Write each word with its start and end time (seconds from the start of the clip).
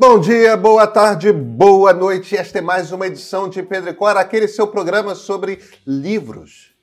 Bom 0.00 0.18
dia, 0.18 0.56
boa 0.56 0.86
tarde, 0.86 1.30
boa 1.30 1.92
noite. 1.92 2.34
Esta 2.34 2.56
é 2.56 2.62
mais 2.62 2.90
uma 2.90 3.06
edição 3.06 3.50
de 3.50 3.62
Pedro 3.62 3.90
e 3.90 3.92
Cora, 3.92 4.18
aquele 4.18 4.48
seu 4.48 4.66
programa 4.66 5.14
sobre 5.14 5.60
livros. 5.86 6.74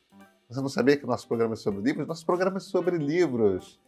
Você 0.47 0.61
não 0.61 0.69
sabia 0.69 0.95
que 0.95 1.03
o 1.03 1.07
nosso 1.07 1.27
programa 1.27 1.55
é 1.55 1.57
sobre 1.57 1.81
livros? 1.81 2.07
Nosso 2.07 2.23
programa 2.23 2.57
é 2.57 2.59
sobre 2.59 2.95
livros. 2.99 3.79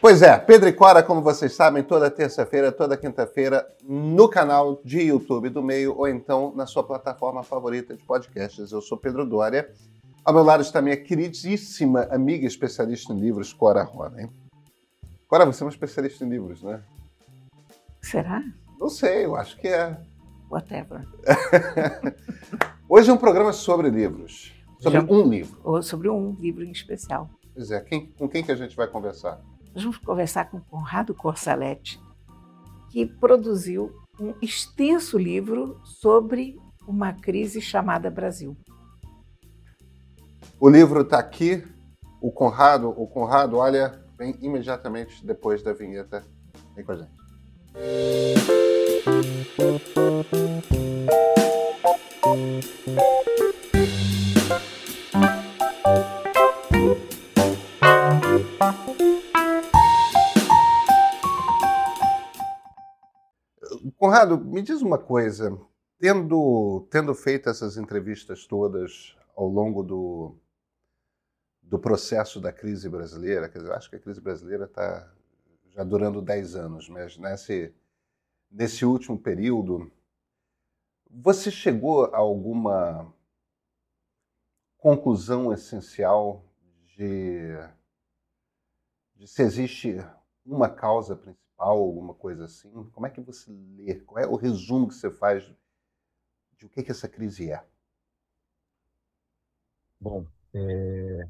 Pois 0.00 0.22
é, 0.22 0.38
Pedro 0.38 0.66
e 0.66 0.72
Cora, 0.72 1.02
como 1.02 1.20
vocês 1.20 1.52
sabem, 1.52 1.82
toda 1.82 2.10
terça-feira, 2.10 2.72
toda 2.72 2.96
quinta-feira, 2.96 3.68
no 3.84 4.26
canal 4.30 4.80
de 4.82 5.02
YouTube 5.02 5.50
do 5.50 5.62
Meio 5.62 5.94
ou 5.94 6.08
então 6.08 6.50
na 6.56 6.64
sua 6.64 6.82
plataforma 6.82 7.42
favorita 7.42 7.94
de 7.94 8.02
podcasts. 8.02 8.72
Eu 8.72 8.80
sou 8.80 8.96
Pedro 8.96 9.26
Dória. 9.26 9.70
Ao 10.24 10.32
meu 10.32 10.42
lado 10.42 10.62
está 10.62 10.80
minha 10.80 10.96
queridíssima 10.96 12.08
amiga 12.10 12.46
especialista 12.46 13.12
em 13.12 13.20
livros, 13.20 13.52
Cora 13.52 13.82
Rona. 13.82 14.30
Cora, 15.28 15.44
você 15.44 15.62
é 15.62 15.66
uma 15.66 15.70
especialista 15.70 16.24
em 16.24 16.30
livros, 16.30 16.62
né? 16.62 16.82
Será? 18.02 18.42
Não 18.78 18.88
sei, 18.88 19.24
eu 19.24 19.36
acho 19.36 19.56
que 19.58 19.68
é. 19.68 19.98
Whatever. 20.50 21.06
Hoje 22.88 23.10
é 23.10 23.12
um 23.12 23.18
programa 23.18 23.52
sobre 23.52 23.90
livros. 23.90 24.54
Sobre 24.80 25.00
Já, 25.00 25.06
um 25.06 25.28
livro. 25.28 25.60
Ou 25.62 25.82
sobre 25.82 26.08
um 26.08 26.32
livro 26.38 26.64
em 26.64 26.70
especial. 26.70 27.28
Pois 27.52 27.70
é, 27.70 27.80
quem, 27.80 28.06
com 28.06 28.28
quem 28.28 28.42
que 28.42 28.52
a 28.52 28.56
gente 28.56 28.76
vai 28.76 28.86
conversar? 28.86 29.40
Nós 29.74 29.82
vamos 29.82 29.98
conversar 29.98 30.50
com 30.50 30.60
Conrado 30.60 31.14
Corsaletti, 31.14 32.00
que 32.90 33.04
produziu 33.04 33.92
um 34.18 34.34
extenso 34.40 35.18
livro 35.18 35.80
sobre 35.84 36.58
uma 36.86 37.12
crise 37.12 37.60
chamada 37.60 38.10
Brasil. 38.10 38.56
O 40.58 40.68
livro 40.68 41.02
está 41.02 41.18
aqui. 41.18 41.62
O 42.20 42.32
Conrado, 42.32 42.88
o 42.88 43.06
Conrado, 43.06 43.58
olha, 43.58 44.02
vem 44.16 44.36
imediatamente 44.40 45.24
depois 45.24 45.62
da 45.62 45.72
vinheta. 45.72 46.24
Vem 46.74 46.84
com 46.84 46.92
a 46.92 46.96
gente. 46.96 47.17
Conrado, 63.96 64.38
me 64.38 64.60
diz 64.62 64.82
uma 64.82 64.98
coisa. 64.98 65.56
Tendo, 66.00 66.86
tendo 66.90 67.14
feito 67.14 67.48
essas 67.48 67.76
entrevistas 67.76 68.44
todas 68.46 69.16
ao 69.36 69.46
longo 69.46 69.84
do, 69.84 70.36
do 71.62 71.78
processo 71.78 72.40
da 72.40 72.52
crise 72.52 72.88
brasileira, 72.88 73.48
quer 73.48 73.58
dizer, 73.58 73.72
acho 73.72 73.90
que 73.90 73.96
a 73.96 74.00
crise 74.00 74.20
brasileira 74.20 74.64
está 74.64 75.12
já 75.78 75.84
durando 75.84 76.20
10 76.20 76.56
anos, 76.56 76.88
mas 76.88 77.16
nesse, 77.16 77.72
nesse 78.50 78.84
último 78.84 79.16
período, 79.16 79.92
você 81.08 81.52
chegou 81.52 82.06
a 82.06 82.18
alguma 82.18 83.14
conclusão 84.76 85.52
essencial 85.52 86.44
de, 86.96 87.52
de 89.14 89.28
se 89.28 89.40
existe 89.40 89.96
uma 90.44 90.68
causa 90.68 91.14
principal, 91.14 91.78
alguma 91.78 92.12
coisa 92.12 92.46
assim? 92.46 92.72
Como 92.90 93.06
é 93.06 93.10
que 93.10 93.20
você 93.20 93.48
lê? 93.52 94.00
Qual 94.00 94.18
é 94.18 94.26
o 94.26 94.34
resumo 94.34 94.88
que 94.88 94.94
você 94.94 95.12
faz 95.12 95.44
de 96.56 96.66
o 96.66 96.68
que, 96.68 96.82
que 96.82 96.90
essa 96.90 97.08
crise 97.08 97.52
é? 97.52 97.64
Bom, 100.00 100.26
é... 100.52 101.28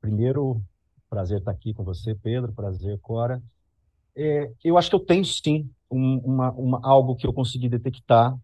primeiro 0.00 0.62
Prazer 1.08 1.38
estar 1.38 1.50
aqui 1.50 1.72
com 1.72 1.84
você, 1.84 2.14
Pedro. 2.14 2.52
Prazer, 2.52 2.98
Cora. 3.00 3.42
É, 4.14 4.50
eu 4.64 4.76
acho 4.76 4.90
que 4.90 4.96
eu 4.96 5.00
tenho 5.00 5.24
sim 5.24 5.70
um, 5.90 6.18
uma, 6.18 6.50
uma, 6.52 6.80
algo 6.82 7.16
que 7.16 7.26
eu 7.26 7.32
consegui 7.32 7.68
detectar 7.68 8.36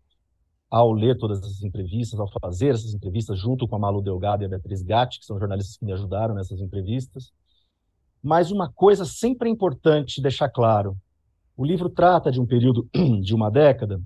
ao 0.71 0.93
ler 0.93 1.17
todas 1.17 1.39
essas 1.41 1.63
entrevistas, 1.63 2.19
ao 2.19 2.29
fazer 2.41 2.69
essas 2.69 2.95
entrevistas 2.95 3.39
junto 3.39 3.69
com 3.69 3.77
a 3.77 3.79
Malu 3.79 4.03
Delgado 4.03 4.43
e 4.43 4.47
a 4.47 4.49
Beatriz 4.49 4.83
Gatti, 4.83 5.21
que 5.21 5.27
são 5.27 5.39
jornalistas 5.39 5.77
que 5.77 5.85
me 5.85 5.93
ajudaram 5.93 6.35
nessas 6.35 6.61
entrevistas. 6.61 7.33
Mas 8.23 8.51
uma 8.51 8.73
coisa 8.73 9.05
sempre 9.05 9.49
é 9.49 9.53
importante 9.53 10.23
deixar 10.23 10.49
claro: 10.49 10.97
o 11.57 11.65
livro 11.65 11.89
trata 11.89 12.33
de 12.33 12.41
um 12.41 12.47
período 12.47 12.89
de 13.23 13.35
uma 13.35 13.51
década 13.51 14.01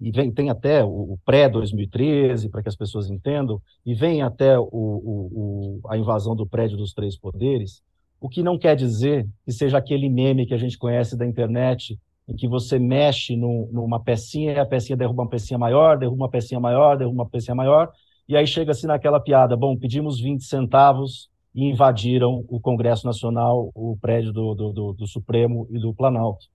e 0.00 0.10
vem, 0.10 0.32
tem 0.32 0.48
até 0.48 0.82
o, 0.82 1.12
o 1.12 1.18
pré-2013, 1.26 2.50
para 2.50 2.62
que 2.62 2.68
as 2.68 2.76
pessoas 2.76 3.10
entendam, 3.10 3.60
e 3.84 3.94
vem 3.94 4.22
até 4.22 4.58
o, 4.58 4.66
o, 4.72 5.80
a 5.86 5.98
invasão 5.98 6.34
do 6.34 6.46
prédio 6.46 6.78
dos 6.78 6.94
três 6.94 7.18
poderes, 7.18 7.82
o 8.20 8.28
que 8.28 8.42
não 8.42 8.58
quer 8.58 8.76
dizer 8.76 9.26
que 9.44 9.52
seja 9.52 9.78
aquele 9.78 10.08
meme 10.08 10.46
que 10.46 10.52
a 10.52 10.58
gente 10.58 10.76
conhece 10.76 11.16
da 11.16 11.26
internet, 11.26 11.98
em 12.28 12.36
que 12.36 12.46
você 12.46 12.78
mexe 12.78 13.34
numa 13.34 13.98
pecinha 13.98 14.52
e 14.52 14.58
a 14.58 14.66
pecinha 14.66 14.96
derruba 14.96 15.22
uma 15.22 15.28
pecinha 15.28 15.58
maior, 15.58 15.98
derruba 15.98 16.24
uma 16.24 16.28
pecinha 16.28 16.60
maior, 16.60 16.96
derruba 16.96 17.22
uma 17.22 17.28
pecinha 17.28 17.54
maior, 17.54 17.90
e 18.28 18.36
aí 18.36 18.46
chega-se 18.46 18.86
naquela 18.86 19.18
piada, 19.18 19.56
bom, 19.56 19.76
pedimos 19.76 20.20
20 20.20 20.44
centavos 20.44 21.28
e 21.52 21.64
invadiram 21.64 22.44
o 22.48 22.60
Congresso 22.60 23.04
Nacional, 23.04 23.72
o 23.74 23.96
prédio 24.00 24.32
do, 24.32 24.54
do, 24.54 24.72
do, 24.72 24.92
do 24.92 25.06
Supremo 25.06 25.66
e 25.70 25.78
do 25.80 25.92
Planalto. 25.92 26.46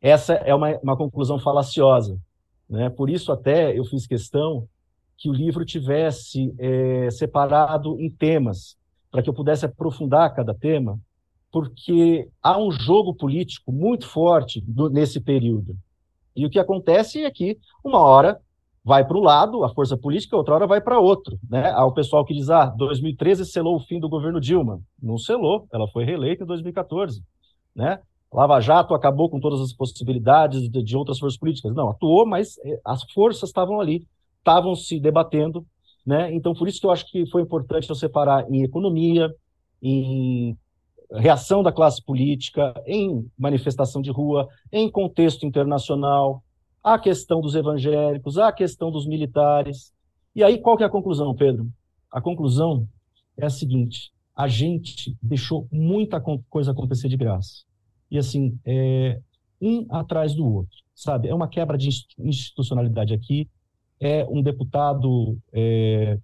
Essa 0.00 0.34
é 0.34 0.54
uma, 0.54 0.76
uma 0.82 0.96
conclusão 0.96 1.38
falaciosa. 1.38 2.18
Né? 2.68 2.90
Por 2.90 3.08
isso 3.08 3.32
até 3.32 3.78
eu 3.78 3.84
fiz 3.84 4.06
questão 4.06 4.68
que 5.16 5.30
o 5.30 5.32
livro 5.32 5.64
tivesse 5.64 6.52
é, 6.58 7.08
separado 7.10 7.98
em 7.98 8.10
temas, 8.10 8.76
para 9.10 9.22
que 9.22 9.30
eu 9.30 9.34
pudesse 9.34 9.64
aprofundar 9.64 10.34
cada 10.34 10.52
tema 10.52 10.98
porque 11.52 12.28
há 12.42 12.58
um 12.58 12.70
jogo 12.70 13.14
político 13.14 13.70
muito 13.70 14.08
forte 14.08 14.62
do, 14.66 14.88
nesse 14.88 15.20
período. 15.20 15.76
E 16.34 16.46
o 16.46 16.50
que 16.50 16.58
acontece 16.58 17.22
é 17.22 17.30
que, 17.30 17.58
uma 17.84 17.98
hora, 17.98 18.40
vai 18.82 19.06
para 19.06 19.18
um 19.18 19.22
lado, 19.22 19.62
a 19.62 19.68
força 19.72 19.96
política, 19.96 20.34
outra 20.34 20.54
hora 20.54 20.66
vai 20.66 20.80
para 20.80 20.98
outro. 20.98 21.38
Né? 21.48 21.70
Há 21.70 21.84
o 21.84 21.92
pessoal 21.92 22.24
que 22.24 22.32
diz, 22.32 22.48
ah, 22.48 22.66
2013 22.66 23.44
selou 23.44 23.76
o 23.76 23.80
fim 23.80 24.00
do 24.00 24.08
governo 24.08 24.40
Dilma. 24.40 24.80
Não 25.00 25.18
selou, 25.18 25.66
ela 25.70 25.86
foi 25.88 26.04
reeleita 26.04 26.42
em 26.42 26.46
2014. 26.46 27.22
Né? 27.76 28.00
Lava 28.32 28.58
Jato 28.60 28.94
acabou 28.94 29.28
com 29.28 29.38
todas 29.38 29.60
as 29.60 29.74
possibilidades 29.74 30.70
de, 30.70 30.82
de 30.82 30.96
outras 30.96 31.18
forças 31.18 31.38
políticas. 31.38 31.74
Não, 31.74 31.90
atuou, 31.90 32.26
mas 32.26 32.58
eh, 32.64 32.80
as 32.82 33.02
forças 33.12 33.50
estavam 33.50 33.78
ali, 33.78 34.06
estavam 34.38 34.74
se 34.74 34.98
debatendo. 34.98 35.66
Né? 36.04 36.34
Então, 36.34 36.54
por 36.54 36.66
isso 36.66 36.80
que 36.80 36.86
eu 36.86 36.90
acho 36.90 37.06
que 37.10 37.26
foi 37.30 37.42
importante 37.42 37.90
eu 37.90 37.94
separar 37.94 38.50
em 38.50 38.62
economia, 38.62 39.30
em 39.82 40.56
reação 41.14 41.62
da 41.62 41.72
classe 41.72 42.02
política 42.02 42.74
em 42.86 43.28
manifestação 43.38 44.00
de 44.00 44.10
rua, 44.10 44.48
em 44.70 44.90
contexto 44.90 45.46
internacional, 45.46 46.42
a 46.82 46.98
questão 46.98 47.40
dos 47.40 47.54
evangélicos, 47.54 48.38
a 48.38 48.50
questão 48.52 48.90
dos 48.90 49.06
militares. 49.06 49.92
E 50.34 50.42
aí, 50.42 50.58
qual 50.58 50.76
que 50.76 50.82
é 50.82 50.86
a 50.86 50.90
conclusão, 50.90 51.34
Pedro? 51.34 51.68
A 52.10 52.20
conclusão 52.20 52.88
é 53.36 53.46
a 53.46 53.50
seguinte: 53.50 54.12
a 54.34 54.48
gente 54.48 55.16
deixou 55.22 55.68
muita 55.70 56.20
coisa 56.48 56.72
acontecer 56.72 57.08
de 57.08 57.16
graça. 57.16 57.64
E 58.10 58.18
assim, 58.18 58.58
é, 58.64 59.20
um 59.60 59.86
atrás 59.90 60.34
do 60.34 60.46
outro, 60.46 60.76
sabe? 60.94 61.28
É 61.28 61.34
uma 61.34 61.48
quebra 61.48 61.78
de 61.78 61.88
institucionalidade 62.18 63.14
aqui, 63.14 63.48
é 64.00 64.26
um 64.28 64.42
deputado 64.42 65.38
é, 65.52 66.18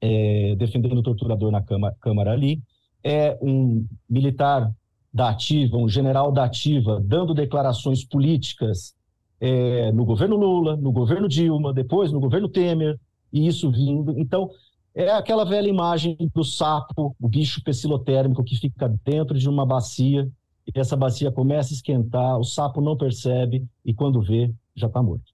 é, 0.00 0.54
defendendo 0.56 0.98
o 0.98 1.02
torturador 1.02 1.50
na 1.50 1.62
Câmara, 1.62 1.96
Câmara 2.00 2.32
ali, 2.32 2.62
é 3.06 3.38
um 3.40 3.86
militar 4.10 4.74
da 5.14 5.28
ativa, 5.28 5.76
um 5.76 5.88
general 5.88 6.32
da 6.32 6.42
ativa, 6.42 7.00
dando 7.00 7.32
declarações 7.32 8.04
políticas 8.04 8.96
é, 9.38 9.92
no 9.92 10.04
governo 10.04 10.34
Lula, 10.34 10.76
no 10.76 10.90
governo 10.90 11.28
Dilma, 11.28 11.72
depois 11.72 12.10
no 12.10 12.18
governo 12.18 12.48
Temer, 12.48 12.98
e 13.32 13.46
isso 13.46 13.70
vindo. 13.70 14.18
Então, 14.18 14.50
é 14.92 15.08
aquela 15.12 15.44
velha 15.44 15.68
imagem 15.68 16.16
do 16.34 16.42
sapo, 16.42 17.14
o 17.20 17.28
bicho 17.28 17.62
pecilotérmico 17.62 18.42
que 18.42 18.56
fica 18.56 18.92
dentro 19.04 19.38
de 19.38 19.48
uma 19.48 19.64
bacia, 19.64 20.28
e 20.66 20.76
essa 20.76 20.96
bacia 20.96 21.30
começa 21.30 21.72
a 21.72 21.76
esquentar, 21.76 22.36
o 22.40 22.44
sapo 22.44 22.80
não 22.80 22.96
percebe, 22.96 23.64
e 23.84 23.94
quando 23.94 24.20
vê, 24.20 24.52
já 24.74 24.88
está 24.88 25.00
morto. 25.00 25.32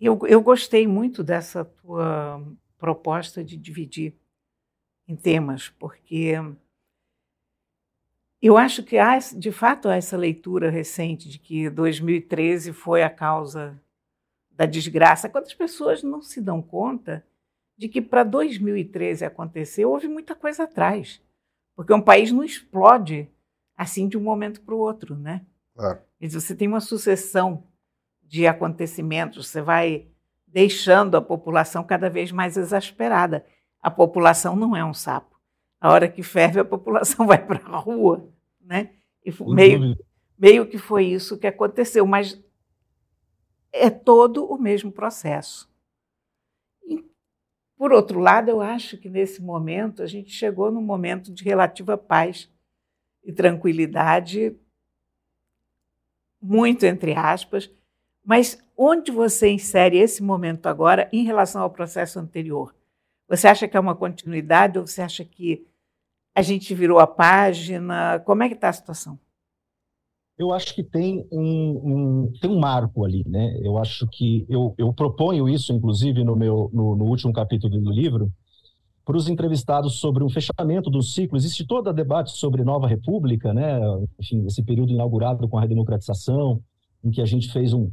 Eu, 0.00 0.20
eu 0.28 0.40
gostei 0.40 0.86
muito 0.86 1.24
dessa 1.24 1.64
tua 1.64 2.40
proposta 2.78 3.42
de 3.42 3.56
dividir 3.56 4.14
em 5.08 5.16
temas, 5.16 5.70
porque 5.70 6.34
eu 8.40 8.56
acho 8.56 8.82
que 8.84 8.98
há, 8.98 9.18
de 9.18 9.50
fato, 9.50 9.88
há 9.88 9.96
essa 9.96 10.16
leitura 10.16 10.70
recente 10.70 11.28
de 11.28 11.38
que 11.38 11.70
2013 11.70 12.72
foi 12.72 13.02
a 13.02 13.10
causa 13.10 13.80
da 14.50 14.66
desgraça, 14.66 15.28
quando 15.28 15.46
as 15.46 15.54
pessoas 15.54 16.02
não 16.02 16.20
se 16.20 16.40
dão 16.40 16.60
conta 16.60 17.24
de 17.76 17.88
que 17.88 18.02
para 18.02 18.24
2013 18.24 19.24
acontecer, 19.24 19.84
houve 19.84 20.08
muita 20.08 20.34
coisa 20.34 20.64
atrás. 20.64 21.22
Porque 21.74 21.94
um 21.94 22.02
país 22.02 22.32
não 22.32 22.42
explode 22.42 23.28
assim 23.76 24.08
de 24.08 24.18
um 24.18 24.20
momento 24.20 24.60
para 24.60 24.74
o 24.74 24.78
outro, 24.78 25.16
né? 25.16 25.46
É. 26.20 26.28
Você 26.28 26.56
tem 26.56 26.66
uma 26.66 26.80
sucessão 26.80 27.62
de 28.20 28.48
acontecimentos, 28.48 29.48
você 29.48 29.62
vai 29.62 30.08
deixando 30.44 31.16
a 31.16 31.22
população 31.22 31.84
cada 31.84 32.10
vez 32.10 32.32
mais 32.32 32.56
exasperada 32.56 33.46
a 33.82 33.90
população 33.90 34.56
não 34.56 34.74
é 34.76 34.84
um 34.84 34.94
sapo. 34.94 35.38
A 35.80 35.92
hora 35.92 36.08
que 36.08 36.22
ferve, 36.22 36.60
a 36.60 36.64
população 36.64 37.26
vai 37.28 37.44
para 37.44 37.64
a 37.66 37.76
rua, 37.76 38.28
né? 38.60 38.90
E 39.24 39.32
meio, 39.52 39.96
meio 40.38 40.66
que 40.66 40.78
foi 40.78 41.06
isso 41.06 41.38
que 41.38 41.46
aconteceu, 41.46 42.06
mas 42.06 42.40
é 43.72 43.90
todo 43.90 44.44
o 44.44 44.58
mesmo 44.58 44.90
processo. 44.90 45.70
E, 46.86 47.04
por 47.76 47.92
outro 47.92 48.18
lado, 48.18 48.50
eu 48.50 48.60
acho 48.60 48.96
que 48.96 49.08
nesse 49.08 49.42
momento 49.42 50.02
a 50.02 50.06
gente 50.06 50.30
chegou 50.30 50.70
num 50.70 50.82
momento 50.82 51.32
de 51.32 51.44
relativa 51.44 51.96
paz 51.96 52.50
e 53.22 53.32
tranquilidade, 53.32 54.56
muito 56.40 56.86
entre 56.86 57.14
aspas, 57.14 57.70
mas 58.24 58.62
onde 58.76 59.10
você 59.10 59.48
insere 59.48 59.98
esse 59.98 60.22
momento 60.22 60.66
agora 60.66 61.08
em 61.12 61.24
relação 61.24 61.62
ao 61.62 61.70
processo 61.70 62.18
anterior? 62.18 62.74
Você 63.28 63.46
acha 63.46 63.68
que 63.68 63.76
é 63.76 63.80
uma 63.80 63.94
continuidade 63.94 64.78
ou 64.78 64.86
você 64.86 65.02
acha 65.02 65.24
que 65.24 65.66
a 66.34 66.42
gente 66.42 66.74
virou 66.74 66.98
a 66.98 67.06
página? 67.06 68.20
Como 68.20 68.42
é 68.42 68.48
que 68.48 68.54
está 68.54 68.68
a 68.68 68.72
situação? 68.72 69.18
Eu 70.38 70.52
acho 70.52 70.72
que 70.74 70.84
tem 70.84 71.26
um, 71.32 71.42
um, 71.42 72.32
tem 72.40 72.48
um 72.48 72.60
marco 72.60 73.04
ali, 73.04 73.24
né? 73.26 73.58
Eu 73.60 73.76
acho 73.76 74.06
que 74.06 74.46
eu, 74.48 74.72
eu 74.78 74.92
proponho 74.92 75.48
isso, 75.48 75.72
inclusive, 75.72 76.22
no 76.22 76.36
meu 76.36 76.70
no, 76.72 76.94
no 76.94 77.04
último 77.06 77.32
capítulo 77.32 77.80
do 77.80 77.90
livro, 77.90 78.32
para 79.04 79.16
os 79.16 79.28
entrevistados 79.28 79.98
sobre 79.98 80.22
o 80.22 80.30
fechamento 80.30 80.88
do 80.88 81.02
ciclo. 81.02 81.36
Existe 81.36 81.66
todo 81.66 81.88
o 81.88 81.92
debate 81.92 82.30
sobre 82.30 82.62
nova 82.62 82.86
república, 82.86 83.52
né? 83.52 83.80
Enfim, 84.18 84.46
esse 84.46 84.62
período 84.62 84.92
inaugurado 84.92 85.48
com 85.48 85.58
a 85.58 85.60
redemocratização, 85.60 86.62
em 87.02 87.10
que 87.10 87.20
a 87.20 87.26
gente 87.26 87.52
fez 87.52 87.72
um 87.72 87.90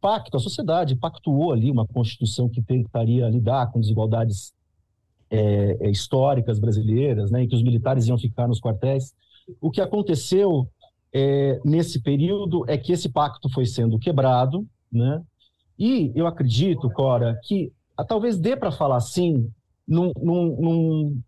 pacto, 0.00 0.36
a 0.36 0.40
sociedade 0.40 0.96
pactuou 0.96 1.52
ali 1.52 1.70
uma 1.70 1.86
constituição 1.86 2.48
que 2.48 2.62
tentaria 2.62 3.28
lidar 3.28 3.70
com 3.70 3.80
desigualdades 3.80 4.54
é, 5.32 5.78
é, 5.80 5.90
históricas 5.90 6.58
brasileiras, 6.58 7.30
né? 7.30 7.42
Em 7.42 7.48
que 7.48 7.56
os 7.56 7.62
militares 7.62 8.06
iam 8.06 8.18
ficar 8.18 8.46
nos 8.46 8.60
quartéis. 8.60 9.14
O 9.60 9.70
que 9.70 9.80
aconteceu 9.80 10.68
é, 11.10 11.58
nesse 11.64 12.02
período 12.02 12.64
é 12.68 12.76
que 12.76 12.92
esse 12.92 13.08
pacto 13.08 13.48
foi 13.48 13.64
sendo 13.64 13.98
quebrado, 13.98 14.66
né? 14.92 15.22
E 15.78 16.12
eu 16.14 16.26
acredito, 16.26 16.90
Cora, 16.90 17.40
que 17.44 17.72
ah, 17.96 18.04
talvez 18.04 18.38
dê 18.38 18.54
para 18.54 18.70
falar 18.70 18.96
assim, 18.96 19.50
num, 19.88 20.12
num, 20.22 20.56
num, 20.60 21.22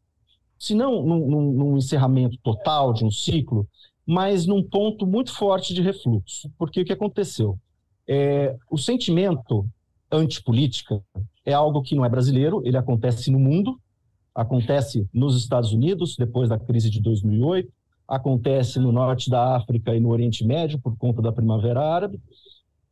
se 0.59 0.75
não 0.75 1.03
num, 1.03 1.53
num, 1.53 1.77
encerramento 1.79 2.37
total 2.43 2.93
de 2.93 3.07
um 3.07 3.11
ciclo, 3.11 3.67
mas 4.07 4.45
num 4.45 4.62
ponto 4.62 5.07
muito 5.07 5.33
forte 5.33 5.73
de 5.73 5.81
refluxo. 5.81 6.50
Porque 6.59 6.83
o 6.83 6.85
que 6.85 6.93
aconteceu? 6.93 7.59
É, 8.07 8.55
o 8.71 8.77
sentimento 8.77 9.67
antipolítica 10.12 11.03
é 11.45 11.55
algo 11.55 11.83
que 11.83 11.95
não 11.95 12.05
é 12.05 12.09
brasileiro, 12.09 12.61
ele 12.67 12.77
acontece 12.77 13.31
no 13.31 13.39
mundo, 13.39 13.81
acontece 14.35 15.09
nos 15.13 15.37
Estados 15.37 15.73
Unidos, 15.73 16.17
depois 16.17 16.49
da 16.49 16.59
crise 16.59 16.91
de 16.91 17.01
2008, 17.01 17.73
acontece 18.07 18.79
no 18.79 18.93
norte 18.93 19.31
da 19.31 19.57
África 19.57 19.95
e 19.95 20.01
no 20.01 20.11
Oriente 20.11 20.45
Médio 20.45 20.79
por 20.79 20.97
conta 20.97 21.23
da 21.23 21.33
Primavera 21.33 21.81
Árabe, 21.81 22.21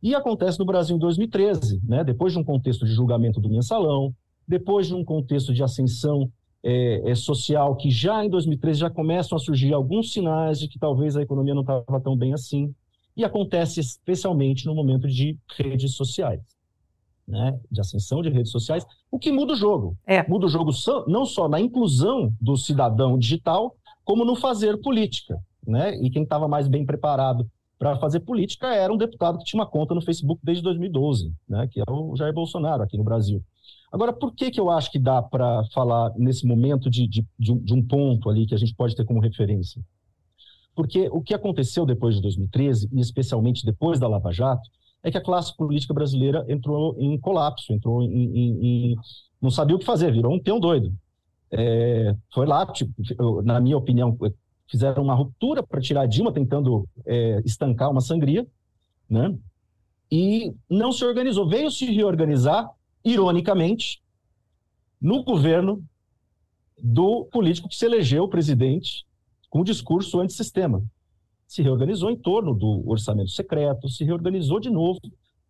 e 0.03 0.15
acontece 0.15 0.59
no 0.59 0.65
Brasil 0.65 0.97
em 0.97 0.99
2013, 0.99 1.81
né, 1.85 2.03
depois 2.03 2.33
de 2.33 2.39
um 2.39 2.45
contexto 2.45 2.85
de 2.85 2.93
julgamento 2.93 3.41
do 3.41 3.49
mensalão, 3.49 4.15
depois 4.47 4.87
de 4.87 4.95
um 4.95 5.05
contexto 5.05 5.53
de 5.53 5.63
ascensão 5.63 6.31
é, 6.65 7.11
é, 7.11 7.15
social 7.15 7.77
que 7.77 7.91
já 7.91 8.25
em 8.25 8.29
2013 8.29 8.81
já 8.81 8.91
começam 8.91 9.37
a 9.37 9.41
surgir 9.41 9.73
alguns 9.73 10.13
sinais 10.13 10.59
de 10.61 10.69
que 10.69 10.79
talvez 10.79 11.17
a 11.17 11.23
economia 11.23 11.55
não 11.55 11.63
estava 11.63 12.01
tão 12.01 12.17
bem 12.17 12.33
assim, 12.33 12.75
e 13.17 13.25
acontece 13.25 13.81
especialmente 13.81 14.67
no 14.67 14.75
momento 14.75 15.07
de 15.07 15.37
redes 15.57 15.95
sociais, 15.95 16.41
né, 17.27 17.59
de 17.71 17.81
ascensão 17.81 18.23
de 18.23 18.29
redes 18.29 18.51
sociais, 18.51 18.85
o 19.11 19.19
que 19.19 19.33
muda 19.33 19.53
o 19.53 19.57
jogo. 19.57 19.97
É. 20.07 20.27
Muda 20.29 20.47
o 20.47 20.49
jogo 20.49 20.71
não 21.07 21.25
só 21.25 21.49
na 21.49 21.61
inclusão 21.61 22.33
do 22.41 22.57
cidadão 22.57 23.19
digital, 23.19 23.77
como 24.05 24.25
no 24.25 24.37
fazer 24.37 24.81
política. 24.81 25.39
Né? 25.67 25.97
E 26.03 26.11
quem 26.11 26.25
estava 26.25 26.49
mais 26.49 26.69
bem 26.69 26.85
preparado 26.85 27.49
para 27.79 27.97
fazer 27.97 28.21
política 28.21 28.75
era 28.75 28.93
um 28.93 28.97
deputado 28.97 29.39
que 29.39 29.45
tinha 29.45 29.61
uma 29.61 29.69
conta 29.69 29.95
no 29.95 30.01
Facebook 30.01 30.41
desde 30.43 30.63
2012, 30.63 31.33
né? 31.49 31.69
que 31.69 31.81
é 31.81 31.85
o 31.89 32.17
Jair 32.17 32.33
Bolsonaro 32.33 32.83
aqui 32.83 32.97
no 32.97 33.05
Brasil. 33.05 33.43
Agora, 33.93 34.13
por 34.13 34.35
que, 34.35 34.51
que 34.51 34.59
eu 34.59 34.71
acho 34.71 34.91
que 34.91 34.99
dá 34.99 35.21
para 35.21 35.65
falar 35.75 36.13
nesse 36.17 36.47
momento 36.47 36.89
de, 36.89 37.07
de, 37.07 37.27
de, 37.39 37.75
um, 37.75 37.87
ponto 37.87 38.31
ali 38.31 38.47
que 38.47 38.55
a 38.55 38.59
gente 38.59 38.75
pode 38.75 38.97
ter 38.97 39.05
como 39.05 39.21
referência? 39.21 39.83
Porque 40.75 41.09
o 41.13 41.21
que 41.21 41.35
aconteceu 41.35 41.85
depois 41.85 42.15
de 42.15 42.23
2013, 42.23 42.89
e 42.91 43.01
especialmente 43.01 43.67
depois 43.67 44.01
da 44.01 44.09
Lava 44.09 44.33
Jato, 44.33 44.63
é 45.03 45.11
que 45.11 45.19
a 45.19 45.23
classe 45.23 45.57
política 45.57 45.93
brasileira 45.93 46.45
entrou 46.49 46.97
em 46.99 47.19
colapso, 47.19 47.73
entrou 47.73 48.03
em, 48.03 48.09
em, 48.09 48.67
em 48.93 48.97
não 49.41 49.51
sabia 49.51 49.75
o 49.75 49.79
que 49.79 49.85
fazer, 49.85 50.13
virou 50.13 50.33
um 50.33 50.41
peão 50.41 50.61
doido 50.61 50.93
é, 51.53 52.17
foi 52.33 52.47
lá, 52.47 52.67
tipo, 52.67 53.43
na 53.43 53.61
minha 53.61 53.77
opinião, 53.77 54.17
fizeram 54.69 55.03
uma 55.03 55.15
ruptura 55.15 55.63
para 55.63 55.81
tirar 55.81 56.07
Dilma, 56.07 56.33
tentando 56.33 56.89
é, 57.05 57.43
estancar 57.45 57.91
uma 57.91 58.01
sangria, 58.01 58.47
né? 59.09 59.37
E 60.11 60.55
não 60.69 60.93
se 60.93 61.05
organizou. 61.05 61.47
Veio 61.47 61.71
se 61.71 61.85
reorganizar, 61.85 62.69
ironicamente, 63.05 64.03
no 65.01 65.23
governo 65.23 65.85
do 66.79 67.27
político 67.27 67.69
que 67.69 67.77
se 67.77 67.85
elegeu 67.85 68.27
presidente 68.29 69.05
com 69.51 69.61
o 69.61 69.65
discurso 69.65 70.21
antissistema. 70.21 70.83
Se 71.53 71.61
reorganizou 71.61 72.11
em 72.11 72.17
torno 72.17 72.55
do 72.55 72.83
orçamento 72.89 73.29
secreto, 73.29 73.87
se 73.87 74.05
reorganizou 74.05 74.59
de 74.59 74.71
novo 74.71 74.99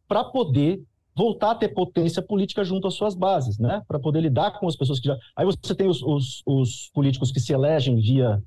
para 0.08 0.24
poder 0.24 0.82
voltar 1.14 1.52
a 1.52 1.54
ter 1.54 1.68
potência 1.68 2.20
política 2.20 2.64
junto 2.64 2.88
às 2.88 2.94
suas 2.94 3.14
bases, 3.14 3.56
né? 3.56 3.84
Para 3.86 4.00
poder 4.00 4.20
lidar 4.20 4.58
com 4.58 4.66
as 4.66 4.74
pessoas 4.74 4.98
que 4.98 5.06
já. 5.06 5.16
Aí 5.36 5.46
você 5.46 5.76
tem 5.76 5.86
os, 5.86 6.02
os, 6.02 6.42
os 6.44 6.90
políticos 6.92 7.30
que 7.30 7.38
se 7.38 7.52
elegem 7.52 8.00
via, 8.00 8.42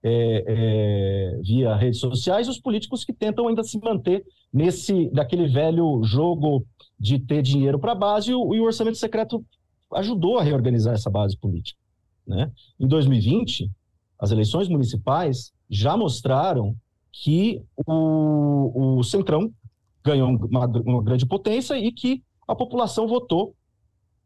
é, 0.00 0.44
é, 0.46 1.40
via 1.42 1.74
redes 1.74 1.98
sociais 1.98 2.48
os 2.48 2.60
políticos 2.60 3.04
que 3.04 3.12
tentam 3.12 3.48
ainda 3.48 3.64
se 3.64 3.80
manter 3.80 4.24
nesse 4.52 5.10
daquele 5.10 5.48
velho 5.48 6.04
jogo 6.04 6.64
de 7.00 7.18
ter 7.18 7.42
dinheiro 7.42 7.80
para 7.80 7.92
a 7.92 7.96
base 7.96 8.30
e 8.30 8.34
o, 8.34 8.54
e 8.54 8.60
o 8.60 8.64
orçamento 8.64 8.96
secreto 8.96 9.44
ajudou 9.94 10.38
a 10.38 10.42
reorganizar 10.44 10.94
essa 10.94 11.10
base 11.10 11.36
política. 11.36 11.80
Né? 12.24 12.48
Em 12.78 12.86
2020, 12.86 13.68
as 14.20 14.30
eleições 14.30 14.68
municipais 14.68 15.52
já 15.68 15.96
mostraram 15.96 16.76
que 17.12 17.62
o, 17.86 18.98
o 18.98 19.02
Centrão 19.02 19.52
ganhou 20.04 20.28
uma, 20.28 20.66
uma 20.66 21.02
grande 21.02 21.26
potência 21.26 21.78
e 21.78 21.90
que 21.90 22.22
a 22.46 22.54
população 22.54 23.08
votou 23.08 23.54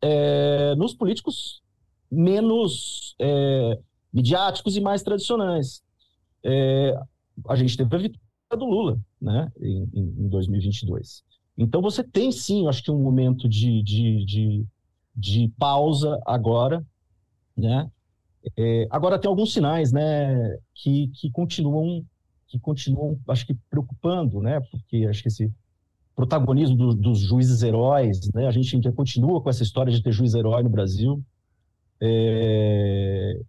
é, 0.03 0.75
nos 0.77 0.95
políticos 0.95 1.63
menos 2.11 3.15
é, 3.19 3.79
midiáticos 4.13 4.77
e 4.77 4.81
mais 4.81 5.03
tradicionais. 5.03 5.83
É, 6.45 6.95
a 7.49 7.55
gente 7.55 7.77
teve 7.77 7.95
a 7.95 7.99
vitória 7.99 8.21
do 8.59 8.65
Lula 8.67 9.01
né, 9.21 9.51
em, 9.61 9.89
em 9.95 10.29
2022. 10.29 11.23
Então 11.57 11.81
você 11.81 12.03
tem 12.03 12.33
sim, 12.33 12.67
acho 12.67 12.83
que 12.83 12.91
um 12.91 13.03
momento 13.03 13.49
de, 13.49 13.83
de, 13.83 14.25
de, 14.25 14.67
de 15.15 15.53
pausa 15.59 16.21
agora, 16.27 16.85
né? 17.57 17.91
É, 18.57 18.87
agora 18.91 19.19
tem 19.19 19.29
alguns 19.29 19.53
sinais, 19.53 19.93
né, 19.93 20.57
que, 20.75 21.09
que 21.09 21.31
continuam, 21.31 22.05
que 22.49 22.59
continuam, 22.59 23.19
acho 23.29 23.47
que 23.47 23.55
preocupando, 23.69 24.41
né? 24.41 24.61
Porque 24.71 25.07
acho 25.09 25.23
que 25.23 25.29
esse 25.29 25.53
protagonismo 26.17 26.77
do, 26.77 26.95
dos 26.95 27.21
juízes 27.21 27.63
heróis, 27.63 28.31
né? 28.35 28.47
A 28.47 28.51
gente 28.51 28.75
ainda 28.75 28.93
continua 28.93 29.41
com 29.41 29.49
essa 29.49 29.63
história 29.63 29.93
de 29.93 30.03
ter 30.03 30.13
juiz 30.13 30.35
herói 30.35 30.63
no 30.63 30.69
Brasil. 30.69 31.23
É... 32.01 33.41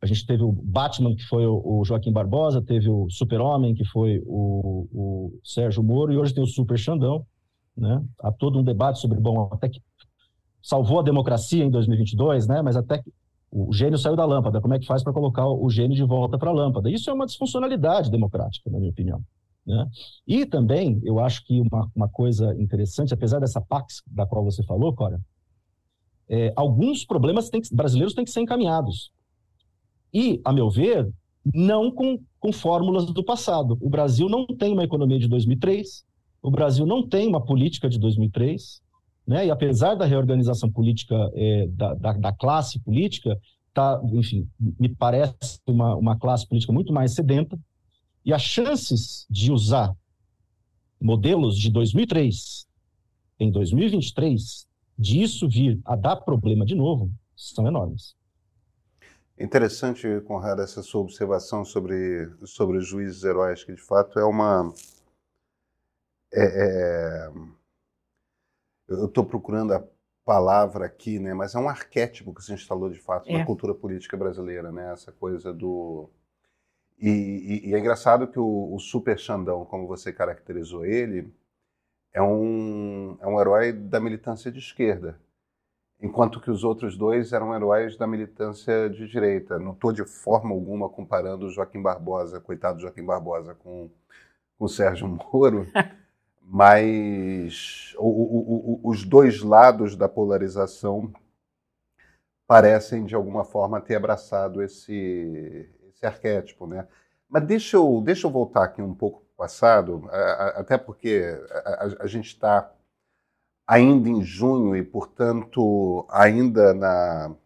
A 0.00 0.06
gente 0.06 0.24
teve 0.24 0.44
o 0.44 0.52
Batman, 0.52 1.16
que 1.16 1.24
foi 1.24 1.44
o, 1.44 1.82
Joaquim 1.84 2.12
Barbosa, 2.12 2.62
teve 2.62 2.88
o 2.88 3.10
Super-Homem, 3.10 3.74
que 3.74 3.84
foi 3.84 4.22
o, 4.24 4.86
o, 4.92 5.40
Sérgio 5.42 5.82
Moro, 5.82 6.12
e 6.12 6.16
hoje 6.16 6.32
tem 6.32 6.42
o 6.42 6.46
Super 6.46 6.78
Xandão, 6.78 7.26
né? 7.76 8.00
Há 8.22 8.30
todo 8.30 8.60
um 8.60 8.62
debate 8.62 9.00
sobre, 9.00 9.18
bom, 9.18 9.48
até 9.52 9.68
que 9.68 9.82
salvou 10.62 11.00
a 11.00 11.02
democracia 11.02 11.64
em 11.64 11.70
2022, 11.70 12.46
né? 12.46 12.62
Mas 12.62 12.76
até 12.76 12.98
que 12.98 13.12
o 13.50 13.72
gênio 13.72 13.98
saiu 13.98 14.16
da 14.16 14.24
lâmpada, 14.24 14.60
como 14.60 14.74
é 14.74 14.78
que 14.78 14.86
faz 14.86 15.02
para 15.02 15.12
colocar 15.12 15.46
o 15.46 15.68
gênio 15.70 15.96
de 15.96 16.04
volta 16.04 16.38
para 16.38 16.50
a 16.50 16.52
lâmpada? 16.52 16.90
Isso 16.90 17.08
é 17.10 17.12
uma 17.12 17.26
disfuncionalidade 17.26 18.10
democrática, 18.10 18.70
na 18.70 18.78
minha 18.78 18.90
opinião. 18.90 19.22
Né? 19.66 19.86
E 20.26 20.46
também, 20.46 21.00
eu 21.04 21.18
acho 21.18 21.44
que 21.44 21.60
uma, 21.60 21.90
uma 21.94 22.08
coisa 22.08 22.54
interessante, 22.60 23.12
apesar 23.12 23.38
dessa 23.38 23.60
Pax 23.60 24.02
da 24.06 24.26
qual 24.26 24.44
você 24.44 24.62
falou, 24.62 24.94
Cora, 24.94 25.20
é, 26.28 26.52
alguns 26.56 27.04
problemas 27.04 27.48
que, 27.48 27.60
brasileiros 27.72 28.14
têm 28.14 28.24
que 28.24 28.30
ser 28.30 28.40
encaminhados. 28.40 29.10
E, 30.12 30.40
a 30.44 30.52
meu 30.52 30.70
ver, 30.70 31.10
não 31.54 31.90
com, 31.90 32.18
com 32.38 32.52
fórmulas 32.52 33.06
do 33.06 33.24
passado. 33.24 33.78
O 33.80 33.88
Brasil 33.88 34.28
não 34.28 34.46
tem 34.46 34.72
uma 34.72 34.84
economia 34.84 35.18
de 35.18 35.28
2003, 35.28 36.04
o 36.42 36.50
Brasil 36.50 36.86
não 36.86 37.06
tem 37.06 37.26
uma 37.26 37.44
política 37.44 37.88
de 37.88 37.98
2003, 37.98 38.80
né? 39.28 39.46
e 39.46 39.50
apesar 39.50 39.94
da 39.94 40.06
reorganização 40.06 40.72
política 40.72 41.14
é, 41.34 41.66
da, 41.68 41.92
da, 41.92 42.12
da, 42.14 42.32
classe 42.32 42.80
política, 42.80 43.38
tá, 43.74 44.00
enfim, 44.14 44.48
me 44.58 44.88
parece 44.88 45.60
uma, 45.66 45.94
uma 45.94 46.18
classe 46.18 46.48
política 46.48 46.72
muito 46.72 46.94
mais 46.94 47.14
sedenta, 47.14 47.58
e 48.24 48.32
as 48.32 48.40
chances 48.40 49.26
de 49.28 49.52
usar 49.52 49.94
modelos 50.98 51.58
de 51.58 51.70
2003 51.70 52.66
em 53.38 53.50
2023, 53.50 54.66
de 54.98 55.22
isso 55.22 55.46
vir 55.46 55.78
a 55.84 55.94
dar 55.94 56.16
problema 56.16 56.64
de 56.64 56.74
novo, 56.74 57.10
são 57.36 57.68
enormes. 57.68 58.16
Interessante, 59.38 60.20
Conrado, 60.22 60.62
essa 60.62 60.82
sua 60.82 61.02
observação 61.02 61.64
sobre, 61.64 62.28
sobre 62.44 62.78
os 62.78 62.88
juízes 62.88 63.22
heróis, 63.22 63.62
que 63.62 63.74
de 63.74 63.80
fato 63.80 64.18
é 64.18 64.24
uma. 64.24 64.72
É, 66.32 66.42
é, 66.42 67.30
eu 68.88 69.06
estou 69.06 69.24
procurando 69.24 69.74
a 69.74 69.84
palavra 70.24 70.86
aqui, 70.86 71.18
né? 71.18 71.34
Mas 71.34 71.54
é 71.54 71.58
um 71.58 71.68
arquétipo 71.68 72.34
que 72.34 72.42
se 72.42 72.52
instalou 72.52 72.90
de 72.90 72.98
fato 72.98 73.28
é. 73.28 73.38
na 73.38 73.44
cultura 73.44 73.74
política 73.74 74.16
brasileira, 74.16 74.72
né? 74.72 74.92
Essa 74.92 75.12
coisa 75.12 75.52
do 75.52 76.08
e, 76.98 77.08
e, 77.08 77.68
e 77.70 77.74
é 77.74 77.78
engraçado 77.78 78.26
que 78.26 78.38
o, 78.38 78.74
o, 78.74 78.78
Super 78.80 79.18
Xandão, 79.18 79.64
como 79.64 79.86
você 79.86 80.12
caracterizou 80.12 80.84
ele, 80.84 81.32
é 82.12 82.20
um 82.22 83.16
é 83.20 83.26
um 83.26 83.40
herói 83.40 83.72
da 83.72 84.00
militância 84.00 84.50
de 84.50 84.58
esquerda, 84.58 85.18
enquanto 86.00 86.40
que 86.40 86.50
os 86.50 86.64
outros 86.64 86.96
dois 86.96 87.32
eram 87.32 87.54
heróis 87.54 87.96
da 87.96 88.06
militância 88.06 88.90
de 88.90 89.06
direita. 89.06 89.58
Não 89.58 89.72
estou 89.72 89.92
de 89.92 90.04
forma 90.04 90.50
alguma 90.50 90.88
comparando 90.88 91.46
o 91.46 91.50
Joaquim 91.50 91.80
Barbosa, 91.82 92.40
coitado 92.40 92.80
Joaquim 92.80 93.04
Barbosa, 93.04 93.54
com 93.54 93.90
com 94.58 94.64
o 94.64 94.68
Sérgio 94.68 95.06
Moro. 95.06 95.66
mas 96.50 97.94
o, 97.98 98.06
o, 98.06 98.80
o, 98.86 98.90
os 98.90 99.04
dois 99.04 99.42
lados 99.42 99.94
da 99.94 100.08
polarização 100.08 101.12
parecem 102.46 103.04
de 103.04 103.14
alguma 103.14 103.44
forma 103.44 103.82
ter 103.82 103.96
abraçado 103.96 104.62
esse, 104.62 105.68
esse 105.90 106.06
arquétipo, 106.06 106.66
né? 106.66 106.88
Mas 107.28 107.44
deixa 107.44 107.76
eu, 107.76 108.00
deixa 108.02 108.26
eu 108.26 108.30
voltar 108.30 108.64
aqui 108.64 108.80
um 108.80 108.94
pouco 108.94 109.20
para 109.20 109.26
o 109.26 109.36
passado, 109.36 110.08
até 110.54 110.78
porque 110.78 111.38
a, 111.50 111.58
a, 111.58 112.04
a 112.04 112.06
gente 112.06 112.28
está 112.28 112.72
ainda 113.66 114.08
em 114.08 114.22
junho 114.22 114.74
e, 114.74 114.82
portanto, 114.82 116.06
ainda 116.08 116.72
na, 116.72 117.36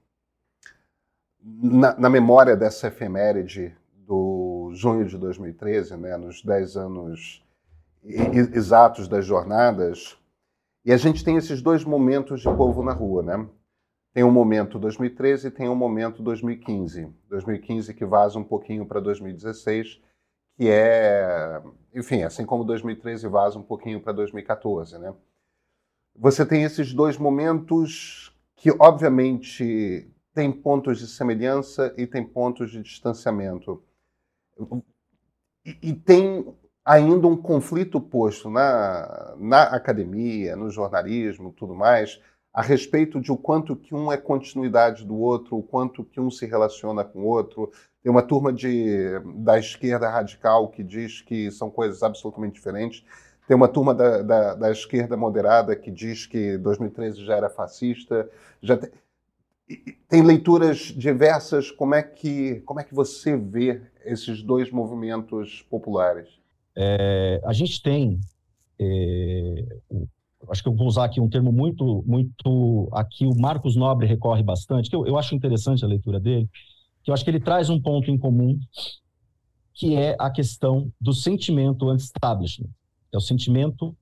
na, 1.43 1.99
na, 1.99 2.09
memória 2.09 2.57
dessa 2.57 2.87
efeméride 2.87 3.77
do 3.93 4.71
junho 4.75 5.05
de 5.05 5.19
2013, 5.19 5.97
né, 5.97 6.17
nos 6.17 6.45
10 6.45 6.77
anos 6.77 7.43
exatos 8.03 9.09
das 9.09 9.25
jornadas. 9.25 10.17
E 10.85 10.93
a 10.93 10.97
gente 10.97 11.25
tem 11.25 11.37
esses 11.37 11.63
dois 11.63 11.85
momentos 11.85 12.41
de 12.41 12.57
povo 12.57 12.83
na 12.83 12.93
rua, 12.93 13.23
né? 13.23 13.49
Tem 14.13 14.25
um 14.25 14.31
momento 14.31 14.79
2013 14.79 15.49
e 15.49 15.51
tem 15.51 15.69
um 15.69 15.75
momento 15.75 16.23
2015. 16.23 17.09
2015 17.29 17.95
que 17.95 18.05
vaza 18.05 18.39
um 18.39 18.45
pouquinho 18.45 18.85
para 18.85 19.01
2016, 19.01 20.01
que 20.57 20.69
é, 20.69 21.63
enfim, 21.95 22.23
assim 22.23 22.45
como 22.45 22.65
2013 22.65 23.27
vaza 23.29 23.59
um 23.59 23.63
pouquinho 23.63 24.01
para 24.01 24.13
2014, 24.13 24.99
né? 24.99 25.15
Você 26.15 26.45
tem 26.45 26.63
esses 26.63 26.93
dois 26.93 27.17
momentos 27.17 28.37
que, 28.57 28.71
obviamente, 28.79 30.11
têm 30.35 30.53
pontos 30.53 30.99
de 30.99 31.07
semelhança 31.07 31.95
e 31.97 32.07
tem 32.07 32.23
pontos 32.23 32.71
de 32.71 32.83
distanciamento. 32.83 33.83
E, 35.65 35.79
e 35.83 35.95
tem 35.95 36.55
ainda 36.85 37.27
um 37.27 37.37
conflito 37.37 38.01
posto 38.01 38.51
na, 38.51 39.35
na 39.39 39.63
academia, 39.65 40.57
no 40.57 40.71
jornalismo, 40.71 41.53
tudo 41.53 41.75
mais, 41.75 42.21
a 42.53 42.61
respeito 42.61 43.21
de 43.21 43.33
o 43.33 43.37
quanto 43.37 43.75
que 43.75 43.95
um 43.95 44.13
é 44.13 44.17
continuidade 44.17 45.05
do 45.07 45.17
outro, 45.17 45.57
o 45.57 45.63
quanto 45.63 46.05
que 46.05 46.21
um 46.21 46.31
se 46.31 46.45
relaciona 46.45 47.03
com 47.03 47.21
o 47.21 47.27
outro. 47.27 47.71
Tem 48.03 48.11
uma 48.11 48.23
turma 48.23 48.53
de, 48.53 49.19
da 49.37 49.59
esquerda 49.59 50.09
radical 50.09 50.69
que 50.69 50.83
diz 50.83 51.23
que 51.23 51.51
são 51.51 51.71
coisas 51.71 52.03
absolutamente 52.03 52.55
diferentes. 52.55 53.05
Tem 53.47 53.57
uma 53.57 53.69
turma 53.69 53.95
da, 53.95 54.23
da, 54.23 54.55
da 54.55 54.71
esquerda 54.71 55.17
moderada 55.17 55.75
que 55.75 55.91
diz 55.91 56.27
que 56.27 56.59
2013 56.59 57.25
já 57.25 57.37
era 57.37 57.49
fascista. 57.49 58.29
Já 58.61 58.77
tem, 60.09 60.23
leituras 60.23 60.79
diversas. 60.79 61.71
Como 61.71 61.95
é 61.95 62.03
que 62.03 62.61
como 62.67 62.81
é 62.81 62.85
que 62.85 62.95
você 62.95 63.37
vê 63.37 63.81
esses 64.05 64.43
dois 64.43 64.71
movimentos 64.71 65.63
populares? 65.71 66.42
É, 66.77 67.41
a 67.45 67.53
gente 67.53 67.83
tem, 67.83 68.21
é, 68.79 69.65
acho 70.49 70.63
que 70.63 70.69
eu 70.69 70.75
vou 70.75 70.87
usar 70.87 71.05
aqui 71.05 71.21
um 71.21 71.29
termo 71.29 71.53
muito, 71.53 72.03
muito, 72.07 72.89
aqui 72.93 73.27
o 73.27 73.35
Marcos 73.39 73.77
Nobre 73.77 74.07
recorre 74.07 74.43
bastante, 74.43 74.89
que 74.89 74.97
eu, 74.97 75.07
eu 75.07 75.19
acho 75.19 75.35
interessante 75.35 75.85
a 75.85 75.89
leitura 75.89 76.19
dele, 76.19 76.49
que 77.03 77.11
eu 77.11 77.15
acho 77.15 77.25
que 77.25 77.31
ele 77.31 77.41
traz 77.41 77.69
um 77.69 77.81
ponto 77.81 78.11
em 78.11 78.19
comum, 78.19 78.59
que 79.75 79.97
é 79.97 80.17
a 80.19 80.31
questão 80.31 80.93
do 81.01 81.13
sentimento 81.13 81.89
anti-establishment, 81.89 82.71
é 83.13 83.17
o 83.17 83.21
sentimento 83.21 83.97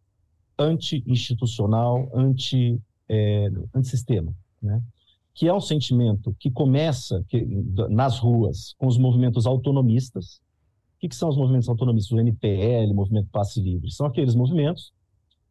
anti-institucional, 0.59 2.11
anti, 2.15 2.81
é, 3.09 3.51
anti-sistema, 3.75 4.35
né? 4.61 4.83
que 5.35 5.49
é 5.49 5.55
um 5.55 5.61
sentimento 5.61 6.37
que 6.39 6.51
começa 6.51 7.25
que, 7.29 7.47
nas 7.89 8.19
ruas 8.19 8.75
com 8.77 8.87
os 8.87 8.99
movimentos 8.99 9.47
autonomistas, 9.47 10.41
o 11.01 11.07
que, 11.09 11.09
que 11.09 11.17
são 11.17 11.31
os 11.31 11.37
movimentos 11.37 11.67
autonomistas? 11.67 12.13
O 12.13 12.21
MPL, 12.21 12.93
Movimento 12.93 13.31
Passe 13.31 13.59
Livre. 13.59 13.91
São 13.91 14.05
aqueles 14.05 14.35
movimentos 14.35 14.93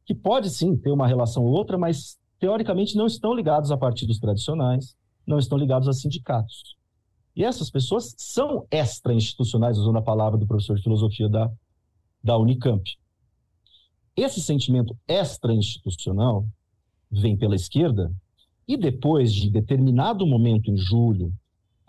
que 0.05 0.13
pode 0.13 0.47
sim 0.51 0.77
ter 0.77 0.91
uma 0.91 1.07
relação 1.07 1.43
ou 1.43 1.51
outra, 1.51 1.75
mas 1.75 2.19
teoricamente 2.39 2.95
não 2.95 3.07
estão 3.07 3.33
ligados 3.33 3.71
a 3.71 3.77
partidos 3.77 4.19
tradicionais, 4.19 4.95
não 5.25 5.39
estão 5.39 5.57
ligados 5.57 5.87
a 5.87 5.93
sindicatos. 5.93 6.75
E 7.35 7.43
essas 7.43 7.71
pessoas 7.71 8.13
são 8.15 8.67
extra-institucionais, 8.69 9.79
usando 9.79 9.97
a 9.97 10.03
palavra 10.03 10.37
do 10.37 10.45
professor 10.45 10.75
de 10.75 10.83
filosofia 10.83 11.27
da, 11.27 11.51
da 12.23 12.37
Unicamp. 12.37 12.83
Esse 14.15 14.41
sentimento 14.41 14.95
extra-institucional 15.07 16.45
vem 17.09 17.35
pela 17.35 17.55
esquerda 17.55 18.13
e 18.67 18.77
depois 18.77 19.33
de 19.33 19.49
determinado 19.49 20.27
momento 20.27 20.69
em 20.69 20.77
julho, 20.77 21.33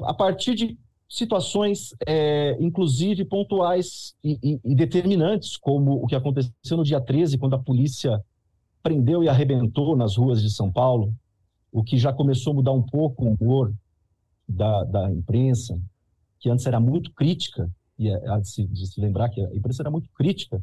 a 0.00 0.14
partir 0.14 0.54
de 0.54 0.78
situações, 1.10 1.92
é, 2.06 2.56
inclusive 2.60 3.24
pontuais 3.24 4.14
e, 4.22 4.38
e, 4.40 4.60
e, 4.64 4.74
determinantes, 4.76 5.56
como 5.56 5.94
o 5.94 6.06
que 6.06 6.14
aconteceu 6.14 6.76
no 6.76 6.84
dia 6.84 7.00
13, 7.00 7.36
quando 7.36 7.54
a 7.54 7.58
polícia 7.58 8.22
prendeu 8.80 9.22
e 9.22 9.28
arrebentou 9.28 9.96
nas 9.96 10.16
ruas 10.16 10.40
de 10.40 10.48
São 10.48 10.70
Paulo, 10.70 11.12
o 11.72 11.82
que 11.82 11.98
já 11.98 12.12
começou 12.12 12.52
a 12.52 12.54
mudar 12.54 12.70
um 12.70 12.82
pouco 12.82 13.24
o 13.24 13.34
humor 13.34 13.74
da, 14.48 14.84
da 14.84 15.12
imprensa, 15.12 15.78
que 16.38 16.48
antes 16.48 16.64
era 16.64 16.78
muito 16.78 17.12
crítica, 17.12 17.68
e 17.98 18.08
é, 18.08 18.28
há 18.28 18.38
de 18.38 18.48
se, 18.48 18.64
de 18.68 18.86
se 18.86 19.00
lembrar 19.00 19.30
que 19.30 19.40
a 19.40 19.52
imprensa 19.54 19.82
era 19.82 19.90
muito 19.90 20.08
crítica 20.12 20.62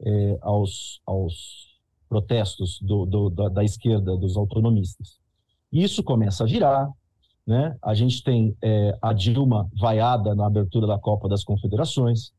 é, 0.00 0.38
aos, 0.42 1.00
aos 1.06 1.78
protestos 2.08 2.80
do, 2.82 3.06
do, 3.06 3.30
da, 3.30 3.48
da 3.48 3.64
esquerda, 3.64 4.16
dos 4.16 4.36
autonomistas. 4.36 5.20
Isso 5.72 6.02
começa 6.02 6.42
a 6.42 6.46
virar, 6.46 6.90
né? 7.46 7.76
A 7.82 7.94
gente 7.94 8.22
tem 8.24 8.56
é, 8.62 8.98
a 9.00 9.12
Dilma 9.12 9.70
vaiada 9.78 10.34
na 10.34 10.46
abertura 10.46 10.86
da 10.86 10.98
Copa 10.98 11.28
das 11.28 11.44
Confederações. 11.44 12.32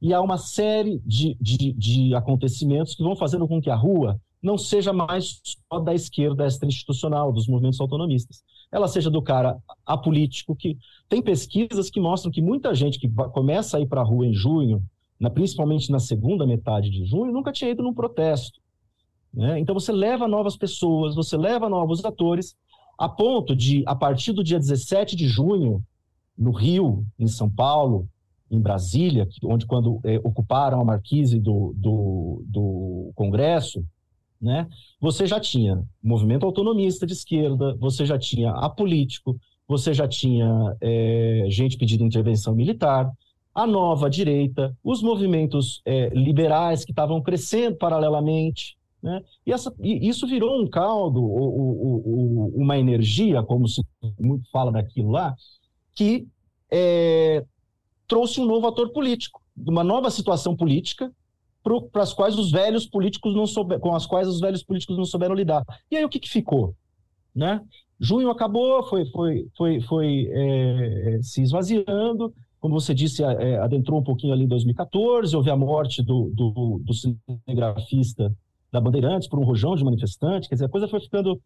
E 0.00 0.12
há 0.14 0.20
uma 0.20 0.38
série 0.38 1.00
de, 1.04 1.36
de, 1.40 1.72
de 1.72 2.14
acontecimentos 2.14 2.94
que 2.94 3.02
vão 3.02 3.16
fazendo 3.16 3.46
com 3.46 3.60
que 3.60 3.70
a 3.70 3.76
rua 3.76 4.18
não 4.42 4.58
seja 4.58 4.92
mais 4.92 5.40
só 5.72 5.80
da 5.80 5.94
esquerda 5.94 6.44
extra-institucional, 6.44 7.32
dos 7.32 7.48
movimentos 7.48 7.80
autonomistas. 7.80 8.42
Ela 8.70 8.88
seja 8.88 9.10
do 9.10 9.22
cara 9.22 9.56
apolítico, 9.86 10.54
que 10.54 10.76
tem 11.08 11.22
pesquisas 11.22 11.88
que 11.88 12.00
mostram 12.00 12.30
que 12.30 12.42
muita 12.42 12.74
gente 12.74 12.98
que 12.98 13.08
começa 13.32 13.78
a 13.78 13.80
ir 13.80 13.86
para 13.86 14.02
a 14.02 14.04
rua 14.04 14.26
em 14.26 14.34
junho, 14.34 14.82
na, 15.18 15.30
principalmente 15.30 15.90
na 15.90 15.98
segunda 15.98 16.46
metade 16.46 16.90
de 16.90 17.06
junho, 17.06 17.32
nunca 17.32 17.52
tinha 17.52 17.70
ido 17.70 17.82
num 17.82 17.94
protesto. 17.94 18.60
Né? 19.32 19.58
Então 19.58 19.74
você 19.74 19.90
leva 19.90 20.28
novas 20.28 20.56
pessoas, 20.56 21.14
você 21.14 21.36
leva 21.36 21.68
novos 21.68 22.04
atores, 22.04 22.54
a 22.98 23.08
ponto 23.08 23.54
de, 23.54 23.82
a 23.86 23.94
partir 23.94 24.32
do 24.32 24.44
dia 24.44 24.58
17 24.58 25.16
de 25.16 25.26
junho, 25.26 25.82
no 26.36 26.50
Rio, 26.50 27.04
em 27.18 27.28
São 27.28 27.48
Paulo, 27.48 28.08
em 28.50 28.60
Brasília, 28.60 29.28
onde 29.44 29.66
quando 29.66 30.00
é, 30.04 30.18
ocuparam 30.18 30.80
a 30.80 30.84
marquise 30.84 31.40
do, 31.40 31.74
do, 31.76 32.44
do 32.46 33.12
Congresso, 33.14 33.84
né, 34.40 34.68
você 35.00 35.26
já 35.26 35.40
tinha 35.40 35.82
movimento 36.02 36.44
autonomista 36.44 37.06
de 37.06 37.12
esquerda, 37.12 37.74
você 37.76 38.04
já 38.04 38.18
tinha 38.18 38.50
apolítico, 38.50 39.38
você 39.66 39.94
já 39.94 40.06
tinha 40.06 40.76
é, 40.80 41.46
gente 41.48 41.78
pedindo 41.78 42.04
intervenção 42.04 42.54
militar, 42.54 43.10
a 43.54 43.66
nova 43.66 44.10
direita, 44.10 44.76
os 44.82 45.00
movimentos 45.00 45.80
é, 45.84 46.08
liberais 46.08 46.84
que 46.84 46.92
estavam 46.92 47.22
crescendo 47.22 47.76
paralelamente, 47.76 48.76
né? 49.04 49.22
E, 49.44 49.52
essa, 49.52 49.70
isso 49.82 50.26
virou 50.26 50.58
um 50.58 50.66
caldo, 50.66 51.22
ou, 51.22 52.50
uma 52.56 52.78
energia, 52.78 53.42
como 53.42 53.68
se 53.68 53.82
muito 54.18 54.50
fala 54.50 54.72
daquilo 54.72 55.10
lá, 55.10 55.36
que 55.94 56.26
é, 56.70 57.44
trouxe 58.08 58.40
um 58.40 58.46
novo 58.46 58.66
ator 58.66 58.88
político, 58.92 59.42
uma 59.54 59.84
nova 59.84 60.10
situação 60.10 60.56
política 60.56 61.12
para 61.92 62.02
as 62.02 62.14
quais 62.14 62.38
os 62.38 62.50
velhos 62.50 62.86
políticos 62.86 63.34
não 63.34 63.46
souber, 63.46 63.78
com 63.78 63.94
as 63.94 64.06
quais 64.06 64.26
os 64.26 64.40
velhos 64.40 64.62
políticos 64.62 64.96
não 64.96 65.04
souberam 65.04 65.34
lidar. 65.34 65.62
E 65.90 65.98
aí 65.98 66.04
o 66.04 66.08
que, 66.08 66.18
que 66.18 66.28
ficou? 66.28 66.74
Né? 67.34 67.60
Junho 68.00 68.30
acabou, 68.30 68.82
foi, 68.84 69.04
foi, 69.10 69.46
foi, 69.54 69.80
foi 69.82 70.30
é, 70.32 71.18
se 71.22 71.42
esvaziando, 71.42 72.32
como 72.58 72.80
você 72.80 72.94
disse, 72.94 73.22
é, 73.22 73.58
adentrou 73.58 74.00
um 74.00 74.04
pouquinho 74.04 74.32
ali 74.32 74.44
em 74.44 74.48
2014, 74.48 75.36
houve 75.36 75.50
a 75.50 75.56
morte 75.56 76.02
do, 76.02 76.30
do, 76.34 76.80
do 76.82 76.94
cinegrafista 76.94 78.34
da 78.74 78.80
Bandeirantes 78.80 79.28
por 79.28 79.38
um 79.38 79.44
rojão 79.44 79.76
de 79.76 79.84
manifestante, 79.84 80.48
quer 80.48 80.56
dizer, 80.56 80.66
a 80.66 80.68
coisa 80.68 80.88
foi 80.88 81.00
ficando. 81.00 81.40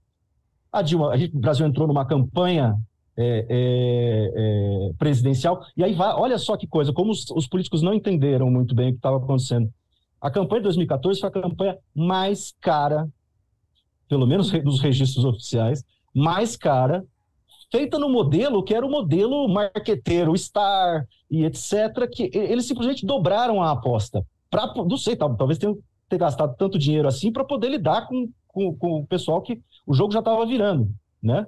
A 0.73 0.82
Dilma, 0.82 1.11
a 1.11 1.16
gente, 1.16 1.37
o 1.37 1.38
Brasil 1.38 1.66
entrou 1.66 1.87
numa 1.87 2.04
campanha 2.04 2.76
é, 3.16 3.47
é, 3.49 4.32
é, 4.35 4.92
presidencial. 4.99 5.62
E 5.76 5.85
aí 5.85 5.94
vai, 5.94 6.12
olha 6.14 6.38
só 6.38 6.56
que 6.56 6.66
coisa, 6.66 6.92
como 6.92 7.11
os, 7.11 7.30
os 7.30 7.47
políticos 7.47 7.82
não 7.82 7.94
entenderam 7.94 8.50
muito 8.50 8.75
bem 8.75 8.88
o 8.88 8.92
que 8.92 8.99
estava 8.99 9.18
acontecendo. 9.18 9.70
A 10.20 10.30
campanha 10.30 10.61
de 10.61 10.64
2014 10.64 11.20
foi 11.20 11.28
a 11.28 11.32
campanha 11.32 11.78
mais 11.94 12.54
cara, 12.61 13.08
pelo 14.08 14.26
menos 14.26 14.50
nos 14.64 14.80
registros 14.80 15.25
oficiais, 15.25 15.85
mais 16.14 16.56
cara, 16.56 17.04
feita 17.70 17.99
no 17.99 18.08
modelo 18.08 18.62
que 18.62 18.75
era 18.75 18.85
o 18.85 18.90
modelo 18.90 19.47
marqueteiro, 19.49 20.37
Star 20.37 21.06
e 21.30 21.44
etc., 21.44 22.08
que 22.11 22.30
eles 22.32 22.66
simplesmente 22.66 23.06
dobraram 23.06 23.62
a 23.62 23.70
aposta. 23.70 24.25
Pra, 24.50 24.73
não 24.75 24.97
sei, 24.97 25.14
talvez 25.14 25.58
tenham 25.58 25.78
ter 26.09 26.19
gastado 26.19 26.57
tanto 26.57 26.79
dinheiro 26.79 27.09
assim 27.09 27.31
para 27.31 27.45
poder 27.45 27.69
lidar 27.69 28.07
com, 28.07 28.29
com, 28.47 28.75
com, 28.75 29.00
o 29.00 29.07
pessoal 29.07 29.43
que 29.43 29.61
o 29.87 29.95
jogo 29.95 30.12
já 30.12 30.21
estava 30.21 30.45
virando, 30.47 30.91
né? 31.23 31.47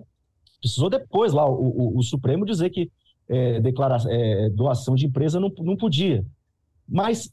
Precisou 0.60 0.90
depois 0.90 1.32
lá 1.32 1.48
o, 1.48 1.54
o, 1.54 1.98
o 1.98 2.02
Supremo 2.02 2.44
dizer 2.44 2.70
que 2.70 2.90
é, 3.28 3.60
é, 4.08 4.50
doação 4.50 4.94
de 4.94 5.06
empresa 5.06 5.40
não, 5.40 5.50
não 5.58 5.76
podia. 5.76 6.24
Mas 6.86 7.32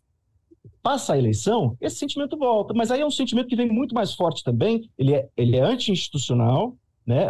passa 0.82 1.14
a 1.14 1.18
eleição, 1.18 1.76
esse 1.82 1.98
sentimento 1.98 2.38
volta. 2.38 2.74
Mas 2.74 2.92
aí 2.92 3.02
é 3.02 3.06
um 3.06 3.12
sentimento 3.12 3.48
que 3.48 3.56
vem 3.56 3.68
muito 3.68 3.96
mais 3.96 4.14
forte 4.14 4.44
também. 4.44 4.90
Ele 4.98 5.14
é, 5.16 5.28
ele 5.36 5.58
é 5.58 5.62
anti-institucional, 5.62 6.78
né? 7.06 7.28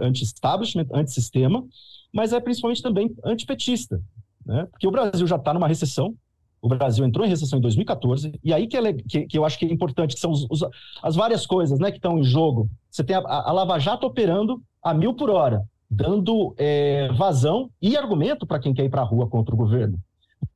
anti-establishment, 0.00 0.82
anti, 0.82 0.94
anti-sistema, 0.94 1.64
mas 2.12 2.32
é 2.32 2.40
principalmente 2.40 2.82
também 2.82 3.14
antipetista. 3.24 4.02
Né? 4.44 4.66
Porque 4.70 4.86
o 4.86 4.90
Brasil 4.90 5.26
já 5.26 5.36
está 5.36 5.54
numa 5.54 5.68
recessão, 5.68 6.14
o 6.60 6.68
Brasil 6.68 7.04
entrou 7.04 7.24
em 7.24 7.28
recessão 7.28 7.58
em 7.58 7.62
2014, 7.62 8.38
e 8.42 8.52
aí 8.52 8.66
que, 8.66 8.76
é, 8.76 8.92
que, 8.92 9.26
que 9.26 9.38
eu 9.38 9.44
acho 9.44 9.58
que 9.58 9.66
é 9.66 9.72
importante, 9.72 10.14
que 10.14 10.20
são 10.20 10.30
os, 10.30 10.46
os, 10.50 10.64
as 11.02 11.14
várias 11.14 11.46
coisas 11.46 11.78
né, 11.78 11.90
que 11.90 11.98
estão 11.98 12.18
em 12.18 12.24
jogo. 12.24 12.68
Você 12.90 13.04
tem 13.04 13.16
a, 13.16 13.20
a, 13.20 13.52
Lava 13.52 13.78
Jato 13.78 14.06
operando 14.06 14.60
a 14.82 14.92
mil 14.92 15.14
por 15.14 15.30
hora, 15.30 15.62
dando 15.88 16.54
é, 16.56 17.08
vazão 17.12 17.70
e 17.80 17.96
argumento 17.96 18.46
para 18.46 18.58
quem 18.58 18.74
quer 18.74 18.84
ir 18.84 18.90
para 18.90 19.02
a 19.02 19.04
rua 19.04 19.28
contra 19.28 19.54
o 19.54 19.58
governo. 19.58 19.98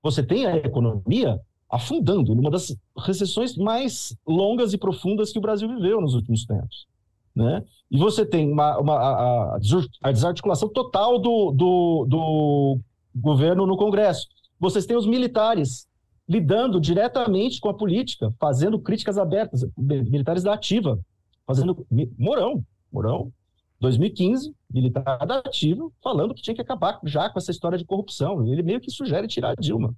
Você 0.02 0.23
tem 0.23 0.47
a 0.47 0.57
economia 0.57 1.40
afundando 1.71 2.35
numa 2.35 2.50
das 2.50 2.75
recessões 2.99 3.57
mais 3.57 4.16
longas 4.26 4.73
e 4.73 4.78
profundas 4.78 5.33
que 5.33 5.38
o 5.38 5.42
Brasil 5.42 5.69
viveu 5.69 6.00
nos 6.00 6.14
últimos 6.14 6.45
tempos. 6.45 6.87
Né? 7.35 7.62
E 7.90 7.97
você 7.97 8.26
tem 8.26 8.50
uma, 8.50 8.78
uma 8.78 8.95
a, 8.95 9.57
a, 10.02 10.12
desarticulação 10.12 10.69
total 10.69 11.19
do, 11.19 11.52
do, 11.52 12.07
do 12.09 12.80
governo 13.14 13.66
no 13.66 13.76
Congresso. 13.76 14.26
Vocês 14.59 14.85
têm 14.85 14.97
os 14.97 15.07
militares 15.07 15.88
lidando 16.30 16.80
diretamente 16.80 17.58
com 17.58 17.68
a 17.68 17.75
política, 17.75 18.32
fazendo 18.38 18.78
críticas 18.78 19.18
abertas, 19.18 19.66
militares 19.76 20.44
da 20.44 20.54
ativa, 20.54 21.00
fazendo. 21.44 21.84
Morão, 22.16 22.64
Morão, 22.92 23.32
2015, 23.80 24.54
militar 24.72 25.26
da 25.26 25.38
ativa, 25.38 25.90
falando 26.00 26.32
que 26.32 26.40
tinha 26.40 26.54
que 26.54 26.60
acabar 26.60 27.00
já 27.02 27.28
com 27.28 27.37
essa 27.40 27.50
história 27.50 27.76
de 27.76 27.84
corrupção. 27.84 28.46
Ele 28.46 28.62
meio 28.62 28.80
que 28.80 28.92
sugere 28.92 29.26
tirar 29.26 29.56
Dilma 29.56 29.92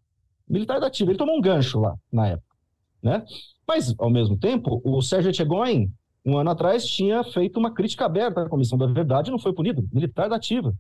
militar 0.49 0.81
da 0.81 0.87
ativa. 0.87 1.11
Ele 1.11 1.19
tomou 1.19 1.37
um 1.37 1.41
gancho 1.41 1.79
lá 1.79 1.97
na 2.11 2.29
época. 2.29 2.57
Né? 3.03 3.23
Mas, 3.69 3.95
ao 3.99 4.09
mesmo 4.09 4.37
tempo, 4.37 4.81
o 4.83 5.03
Sérgio 5.03 5.29
Etchegoin, 5.29 5.93
um 6.25 6.39
ano 6.39 6.51
atrás, 6.51 6.87
tinha 6.87 7.23
feito 7.25 7.59
uma 7.59 7.73
crítica 7.75 8.07
aberta 8.07 8.43
à 8.43 8.49
Comissão 8.49 8.79
da 8.79 8.87
Verdade 8.87 9.29
e 9.29 9.33
não 9.33 9.39
foi 9.39 9.53
punido. 9.53 9.87
Militar 9.93 10.31
da 10.31 10.37
ativa. 10.37 10.75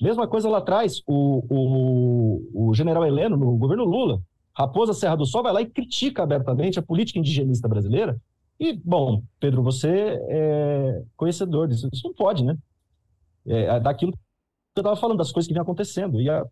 Mesma 0.00 0.26
coisa 0.26 0.48
lá 0.48 0.58
atrás, 0.58 1.00
o, 1.06 1.44
o, 1.48 2.68
o 2.70 2.74
general 2.74 3.04
Heleno, 3.06 3.36
no 3.36 3.56
governo 3.56 3.84
Lula, 3.84 4.20
Raposa 4.56 4.94
Serra 4.94 5.16
do 5.16 5.26
Sol, 5.26 5.42
vai 5.42 5.52
lá 5.52 5.60
e 5.60 5.66
critica 5.66 6.22
abertamente 6.22 6.78
a 6.78 6.82
política 6.82 7.18
indigenista 7.18 7.68
brasileira. 7.68 8.18
E, 8.58 8.72
bom, 8.72 9.22
Pedro, 9.38 9.62
você 9.62 10.18
é 10.30 11.02
conhecedor 11.14 11.68
disso. 11.68 11.90
Isso 11.92 12.06
não 12.06 12.14
pode, 12.14 12.42
né? 12.42 12.56
É, 13.46 13.78
daquilo 13.78 14.12
que 14.12 14.18
eu 14.76 14.80
estava 14.80 14.96
falando, 14.96 15.18
das 15.18 15.30
coisas 15.30 15.46
que 15.46 15.52
vêm 15.52 15.62
acontecendo. 15.62 16.22
E 16.22 16.30
a, 16.30 16.42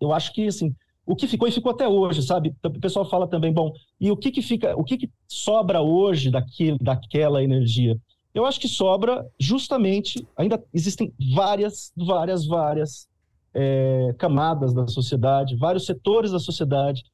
eu 0.00 0.14
acho 0.14 0.32
que, 0.32 0.46
assim, 0.46 0.74
o 1.04 1.14
que 1.14 1.26
ficou 1.26 1.46
e 1.46 1.52
ficou 1.52 1.72
até 1.72 1.86
hoje, 1.86 2.22
sabe? 2.22 2.54
O 2.64 2.80
pessoal 2.80 3.04
fala 3.04 3.28
também, 3.28 3.52
bom, 3.52 3.70
e 4.00 4.10
o 4.10 4.16
que 4.16 4.30
que 4.30 4.40
fica, 4.40 4.74
o 4.74 4.82
que 4.82 4.96
que 4.96 5.10
sobra 5.28 5.82
hoje 5.82 6.30
daquele, 6.30 6.78
daquela 6.78 7.42
energia? 7.42 7.98
Eu 8.34 8.46
acho 8.46 8.58
que 8.58 8.68
sobra 8.68 9.28
justamente, 9.38 10.26
ainda 10.34 10.62
existem 10.72 11.12
várias, 11.34 11.92
várias, 11.94 12.46
várias 12.46 13.06
é, 13.52 14.14
camadas 14.16 14.72
da 14.72 14.86
sociedade, 14.86 15.54
vários 15.54 15.84
setores 15.84 16.30
da 16.30 16.38
sociedade 16.38 17.04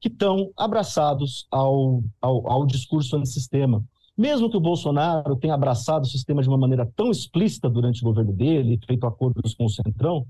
que 0.00 0.08
estão 0.08 0.50
abraçados 0.56 1.46
ao, 1.50 2.02
ao, 2.20 2.50
ao 2.50 2.66
discurso 2.66 3.16
antissistema. 3.16 3.84
Mesmo 4.16 4.50
que 4.50 4.56
o 4.56 4.60
Bolsonaro 4.60 5.36
tenha 5.36 5.54
abraçado 5.54 6.04
o 6.04 6.08
sistema 6.08 6.42
de 6.42 6.48
uma 6.48 6.56
maneira 6.56 6.90
tão 6.96 7.10
explícita 7.10 7.68
durante 7.68 8.02
o 8.02 8.04
governo 8.04 8.32
dele, 8.32 8.80
feito 8.86 9.06
acordos 9.06 9.54
com 9.54 9.66
o 9.66 9.70
Centrão, 9.70 10.26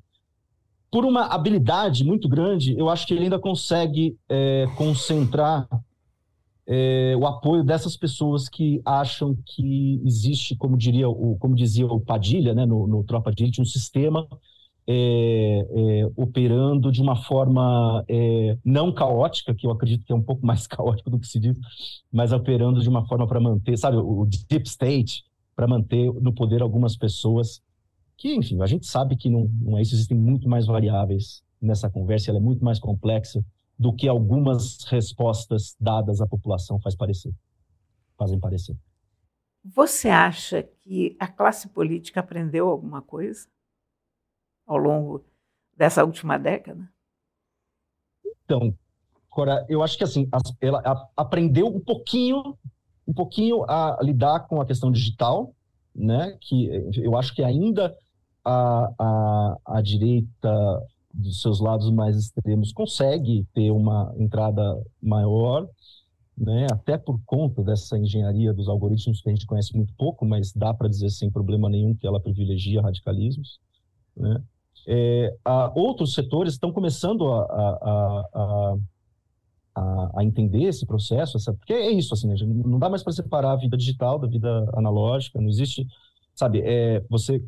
por 0.90 1.04
uma 1.04 1.26
habilidade 1.26 2.04
muito 2.04 2.28
grande, 2.28 2.76
eu 2.78 2.88
acho 2.88 3.06
que 3.06 3.14
ele 3.14 3.24
ainda 3.24 3.38
consegue 3.38 4.16
é, 4.28 4.66
concentrar 4.76 5.68
é, 6.66 7.14
o 7.16 7.26
apoio 7.26 7.62
dessas 7.62 7.96
pessoas 7.96 8.48
que 8.48 8.80
acham 8.84 9.36
que 9.44 10.00
existe, 10.04 10.56
como 10.56 10.76
diria 10.76 11.08
o, 11.08 11.36
como 11.38 11.54
dizia 11.54 11.86
o 11.86 12.00
Padilha, 12.00 12.54
né, 12.54 12.66
no, 12.66 12.86
no 12.86 13.04
Tropa 13.04 13.30
de 13.30 13.44
Elite, 13.44 13.60
um 13.60 13.64
sistema 13.64 14.26
é, 14.88 15.66
é, 15.68 16.10
operando 16.16 16.92
de 16.92 17.02
uma 17.02 17.16
forma 17.16 18.04
é, 18.08 18.56
não 18.64 18.92
caótica, 18.92 19.54
que 19.54 19.66
eu 19.66 19.70
acredito 19.70 20.04
que 20.04 20.12
é 20.12 20.14
um 20.14 20.22
pouco 20.22 20.46
mais 20.46 20.66
caótico 20.68 21.10
do 21.10 21.18
que 21.18 21.26
se 21.26 21.40
diz, 21.40 21.58
mas 22.12 22.32
operando 22.32 22.80
de 22.80 22.88
uma 22.88 23.06
forma 23.06 23.26
para 23.26 23.40
manter, 23.40 23.76
sabe, 23.76 23.96
o 23.96 24.26
deep 24.48 24.68
state, 24.68 25.24
para 25.54 25.66
manter 25.66 26.12
no 26.14 26.32
poder 26.32 26.62
algumas 26.62 26.96
pessoas 26.96 27.60
que, 28.16 28.34
enfim, 28.34 28.62
a 28.62 28.66
gente 28.66 28.86
sabe 28.86 29.16
que 29.16 29.28
não, 29.28 29.50
não 29.60 29.76
é 29.76 29.82
isso, 29.82 29.94
existem 29.94 30.16
muito 30.16 30.48
mais 30.48 30.66
variáveis 30.66 31.42
nessa 31.60 31.90
conversa, 31.90 32.30
ela 32.30 32.38
é 32.38 32.42
muito 32.42 32.64
mais 32.64 32.78
complexa 32.78 33.44
do 33.78 33.92
que 33.92 34.08
algumas 34.08 34.84
respostas 34.84 35.76
dadas 35.78 36.20
à 36.20 36.26
população 36.26 36.80
faz 36.80 36.94
parecer, 36.94 37.32
fazem 38.16 38.38
parecer. 38.38 38.76
Você 39.64 40.08
acha 40.08 40.62
que 40.62 41.16
a 41.18 41.26
classe 41.26 41.68
política 41.68 42.20
aprendeu 42.20 42.68
alguma 42.68 43.02
coisa 43.02 43.46
ao 44.66 44.76
longo 44.76 45.24
dessa 45.76 46.04
última 46.04 46.38
década? 46.38 46.88
Então, 48.44 48.74
Cora, 49.30 49.66
eu 49.68 49.82
acho 49.82 49.98
que 49.98 50.04
assim, 50.04 50.28
ela 50.60 51.10
aprendeu 51.16 51.66
um 51.66 51.80
pouquinho, 51.80 52.56
um 53.06 53.12
pouquinho 53.12 53.64
a 53.68 53.98
lidar 54.02 54.46
com 54.46 54.60
a 54.60 54.66
questão 54.66 54.90
digital, 54.90 55.54
né? 55.94 56.36
Que 56.40 56.70
eu 56.96 57.16
acho 57.16 57.34
que 57.34 57.42
ainda 57.42 57.94
a, 58.44 58.92
a, 58.98 59.56
a 59.66 59.82
direita 59.82 60.82
dos 61.12 61.40
seus 61.40 61.60
lados 61.60 61.90
mais 61.90 62.16
extremos 62.16 62.72
consegue 62.72 63.46
ter 63.52 63.70
uma 63.70 64.14
entrada 64.18 64.82
maior, 65.02 65.68
né, 66.36 66.66
até 66.70 66.98
por 66.98 67.18
conta 67.24 67.62
dessa 67.62 67.98
engenharia 67.98 68.52
dos 68.52 68.68
algoritmos 68.68 69.22
que 69.22 69.30
a 69.30 69.32
gente 69.32 69.46
conhece 69.46 69.74
muito 69.74 69.94
pouco, 69.94 70.26
mas 70.26 70.52
dá 70.52 70.74
para 70.74 70.88
dizer 70.88 71.08
sem 71.08 71.30
problema 71.30 71.70
nenhum 71.70 71.94
que 71.94 72.06
ela 72.06 72.20
privilegia 72.20 72.82
radicalismos. 72.82 73.58
Né? 74.14 74.42
É, 74.86 75.34
outros 75.74 76.14
setores 76.14 76.52
estão 76.54 76.72
começando 76.72 77.26
a, 77.32 77.42
a, 77.42 78.76
a, 79.74 80.10
a, 80.18 80.24
entender 80.24 80.62
esse 80.62 80.86
processo, 80.86 81.36
essa, 81.36 81.52
porque 81.52 81.72
é 81.72 81.90
isso, 81.90 82.14
assim, 82.14 82.32
não 82.46 82.78
dá 82.78 82.88
mais 82.88 83.02
para 83.02 83.12
separar 83.12 83.52
a 83.52 83.56
vida 83.56 83.76
digital 83.76 84.18
da 84.18 84.28
vida 84.28 84.70
analógica, 84.74 85.40
não 85.40 85.48
existe, 85.48 85.84
sabe, 86.34 86.60
é, 86.64 87.04
você 87.10 87.42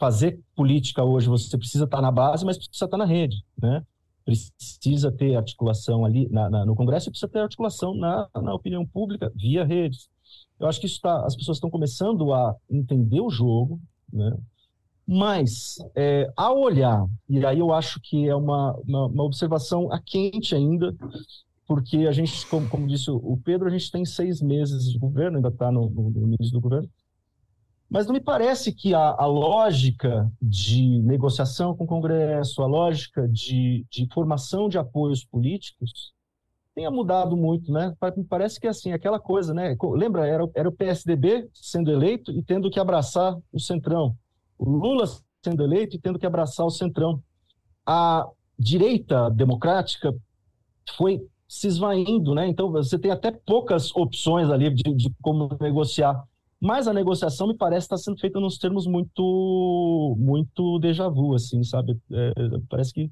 fazer 0.00 0.40
política 0.56 1.04
hoje, 1.04 1.28
você 1.28 1.56
precisa 1.56 1.84
estar 1.84 2.00
na 2.00 2.10
base, 2.10 2.44
mas 2.44 2.56
precisa 2.56 2.86
estar 2.86 2.96
na 2.96 3.04
rede, 3.04 3.44
né? 3.60 3.84
Precisa 4.24 5.12
ter 5.12 5.36
articulação 5.36 6.04
ali 6.04 6.28
na, 6.30 6.48
na, 6.48 6.64
no 6.64 6.74
Congresso 6.74 7.08
e 7.08 7.10
precisa 7.10 7.30
ter 7.30 7.40
articulação 7.40 7.94
na, 7.94 8.26
na 8.34 8.54
opinião 8.54 8.86
pública 8.86 9.30
via 9.34 9.64
redes. 9.64 10.08
Eu 10.58 10.66
acho 10.66 10.80
que 10.80 10.86
isso 10.86 11.00
tá, 11.00 11.24
as 11.24 11.36
pessoas 11.36 11.58
estão 11.58 11.70
começando 11.70 12.32
a 12.32 12.56
entender 12.70 13.20
o 13.20 13.30
jogo, 13.30 13.80
né? 14.12 14.36
Mas, 15.12 15.74
é, 15.96 16.32
ao 16.36 16.60
olhar, 16.60 17.04
e 17.28 17.44
aí 17.44 17.58
eu 17.58 17.72
acho 17.72 18.00
que 18.00 18.28
é 18.28 18.34
uma, 18.36 18.76
uma, 18.86 19.06
uma 19.06 19.24
observação 19.24 19.92
a 19.92 20.00
quente 20.00 20.54
ainda, 20.54 20.94
porque 21.66 22.06
a 22.06 22.12
gente, 22.12 22.46
como, 22.46 22.68
como, 22.68 22.86
disse 22.86 23.10
o 23.10 23.36
Pedro, 23.44 23.66
a 23.66 23.70
gente 23.72 23.90
tem 23.90 24.04
seis 24.04 24.40
meses 24.40 24.88
de 24.88 24.96
governo, 25.00 25.38
ainda 25.38 25.48
está 25.48 25.72
no, 25.72 25.90
no, 25.90 26.10
no 26.10 26.34
início 26.34 26.52
do 26.52 26.60
governo, 26.60 26.88
mas 27.90 28.06
não 28.06 28.12
me 28.12 28.20
parece 28.20 28.72
que 28.72 28.94
a, 28.94 29.16
a 29.18 29.26
lógica 29.26 30.30
de 30.40 31.02
negociação 31.02 31.76
com 31.76 31.82
o 31.82 31.88
Congresso, 31.88 32.62
a 32.62 32.66
lógica 32.66 33.26
de, 33.26 33.84
de 33.90 34.06
formação 34.14 34.68
de 34.68 34.78
apoios 34.78 35.24
políticos 35.24 36.12
tenha 36.72 36.88
mudado 36.88 37.36
muito, 37.36 37.72
né? 37.72 37.92
Me 38.16 38.22
parece 38.22 38.60
que 38.60 38.68
é 38.68 38.70
assim, 38.70 38.92
aquela 38.92 39.18
coisa, 39.18 39.52
né? 39.52 39.76
Lembra, 39.82 40.24
era, 40.24 40.48
era 40.54 40.68
o 40.68 40.72
PSDB 40.72 41.50
sendo 41.52 41.90
eleito 41.90 42.30
e 42.30 42.44
tendo 42.44 42.70
que 42.70 42.78
abraçar 42.78 43.36
o 43.52 43.58
Centrão. 43.58 44.16
O 44.60 44.70
Lula 44.70 45.04
sendo 45.42 45.64
eleito 45.64 45.96
e 45.96 45.98
tendo 45.98 46.18
que 46.18 46.26
abraçar 46.26 46.66
o 46.66 46.70
Centrão. 46.70 47.22
A 47.86 48.28
direita 48.58 49.30
democrática 49.30 50.14
foi 50.96 51.26
se 51.48 51.66
esvaindo, 51.66 52.34
né? 52.34 52.46
Então 52.46 52.70
você 52.70 52.98
tem 52.98 53.10
até 53.10 53.32
poucas 53.32 53.94
opções 53.96 54.50
ali 54.50 54.72
de, 54.72 54.94
de 54.94 55.10
como 55.20 55.56
negociar 55.60 56.22
mas 56.60 56.86
a 56.86 56.92
negociação 56.92 57.46
me 57.46 57.56
parece 57.56 57.86
estar 57.86 57.96
sendo 57.96 58.20
feita 58.20 58.38
nos 58.38 58.58
termos 58.58 58.86
muito, 58.86 60.14
muito 60.18 60.78
déjà 60.78 61.08
vu, 61.08 61.34
assim, 61.34 61.64
sabe? 61.64 61.98
É, 62.12 62.32
parece 62.68 62.92
que, 62.92 63.10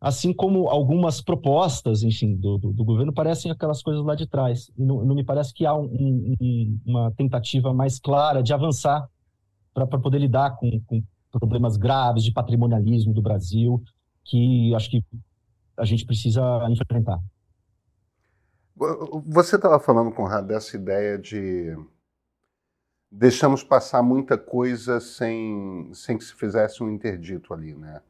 assim 0.00 0.32
como 0.32 0.68
algumas 0.68 1.20
propostas, 1.20 2.04
enfim, 2.04 2.36
do, 2.36 2.58
do, 2.58 2.72
do, 2.72 2.84
governo, 2.84 3.12
parecem 3.12 3.50
aquelas 3.50 3.82
coisas 3.82 4.04
lá 4.04 4.14
de 4.14 4.28
trás. 4.28 4.70
E 4.78 4.84
não, 4.84 5.04
não 5.04 5.14
me 5.16 5.24
parece 5.24 5.52
que 5.52 5.66
há 5.66 5.74
um, 5.74 6.36
um, 6.40 6.78
uma 6.86 7.10
tentativa 7.12 7.74
mais 7.74 7.98
clara 7.98 8.42
de 8.42 8.54
avançar 8.54 9.08
para 9.74 9.86
poder 9.86 10.18
lidar 10.18 10.56
com, 10.56 10.70
com 10.86 11.02
problemas 11.30 11.76
graves 11.76 12.24
de 12.24 12.32
patrimonialismo 12.32 13.12
do 13.12 13.22
Brasil, 13.22 13.82
que 14.24 14.74
acho 14.74 14.90
que 14.90 15.04
a 15.76 15.84
gente 15.84 16.04
precisa 16.04 16.42
enfrentar. 16.68 17.18
Você 19.26 19.56
estava 19.56 19.78
falando, 19.78 20.12
Conrado, 20.12 20.48
dessa 20.48 20.76
ideia 20.76 21.18
de 21.18 21.76
deixamos 23.10 23.62
passar 23.62 24.02
muita 24.02 24.38
coisa 24.38 24.98
sem, 24.98 25.90
sem 25.92 26.16
que 26.16 26.24
se 26.24 26.34
fizesse 26.34 26.82
um 26.82 26.90
interdito 26.90 27.52
ali, 27.52 27.74
né? 27.74 28.00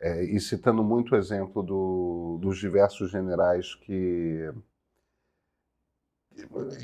É, 0.00 0.22
e 0.22 0.38
citando 0.38 0.84
muito 0.84 1.14
o 1.14 1.16
exemplo 1.16 1.62
do, 1.62 2.38
dos 2.42 2.58
diversos 2.58 3.10
generais 3.10 3.74
que, 3.74 4.52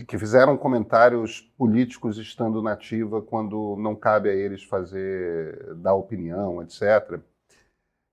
que 0.07 0.19
fizeram 0.19 0.57
comentários 0.57 1.41
políticos 1.57 2.19
estando 2.19 2.63
nativa 2.63 3.21
quando 3.21 3.77
não 3.79 3.95
cabe 3.97 4.29
a 4.29 4.35
eles 4.35 4.63
fazer, 4.65 5.75
dar 5.77 5.95
opinião, 5.95 6.63
etc. 6.63 7.21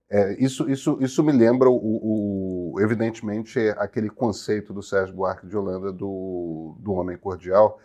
É, 0.10 0.42
isso, 0.42 0.70
isso, 0.70 0.98
isso 1.02 1.24
me 1.24 1.34
lembra, 1.34 1.70
o, 1.70 2.74
o, 2.74 2.80
evidentemente, 2.80 3.60
aquele 3.78 4.10
conceito 4.10 4.74
do 4.74 4.82
Sérgio 4.82 5.16
Buarque 5.16 5.48
de 5.48 5.58
Holanda 5.58 5.92
do, 5.92 6.78
do 6.80 6.94
homem 6.94 7.18
cordial, 7.18 7.80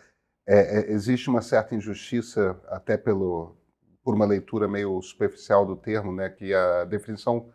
é, 0.47 0.79
é, 0.79 0.91
existe 0.91 1.29
uma 1.29 1.41
certa 1.41 1.75
injustiça, 1.75 2.59
até 2.67 2.97
pelo, 2.97 3.57
por 4.03 4.15
uma 4.15 4.25
leitura 4.25 4.67
meio 4.67 5.01
superficial 5.01 5.65
do 5.65 5.75
termo, 5.75 6.13
né, 6.13 6.29
que 6.29 6.53
a 6.53 6.85
definição 6.85 7.49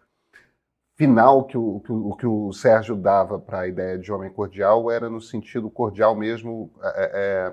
final 0.98 1.44
que 1.44 1.56
o, 1.56 1.80
que 1.80 1.92
o, 1.92 2.16
que 2.16 2.26
o 2.26 2.52
Sérgio 2.52 2.96
dava 2.96 3.38
para 3.38 3.60
a 3.60 3.68
ideia 3.68 3.96
de 3.96 4.12
homem 4.12 4.30
cordial 4.30 4.90
era 4.90 5.08
no 5.08 5.20
sentido 5.20 5.70
cordial 5.70 6.16
mesmo, 6.16 6.70
é, 6.82 7.52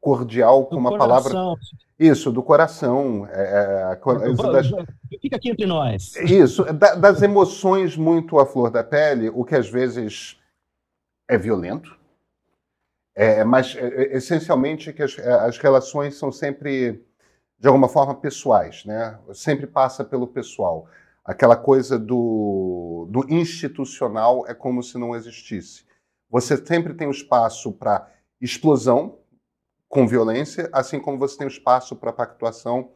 cordial 0.00 0.66
com 0.66 0.76
uma 0.76 0.98
palavra. 0.98 1.32
Isso, 1.98 2.32
do 2.32 2.42
coração. 2.42 3.26
É, 3.30 3.94
é, 3.94 4.52
das... 4.52 4.66
Fica 5.22 5.36
aqui 5.36 5.50
entre 5.50 5.64
nós. 5.64 6.16
Isso, 6.16 6.64
da, 6.64 6.96
das 6.96 7.22
emoções 7.22 7.96
muito 7.96 8.38
à 8.38 8.44
flor 8.44 8.70
da 8.70 8.82
pele, 8.82 9.30
o 9.30 9.44
que 9.44 9.54
às 9.54 9.70
vezes 9.70 10.36
é 11.28 11.38
violento, 11.38 11.96
é, 13.14 13.44
mas 13.44 13.76
é, 13.76 13.86
é, 13.86 14.16
essencialmente 14.16 14.92
que 14.92 15.02
as, 15.02 15.16
é, 15.18 15.32
as, 15.32 15.56
relações 15.58 16.16
são 16.16 16.32
sempre, 16.32 17.02
de 17.58 17.68
alguma 17.68 17.88
forma, 17.88 18.14
pessoais, 18.14 18.84
né? 18.84 19.18
Sempre 19.32 19.66
passa 19.66 20.04
pelo 20.04 20.26
pessoal. 20.26 20.88
Aquela 21.24 21.56
coisa 21.56 21.98
do, 21.98 23.08
do 23.10 23.24
institucional 23.32 24.46
é 24.46 24.54
como 24.54 24.82
se 24.82 24.98
não 24.98 25.16
existisse. 25.16 25.84
Você 26.28 26.56
sempre 26.56 26.92
tem 26.94 27.06
um 27.08 27.12
espaço 27.12 27.72
para 27.72 28.10
explosão 28.40 29.18
com 29.88 30.06
violência, 30.06 30.68
assim 30.72 31.00
como 31.00 31.18
você 31.18 31.38
tem 31.38 31.46
um 31.46 31.50
espaço 31.50 31.96
para 31.96 32.12
pactuação, 32.12 32.90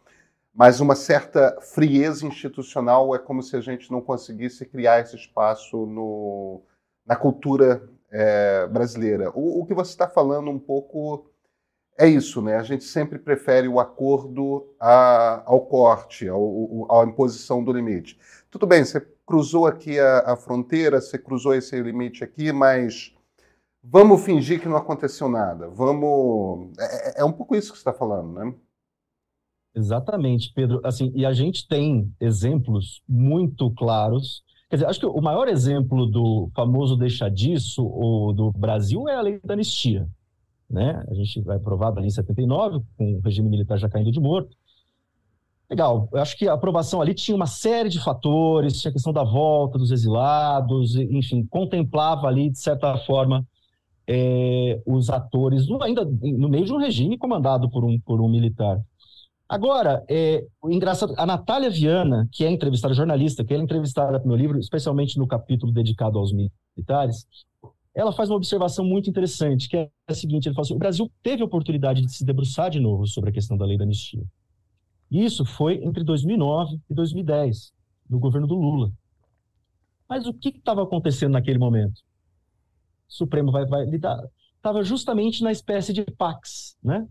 mas 0.53 0.81
uma 0.81 0.97
certa 0.97 1.57
frieza 1.61 2.27
institucional 2.27 3.15
é 3.15 3.19
como 3.19 3.43
se 3.43 3.57
a 3.57 3.61
gente 3.61 3.91
não 3.93 4.01
conseguisse 4.01 4.67
criar 4.67 5.01
esse 5.01 5.15
espaço 5.15 5.87
no, 5.87 6.61
na 7.07 7.15
cultura 7.15 7.89
é, 8.11 8.67
brasileira. 8.67 9.31
O, 9.35 9.61
o, 9.61 9.67
que 9.67 9.73
você 9.73 9.93
está 9.93 10.09
falando 10.09 10.51
um 10.51 10.59
pouco 10.59 11.31
é 11.99 12.07
isso, 12.07 12.41
né? 12.41 12.57
A 12.57 12.63
gente 12.63 12.85
sempre 12.85 13.19
prefere 13.19 13.67
o 13.69 13.81
acordo 13.81 14.73
a, 14.81 15.43
ao 15.45 15.63
corte, 15.63 16.29
ao, 16.29 16.87
à 16.91 17.05
imposição 17.05 17.63
do 17.63 17.73
limite. 17.73 18.19
Tudo 18.51 18.67
bem, 18.67 18.85
você 18.85 19.01
cruzou 19.27 19.67
aqui 19.67 19.99
a, 19.99 20.33
a 20.33 20.37
fronteira, 20.37 21.01
você 21.01 21.19
cruzou 21.19 21.55
esse 21.55 21.81
limite 21.83 22.23
aqui, 22.23 22.53
mas 22.53 23.13
vamos 23.83 24.25
fingir 24.25 24.61
que 24.61 24.69
não 24.69 24.77
aconteceu 24.77 25.29
nada. 25.29 25.69
Vamos. 25.69 26.71
É, 26.79 27.09
é, 27.09 27.21
é 27.21 27.25
um 27.25 27.33
pouco 27.33 27.57
isso 27.57 27.73
que 27.73 27.79
você 27.79 27.83
está 27.83 27.93
falando, 27.93 28.33
né? 28.33 28.55
Exatamente, 29.75 30.53
Pedro. 30.55 30.81
Assim, 30.85 31.13
e 31.15 31.27
a 31.27 31.33
gente 31.33 31.69
tem 31.69 32.13
exemplos 32.21 33.03
muito 33.09 33.71
claros 33.75 34.43
Quer 34.69 34.77
dizer, 34.77 34.87
acho 34.87 35.01
que 35.01 35.07
o 35.07 35.21
maior 35.23 35.49
exemplo 35.49 36.05
do 36.05 36.51
famoso 36.55 36.95
deixa 36.95 37.31
disso, 37.31 37.87
ou 37.87 38.35
do 38.35 38.53
Brasil, 38.53 39.09
é 39.09 39.15
a 39.15 39.23
lei 39.23 39.41
da 39.43 39.55
anistia. 39.55 40.07
Né? 40.69 41.03
A 41.09 41.15
gente 41.15 41.41
vai 41.43 41.57
aprovar 41.57 41.97
ali 41.97 42.07
em 42.07 42.11
79, 42.11 42.85
com 42.97 43.15
o 43.15 43.21
regime 43.21 43.49
militar 43.49 43.79
já 43.79 43.89
caindo 43.89 44.13
de 44.13 44.21
morto. 44.21 44.57
Legal, 45.71 46.09
eu 46.13 46.21
acho 46.21 46.37
que 46.37 46.49
a 46.49 46.55
aprovação 46.55 47.01
ali 47.01 47.13
tinha 47.13 47.37
uma 47.37 47.47
série 47.47 47.91
de 47.91 48.03
fatores, 48.03 48.81
tinha 48.81 48.91
a 48.91 48.93
questão 48.93 49.13
da 49.13 49.23
volta 49.23 49.79
dos 49.79 49.91
exilados, 49.91 50.97
enfim, 50.97 51.45
contemplava 51.47 52.27
ali, 52.27 52.49
de 52.49 52.59
certa 52.59 52.97
forma, 52.99 53.47
é, 54.07 54.81
os 54.87 55.11
atores, 55.11 55.67
ainda 55.83 56.05
no 56.05 56.49
meio 56.49 56.65
de 56.65 56.73
um 56.73 56.79
regime 56.79 57.19
comandado 57.19 57.69
por 57.71 57.85
um, 57.85 58.01
por 58.01 58.21
um 58.23 58.29
militar. 58.29 58.81
Agora, 59.47 60.05
é, 60.09 60.45
o 60.63 60.71
engraçado, 60.71 61.15
a 61.17 61.27
Natália 61.27 61.71
Viana, 61.71 62.27
que 62.33 62.45
é 62.45 62.51
entrevistada, 62.51 62.95
jornalista, 62.95 63.45
que 63.45 63.53
é 63.53 63.59
entrevistada 63.59 64.19
no 64.19 64.27
meu 64.27 64.37
livro, 64.37 64.59
especialmente 64.59 65.19
no 65.19 65.27
capítulo 65.27 65.73
dedicado 65.73 66.19
aos 66.19 66.33
militares, 66.33 67.27
ela 67.99 68.13
faz 68.13 68.31
uma 68.31 68.37
observação 68.37 68.85
muito 68.85 69.11
interessante, 69.11 69.69
que 69.69 69.77
é 69.77 69.91
a 70.07 70.15
seguinte, 70.15 70.47
ele 70.47 70.55
fala 70.55 70.65
assim, 70.65 70.75
o 70.75 70.79
Brasil 70.79 71.11
teve 71.21 71.43
a 71.43 71.45
oportunidade 71.45 72.01
de 72.01 72.13
se 72.15 72.25
debruçar 72.25 72.71
de 72.71 72.79
novo 72.79 73.05
sobre 73.09 73.31
a 73.31 73.33
questão 73.33 73.57
da 73.57 73.67
lei 73.67 73.77
da 73.77 73.83
anistia. 73.83 74.23
Isso 75.11 75.45
foi 75.45 75.83
entre 75.85 76.05
2009 76.05 76.79
e 76.89 76.95
2010, 76.95 77.73
no 78.09 78.21
governo 78.21 78.47
do 78.47 78.55
Lula. 78.55 78.93
Mas 80.09 80.29
o 80.29 80.33
que 80.33 80.51
estava 80.51 80.85
acontecendo 80.85 81.33
naquele 81.33 81.59
momento? 81.59 81.99
O 83.09 83.13
Supremo 83.13 83.51
vai, 83.51 83.67
vai 83.67 83.85
lidar. 83.85 84.23
Estava 84.55 84.85
justamente 84.85 85.43
na 85.43 85.51
espécie 85.51 85.93
de 85.93 86.05
pax, 86.05 86.77
né? 86.81 87.05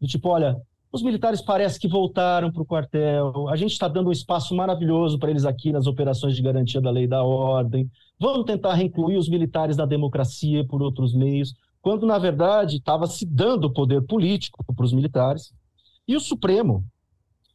Do 0.00 0.06
tipo, 0.06 0.28
olha, 0.28 0.56
os 0.92 1.02
militares 1.02 1.42
parece 1.42 1.80
que 1.80 1.88
voltaram 1.88 2.52
para 2.52 2.62
o 2.62 2.66
quartel. 2.66 3.48
A 3.48 3.56
gente 3.56 3.72
está 3.72 3.88
dando 3.88 4.08
um 4.08 4.12
espaço 4.12 4.54
maravilhoso 4.54 5.18
para 5.18 5.30
eles 5.30 5.44
aqui 5.44 5.72
nas 5.72 5.88
operações 5.88 6.36
de 6.36 6.42
garantia 6.42 6.80
da 6.80 6.92
lei 6.92 7.04
e 7.04 7.08
da 7.08 7.24
ordem. 7.24 7.90
Vamos 8.18 8.44
tentar 8.44 8.74
reincluir 8.74 9.18
os 9.18 9.28
militares 9.28 9.76
na 9.76 9.86
democracia 9.86 10.66
por 10.66 10.82
outros 10.82 11.14
meios, 11.14 11.54
quando 11.80 12.06
na 12.06 12.18
verdade 12.18 12.76
estava 12.76 13.06
se 13.06 13.24
dando 13.24 13.72
poder 13.72 14.02
político 14.02 14.64
para 14.64 14.84
os 14.84 14.92
militares. 14.92 15.52
E 16.06 16.16
o 16.16 16.20
Supremo, 16.20 16.84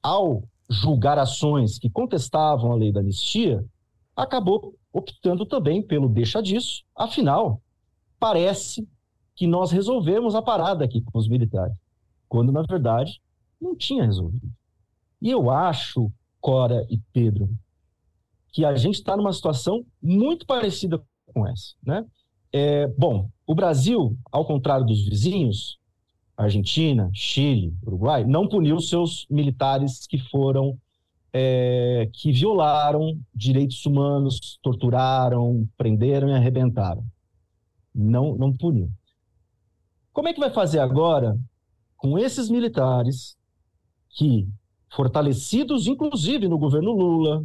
ao 0.01 0.43
julgar 0.69 1.19
ações 1.19 1.77
que 1.77 1.89
contestavam 1.89 2.71
a 2.71 2.75
lei 2.75 2.91
da 2.91 3.01
anistia, 3.01 3.63
acabou 4.15 4.75
optando 4.91 5.45
também 5.45 5.81
pelo 5.81 6.07
deixa 6.07 6.41
disso. 6.41 6.83
Afinal, 6.95 7.61
parece 8.19 8.87
que 9.35 9.47
nós 9.47 9.71
resolvemos 9.71 10.35
a 10.35 10.41
parada 10.41 10.85
aqui 10.85 11.01
com 11.01 11.17
os 11.17 11.27
militares 11.27 11.75
quando 12.33 12.51
na 12.51 12.63
verdade 12.63 13.21
não 13.61 13.75
tinha 13.75 14.05
resolvido. 14.05 14.51
E 15.21 15.29
eu 15.29 15.51
acho, 15.51 16.11
Cora 16.41 16.83
e 16.89 16.97
Pedro, 17.13 17.47
que 18.53 18.63
a 18.63 18.75
gente 18.75 18.95
está 18.95 19.17
numa 19.17 19.33
situação 19.33 19.83
muito 20.01 20.45
parecida 20.45 21.03
com 21.33 21.45
essa. 21.47 21.73
Né? 21.83 22.05
É, 22.53 22.87
bom, 22.87 23.27
o 23.47 23.55
Brasil, 23.55 24.15
ao 24.31 24.45
contrário 24.45 24.85
dos 24.85 25.03
vizinhos, 25.09 25.79
Argentina, 26.37 27.09
Chile, 27.13 27.73
Uruguai, 27.83 28.23
não 28.23 28.47
puniu 28.47 28.79
seus 28.79 29.25
militares 29.29 30.05
que 30.05 30.19
foram 30.19 30.77
é, 31.33 32.07
que 32.13 32.31
violaram 32.31 33.19
direitos 33.33 33.83
humanos, 33.87 34.59
torturaram, 34.61 35.67
prenderam 35.75 36.29
e 36.29 36.33
arrebentaram. 36.33 37.03
Não, 37.93 38.35
não 38.35 38.53
puniu. 38.53 38.89
Como 40.11 40.27
é 40.27 40.33
que 40.33 40.39
vai 40.39 40.51
fazer 40.51 40.77
agora 40.77 41.35
com 41.97 42.19
esses 42.19 42.51
militares 42.51 43.35
que, 44.11 44.47
fortalecidos 44.91 45.87
inclusive 45.87 46.47
no 46.47 46.59
governo 46.59 46.91
Lula, 46.91 47.43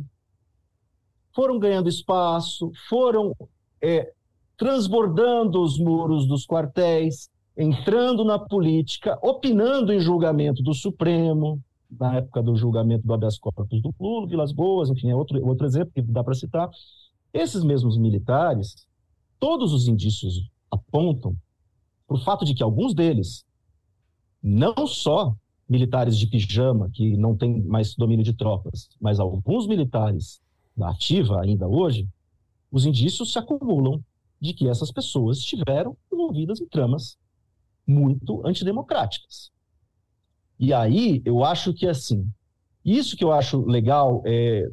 foram 1.35 1.59
ganhando 1.59 1.89
espaço, 1.89 2.71
foram 2.89 3.35
é, 3.83 4.13
transbordando 4.57 5.63
os 5.63 5.79
muros 5.79 6.27
dos 6.27 6.47
quartéis, 6.47 7.31
entrando 7.57 8.25
na 8.25 8.39
política, 8.39 9.19
opinando 9.23 9.93
em 9.93 10.01
julgamento 10.01 10.63
do 10.63 10.75
Supremo, 10.75 11.61
na 11.91 12.17
época 12.17 12.43
do 12.43 12.55
julgamento 12.55 13.07
do 13.07 13.15
habeas 13.15 13.39
corpus 13.39 13.81
do 13.81 13.95
Lula, 13.99 14.27
Vilas 14.27 14.53
Boas, 14.53 14.91
enfim, 14.91 15.11
é 15.11 15.17
outro, 15.17 15.45
outro 15.47 15.67
exemplo 15.67 15.93
que 15.95 16.03
dá 16.03 16.23
para 16.23 16.35
citar. 16.35 16.69
Esses 17.33 17.63
mesmos 17.65 17.97
militares, 17.97 18.87
todos 19.39 19.73
os 19.73 19.89
indícios 19.89 20.51
apontam 20.71 21.35
para 22.07 22.17
o 22.17 22.21
fato 22.21 22.45
de 22.45 22.55
que 22.55 22.63
alguns 22.63 22.95
deles 22.95 23.45
não 24.43 24.87
só 24.87 25.35
militares 25.69 26.17
de 26.17 26.27
pijama, 26.27 26.91
que 26.93 27.17
não 27.17 27.37
têm 27.37 27.63
mais 27.63 27.95
domínio 27.95 28.25
de 28.25 28.33
tropas, 28.33 28.89
mas 29.01 29.21
alguns 29.21 29.67
militares 29.67 30.41
ativa 30.83 31.41
ainda 31.41 31.67
hoje, 31.67 32.09
os 32.71 32.87
indícios 32.87 33.33
se 33.33 33.39
acumulam 33.39 34.03
de 34.41 34.53
que 34.53 34.69
essas 34.69 34.91
pessoas 34.93 35.39
estiveram 35.39 35.97
envolvidas 36.13 36.61
em 36.61 36.67
tramas 36.69 37.19
muito 37.87 38.47
antidemocráticas. 38.47 39.51
E 40.59 40.73
aí 40.73 41.23
eu 41.25 41.45
acho 41.45 41.73
que 41.73 41.87
assim, 41.87 42.29
isso 42.85 43.17
que 43.17 43.25
eu 43.25 43.33
acho 43.33 43.65
legal 43.65 44.23
é 44.27 44.69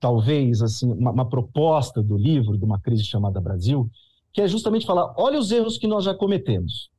talvez 0.00 0.62
assim 0.62 0.90
uma, 0.92 1.10
uma 1.10 1.28
proposta 1.28 2.02
do 2.02 2.16
livro 2.16 2.56
de 2.56 2.64
uma 2.64 2.78
crise 2.78 3.04
chamada 3.04 3.40
Brasil, 3.40 3.90
que 4.32 4.40
é 4.40 4.48
justamente 4.48 4.86
falar, 4.86 5.14
olha 5.16 5.38
os 5.38 5.50
erros 5.50 5.78
que 5.78 5.86
nós 5.86 6.04
já 6.04 6.14
cometemos. 6.14 6.90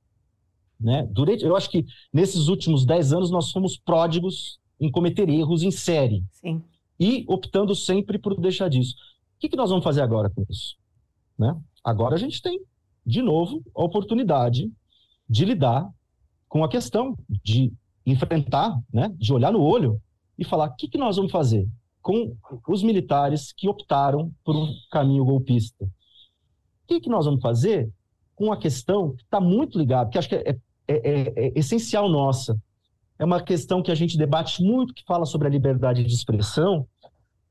Né? 0.79 1.07
Durante, 1.11 1.43
eu 1.43 1.55
acho 1.55 1.69
que 1.69 1.85
nesses 2.11 2.47
últimos 2.47 2.85
dez 2.85 3.11
anos 3.11 3.29
nós 3.29 3.51
fomos 3.51 3.77
pródigos 3.77 4.59
em 4.79 4.89
cometer 4.89 5.27
erros 5.29 5.61
em 5.61 5.71
série. 5.71 6.23
Sim. 6.31 6.63
E 6.99 7.23
optando 7.27 7.73
sempre 7.75 8.17
por 8.17 8.39
deixar 8.39 8.69
disso. 8.69 8.95
O 9.37 9.39
que, 9.39 9.49
que 9.49 9.55
nós 9.55 9.69
vamos 9.69 9.83
fazer 9.83 10.01
agora 10.01 10.29
com 10.29 10.43
isso? 10.49 10.75
Né? 11.37 11.55
Agora 11.83 12.15
a 12.15 12.17
gente 12.17 12.41
tem, 12.41 12.59
de 13.05 13.21
novo, 13.21 13.63
a 13.75 13.83
oportunidade 13.83 14.69
de 15.29 15.45
lidar 15.45 15.89
com 16.47 16.63
a 16.63 16.69
questão, 16.69 17.17
de 17.43 17.71
enfrentar, 18.05 18.77
né? 18.91 19.09
de 19.17 19.31
olhar 19.31 19.51
no 19.51 19.61
olho 19.61 20.01
e 20.37 20.43
falar 20.43 20.69
o 20.69 20.75
que, 20.75 20.87
que 20.87 20.97
nós 20.97 21.15
vamos 21.15 21.31
fazer 21.31 21.67
com 22.01 22.35
os 22.67 22.81
militares 22.81 23.51
que 23.51 23.67
optaram 23.67 24.31
por 24.43 24.55
um 24.55 24.73
caminho 24.91 25.25
golpista. 25.25 25.85
O 25.85 25.89
que, 26.87 27.01
que 27.01 27.09
nós 27.09 27.25
vamos 27.25 27.41
fazer 27.41 27.89
com 28.35 28.51
a 28.51 28.57
questão 28.57 29.15
que 29.15 29.23
está 29.23 29.39
muito 29.39 29.77
ligada, 29.77 30.09
que 30.09 30.17
acho 30.17 30.29
que 30.29 30.35
é, 30.35 30.57
é, 30.87 30.93
é, 30.95 31.33
é 31.35 31.59
essencial 31.59 32.09
nossa, 32.09 32.57
é 33.19 33.25
uma 33.25 33.43
questão 33.43 33.83
que 33.83 33.91
a 33.91 33.95
gente 33.95 34.17
debate 34.17 34.63
muito, 34.63 34.93
que 34.93 35.03
fala 35.03 35.25
sobre 35.25 35.47
a 35.47 35.51
liberdade 35.51 36.03
de 36.03 36.13
expressão, 36.13 36.87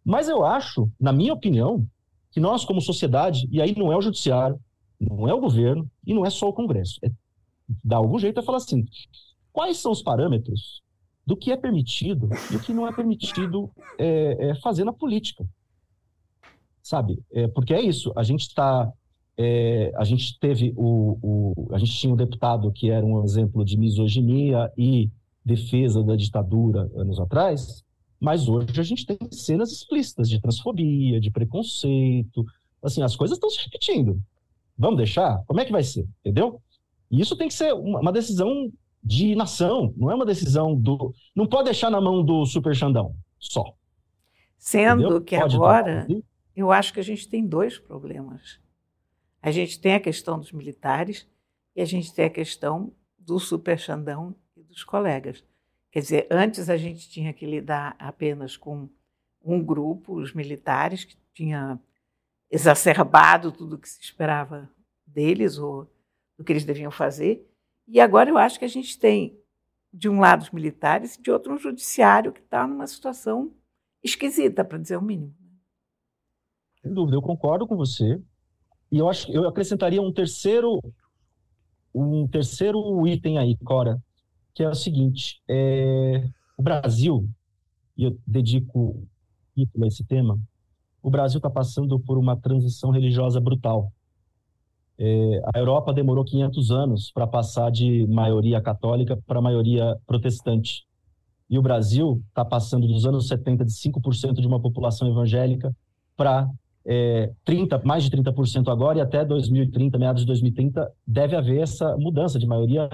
mas 0.02 0.26
eu 0.26 0.42
acho, 0.42 0.90
na 0.98 1.12
minha 1.12 1.35
opinião, 1.35 1.87
que 2.31 2.40
nós, 2.40 2.64
como 2.64 2.81
sociedade, 2.81 3.46
e 3.52 3.61
aí 3.61 3.76
não 3.76 3.92
é 3.92 3.96
o 3.96 4.00
judiciário, 4.00 4.59
não 4.98 5.28
é 5.28 5.35
o 5.35 5.40
governo, 5.40 5.88
e 6.07 6.14
não 6.14 6.24
é 6.24 6.31
só 6.31 6.48
o 6.48 6.52
Congresso, 6.52 6.98
é 7.02 7.11
dar 7.85 7.98
algum 7.98 8.18
jeito 8.18 8.40
é 8.40 8.42
falar 8.42 8.57
assim: 8.57 8.87
quais 9.52 9.76
são 9.76 9.92
os 9.92 10.02
parâmetros 10.02 10.83
do 11.26 11.37
que 11.37 11.52
é 11.52 11.57
permitido 11.57 12.31
e 12.50 12.57
o 12.57 12.61
que 12.61 12.72
não 12.72 12.88
é 12.88 12.92
permitido 12.92 13.70
é, 13.98 14.48
é 14.48 14.54
fazer 14.54 14.85
na 14.85 14.92
política? 14.92 15.46
Sabe? 16.83 17.22
É, 17.31 17.46
porque 17.46 17.74
é 17.74 17.83
isso, 17.83 18.11
a 18.16 18.22
gente 18.22 18.42
está. 18.42 18.90
É, 19.37 19.92
a 19.94 20.04
gente 20.04 20.38
teve 20.40 20.72
o, 20.74 21.18
o. 21.22 21.68
A 21.74 21.78
gente 21.78 21.92
tinha 21.92 22.12
um 22.12 22.16
deputado 22.16 22.72
que 22.72 22.90
era 22.90 23.04
um 23.04 23.22
exemplo 23.22 23.64
de 23.64 23.76
misoginia 23.76 24.72
e 24.76 25.11
defesa 25.48 26.02
da 26.02 26.14
ditadura 26.14 26.90
anos 26.94 27.18
atrás, 27.18 27.82
mas 28.20 28.48
hoje 28.48 28.78
a 28.78 28.82
gente 28.82 29.06
tem 29.06 29.18
cenas 29.30 29.72
explícitas 29.72 30.28
de 30.28 30.40
transfobia, 30.40 31.20
de 31.20 31.30
preconceito. 31.30 32.44
Assim, 32.82 33.02
as 33.02 33.16
coisas 33.16 33.37
estão 33.37 33.50
se 33.50 33.58
repetindo. 33.64 34.20
Vamos 34.76 34.98
deixar? 34.98 35.42
Como 35.46 35.61
é 35.61 35.64
que 35.64 35.72
vai 35.72 35.82
ser? 35.82 36.06
Entendeu? 36.20 36.61
E 37.11 37.20
isso 37.20 37.37
tem 37.37 37.48
que 37.48 37.54
ser 37.54 37.72
uma 37.72 38.12
decisão 38.12 38.70
de 39.02 39.34
nação, 39.34 39.94
não 39.96 40.11
é 40.11 40.14
uma 40.14 40.26
decisão 40.26 40.74
do. 40.74 41.14
Não 41.34 41.46
pode 41.46 41.64
deixar 41.64 41.90
na 41.90 42.00
mão 42.00 42.22
do 42.22 42.44
super 42.44 42.74
Xandão 42.74 43.14
só. 43.38 43.72
Sendo 44.58 45.02
Entendeu? 45.02 45.20
que 45.22 45.38
pode 45.38 45.56
agora, 45.56 46.06
eu 46.54 46.70
acho 46.70 46.92
que 46.92 47.00
a 47.00 47.04
gente 47.04 47.28
tem 47.28 47.46
dois 47.46 47.78
problemas. 47.78 48.61
A 49.40 49.50
gente 49.50 49.80
tem 49.80 49.94
a 49.94 50.00
questão 50.00 50.38
dos 50.38 50.52
militares 50.52 51.26
e 51.74 51.80
a 51.80 51.84
gente 51.84 52.12
tem 52.12 52.24
a 52.24 52.30
questão 52.30 52.92
do 53.18 53.38
super 53.38 53.78
Xandão 53.78 54.34
dos 54.68 54.85
colegas. 54.85 55.44
Quer 55.90 56.00
dizer, 56.00 56.26
antes 56.31 56.68
a 56.68 56.76
gente 56.76 57.09
tinha 57.09 57.33
que 57.33 57.46
lidar 57.46 57.96
apenas 57.98 58.57
com 58.57 58.88
um 59.42 59.62
grupo, 59.62 60.14
os 60.14 60.35
militares, 60.35 61.04
que 61.04 61.16
tinha 61.33 61.81
exacerbado 62.50 63.52
tudo 63.52 63.76
o 63.76 63.78
que 63.78 63.88
se 63.88 64.00
esperava 64.00 64.70
deles 65.07 65.59
ou 65.59 65.90
do 66.37 66.44
que 66.44 66.52
eles 66.52 66.64
deviam 66.64 66.90
fazer. 66.90 67.46
E 67.87 68.00
agora 68.00 68.31
eu 68.31 68.38
acho 68.38 68.59
que 68.59 68.64
a 68.64 68.68
gente 68.68 68.98
tem, 68.98 69.38
de 69.92 70.09
um 70.09 70.20
lado, 70.20 70.42
os 70.42 70.50
militares 70.50 71.14
e 71.14 71.22
de 71.22 71.31
outro, 71.31 71.54
um 71.54 71.59
judiciário 71.59 72.33
que 72.33 72.40
está 72.40 72.66
numa 72.66 72.87
situação 72.87 73.52
esquisita, 74.02 74.64
para 74.64 74.78
dizer 74.78 74.96
o 74.96 75.02
mínimo. 75.02 75.35
Sem 76.83 76.92
dúvida, 76.92 77.16
eu 77.16 77.22
concordo 77.22 77.66
com 77.66 77.76
você. 77.76 78.22
E 78.90 78.98
eu 78.98 79.09
acho 79.09 79.31
eu 79.31 79.46
acrescentaria 79.46 80.00
um 80.00 80.12
terceiro 80.12 80.81
um 81.94 82.28
terceiro 82.28 83.07
item 83.07 83.38
aí, 83.38 83.57
Cora, 83.64 84.00
que 84.58 84.64
é 84.64 84.68
o 84.68 84.74
seguinte: 84.74 85.40
é, 85.48 86.28
o 86.56 86.62
Brasil, 86.64 87.28
e 87.96 88.02
eu 88.02 88.18
dedico 88.26 89.06
título 89.54 89.84
a 89.84 89.86
esse 89.86 90.04
tema, 90.04 90.36
o 91.00 91.08
Brasil 91.08 91.38
está 91.38 91.48
passando 91.48 91.96
por 92.00 92.18
uma 92.18 92.36
transição 92.36 92.90
religiosa 92.90 93.40
brutal. 93.40 93.92
É, 94.98 95.40
a 95.54 95.58
Europa 95.60 95.92
demorou 95.92 96.24
500 96.24 96.72
anos 96.72 97.12
para 97.12 97.24
passar 97.24 97.70
de 97.70 98.04
maioria 98.08 98.60
católica 98.60 99.16
para 99.28 99.40
maioria 99.40 99.96
protestante. 100.04 100.84
E 101.48 101.56
o 101.56 101.62
Brasil 101.62 102.20
está 102.28 102.44
passando 102.44 102.88
dos 102.88 103.06
anos 103.06 103.28
70 103.28 103.64
de 103.64 103.70
5% 103.70 104.40
de 104.40 104.46
uma 104.48 104.60
população 104.60 105.08
evangélica 105.08 105.72
para 106.16 106.50
é, 106.84 107.32
30, 107.44 107.80
mais 107.84 108.02
de 108.02 108.10
30% 108.10 108.72
agora, 108.72 108.98
e 108.98 109.00
até 109.00 109.24
2030, 109.24 109.96
meados 109.98 110.22
de 110.22 110.26
2030, 110.26 110.90
deve 111.06 111.36
haver 111.36 111.60
essa 111.60 111.96
mudança 111.96 112.40
de 112.40 112.46
maioria 112.46 112.90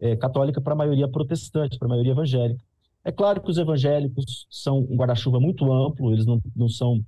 é, 0.00 0.16
católica 0.16 0.60
para 0.60 0.72
a 0.72 0.76
maioria 0.76 1.08
protestante, 1.08 1.78
para 1.78 1.86
a 1.86 1.90
maioria 1.90 2.12
evangélica. 2.12 2.62
É 3.04 3.12
claro 3.12 3.40
que 3.40 3.50
os 3.50 3.58
evangélicos 3.58 4.46
são 4.50 4.80
um 4.80 4.96
guarda-chuva 4.96 5.40
muito 5.40 5.72
amplo, 5.72 6.12
eles 6.12 6.26
não, 6.26 6.40
não 6.54 6.68
são, 6.68 7.04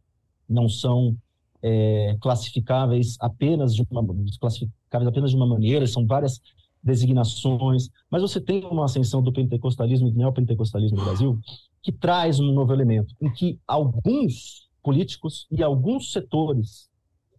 não 0.48 0.68
são 0.68 1.16
é, 1.62 2.16
classificáveis 2.20 3.16
apenas 3.20 3.74
de 3.74 3.86
uma 3.90 4.02
classificáveis 4.40 5.08
apenas 5.08 5.30
de 5.30 5.36
uma 5.36 5.46
maneira, 5.46 5.86
são 5.86 6.06
várias 6.06 6.40
designações, 6.82 7.90
mas 8.10 8.22
você 8.22 8.40
tem 8.40 8.64
uma 8.64 8.86
ascensão 8.86 9.22
do 9.22 9.32
pentecostalismo 9.32 10.08
e 10.08 10.12
do 10.12 10.18
neopentecostalismo 10.18 10.96
no 10.96 11.04
Brasil 11.04 11.38
que 11.82 11.92
traz 11.92 12.40
um 12.40 12.52
novo 12.52 12.72
elemento, 12.72 13.14
em 13.20 13.30
que 13.30 13.58
alguns 13.66 14.68
políticos 14.82 15.46
e 15.50 15.62
alguns 15.62 16.12
setores 16.12 16.88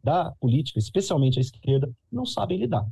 da 0.04 0.32
política, 0.40 0.80
especialmente 0.80 1.40
a 1.40 1.42
esquerda, 1.42 1.92
não 2.12 2.26
sabem 2.26 2.60
lidar 2.60 2.88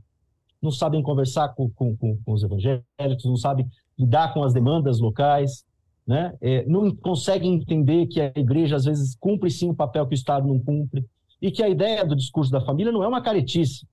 não 0.61 0.71
sabem 0.71 1.01
conversar 1.01 1.49
com, 1.49 1.69
com, 1.69 1.95
com, 1.95 2.17
com 2.23 2.33
os 2.33 2.43
evangélicos, 2.43 3.25
não 3.25 3.35
sabem 3.35 3.67
lidar 3.97 4.33
com 4.33 4.43
as 4.43 4.53
demandas 4.53 4.99
locais, 4.99 5.63
né? 6.05 6.33
É, 6.41 6.65
não 6.65 6.93
conseguem 6.95 7.53
entender 7.53 8.07
que 8.07 8.19
a 8.19 8.31
igreja 8.35 8.75
às 8.75 8.85
vezes 8.85 9.15
cumpre 9.15 9.51
sim 9.51 9.69
o 9.69 9.75
papel 9.75 10.07
que 10.07 10.13
o 10.13 10.15
Estado 10.15 10.47
não 10.47 10.59
cumpre 10.59 11.05
e 11.41 11.51
que 11.51 11.61
a 11.61 11.69
ideia 11.69 12.03
do 12.03 12.15
discurso 12.15 12.51
da 12.51 12.61
família 12.61 12.91
não 12.91 13.03
é 13.03 13.07
uma 13.07 13.21
caretice, 13.21 13.87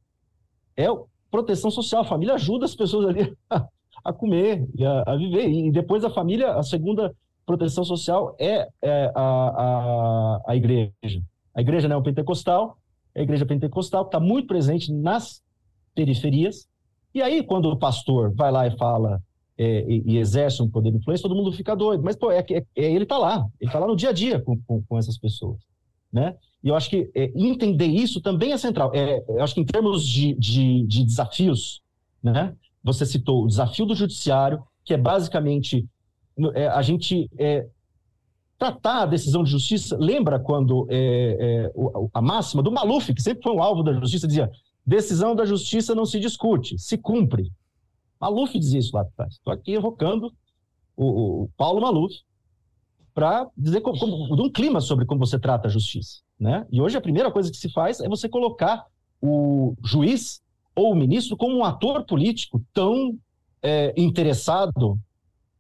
é 0.77 0.87
proteção 1.31 1.71
social. 1.71 2.03
A 2.03 2.07
família 2.07 2.35
ajuda 2.35 2.65
as 2.65 2.75
pessoas 2.75 3.07
ali 3.07 3.37
a, 3.51 3.67
a 4.05 4.13
comer 4.13 4.67
e 4.75 4.85
a, 4.85 5.03
a, 5.07 5.17
viver. 5.17 5.49
E 5.49 5.71
depois 5.71 6.05
a 6.05 6.11
família, 6.11 6.55
a 6.55 6.63
segunda 6.63 7.15
proteção 7.45 7.85
social 7.85 8.35
é, 8.39 8.69
é 8.83 9.13
a, 9.15 9.23
a, 9.23 10.43
a 10.49 10.57
igreja. 10.57 11.23
A 11.55 11.61
igreja 11.61 11.89
não 11.89 11.97
é 11.97 11.99
o 11.99 12.03
pentecostal, 12.03 12.79
a 13.15 13.21
igreja 13.21 13.47
pentecostal 13.47 14.05
está 14.05 14.21
muito 14.21 14.47
presente 14.47 14.93
nas 14.93 15.43
periferias. 15.97 16.69
E 17.15 17.23
aí, 17.23 17.43
quando 17.43 17.71
o 17.71 17.79
pastor 17.79 18.33
vai 18.35 18.53
lá 18.53 18.67
e 18.67 18.77
fala 18.77 19.21
é, 19.59 19.85
e, 19.91 20.03
e, 20.05 20.19
exerce 20.19 20.63
um 20.63 20.69
poder 20.69 20.91
de 20.91 20.99
influência, 20.99 21.27
todo 21.27 21.35
mundo 21.35 21.51
fica 21.51 21.75
doido. 21.75 22.03
Mas, 22.05 22.15
pô, 22.15 22.31
é, 22.31 22.45
é, 22.51 22.65
é 22.77 22.93
ele 22.93 23.05
está 23.05 23.17
lá, 23.17 23.47
ele 23.59 23.71
está 23.71 23.79
lá 23.79 23.87
no 23.87 23.97
dia 23.97 24.11
a 24.11 24.13
dia 24.13 24.39
com, 24.39 24.61
com, 24.61 24.83
com, 24.83 24.99
essas 24.99 25.17
pessoas. 25.17 25.59
Né? 26.13 26.37
E 26.63 26.69
eu 26.69 26.77
acho 26.77 26.91
que 26.91 27.11
é, 27.15 27.33
entender 27.35 27.87
isso 27.87 28.21
também 28.21 28.53
é 28.53 28.59
central. 28.59 28.93
É, 28.95 29.25
eu 29.29 29.43
acho 29.43 29.55
que 29.55 29.61
em 29.63 29.65
termos 29.65 30.07
de, 30.07 30.35
de, 30.35 30.87
de 30.87 31.05
desafios, 31.05 31.81
né? 32.23 32.55
você 32.85 33.07
citou 33.07 33.45
o 33.45 33.49
desafio 33.49 33.87
do 33.87 33.95
judiciário, 33.95 34.63
que 34.85 34.93
é 34.93 34.99
basicamente 34.99 35.87
é, 36.55 36.69
a 36.69 36.83
gente 36.83 37.31
tratar 38.59 39.03
a 39.03 39.07
decisão 39.07 39.43
de 39.43 39.51
justiça. 39.51 39.97
Lembra 39.99 40.39
quando 40.39 40.87
a 42.13 42.21
máxima 42.21 42.63
do 42.63 42.71
Maluf, 42.71 43.13
que 43.13 43.23
sempre 43.23 43.43
foi 43.43 43.53
um 43.53 43.63
alvo 43.63 43.83
da 43.83 43.95
justiça, 43.95 44.27
dizia 44.27 44.51
Decisão 44.87 45.35
da 45.35 45.45
justiça 45.45 45.95
não 45.95 46.07
se 46.07 46.21
discute, 46.21 46.79
se 46.79 46.97
cumpre. 46.97 47.51
Maluf 48.21 48.57
dizia 48.59 48.79
isso 48.79 48.95
lá 48.95 49.03
atrás. 49.03 49.35
Estou 49.35 49.53
aqui 49.53 49.73
evocando 49.73 50.33
o, 50.97 51.43
o 51.43 51.51
Paulo 51.57 51.81
Maluf 51.81 52.15
para 53.13 53.49
dizer 53.57 53.81
como, 53.81 53.99
como, 53.99 54.37
de 54.37 54.43
um 54.43 54.51
clima 54.51 54.81
sobre 54.81 55.05
como 55.05 55.27
você 55.27 55.39
trata 55.39 55.67
a 55.67 55.71
justiça. 55.71 56.21
Né? 56.39 56.67
E 56.71 56.81
hoje 56.81 56.97
a 56.97 57.01
primeira 57.01 57.33
coisa 57.33 57.51
que 57.51 57.57
se 57.57 57.71
faz 57.73 57.99
é 57.99 58.09
você 58.09 58.29
colocar 58.29 58.85
o 59.21 59.75
juiz 59.83 60.41
ou 60.75 60.93
o 60.93 60.95
ministro 60.95 61.37
como 61.37 61.57
um 61.57 61.65
ator 61.65 62.05
político 62.05 62.63
tão 62.73 63.19
é, 63.63 63.93
interessado 63.97 64.99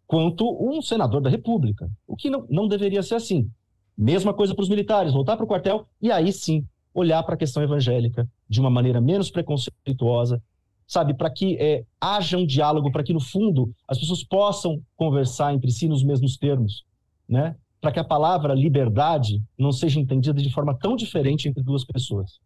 quanto 0.06 0.56
um 0.62 0.80
senador 0.80 1.20
da 1.20 1.30
República, 1.30 1.90
o 2.06 2.14
que 2.14 2.30
não, 2.30 2.46
não 2.48 2.68
deveria 2.68 3.02
ser 3.02 3.16
assim. 3.16 3.50
Mesma 3.98 4.32
coisa 4.32 4.54
para 4.54 4.62
os 4.62 4.68
militares, 4.68 5.12
voltar 5.12 5.36
para 5.36 5.44
o 5.44 5.48
quartel 5.48 5.88
e 6.00 6.12
aí 6.12 6.32
sim 6.32 6.64
olhar 6.94 7.22
para 7.24 7.34
a 7.34 7.38
questão 7.38 7.62
evangélica 7.62 8.28
de 8.48 8.60
uma 8.60 8.70
maneira 8.70 9.00
menos 9.00 9.30
preconceituosa, 9.30 10.42
sabe, 10.86 11.14
para 11.14 11.30
que 11.30 11.56
é, 11.56 11.84
haja 12.00 12.38
um 12.38 12.46
diálogo, 12.46 12.92
para 12.92 13.02
que 13.02 13.12
no 13.12 13.20
fundo 13.20 13.74
as 13.88 13.98
pessoas 13.98 14.22
possam 14.22 14.80
conversar 14.96 15.52
entre 15.52 15.70
si 15.70 15.88
nos 15.88 16.04
mesmos 16.04 16.36
termos, 16.36 16.84
né? 17.28 17.56
Para 17.80 17.92
que 17.92 17.98
a 17.98 18.04
palavra 18.04 18.54
liberdade 18.54 19.42
não 19.58 19.72
seja 19.72 20.00
entendida 20.00 20.40
de 20.40 20.52
forma 20.52 20.76
tão 20.78 20.96
diferente 20.96 21.48
entre 21.48 21.62
duas 21.62 21.84
pessoas, 21.84 22.38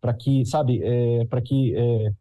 para 0.00 0.12
que, 0.12 0.44
sabe, 0.44 0.80
é, 0.82 1.24
para 1.26 1.40
que 1.40 1.74
é, 1.76 2.12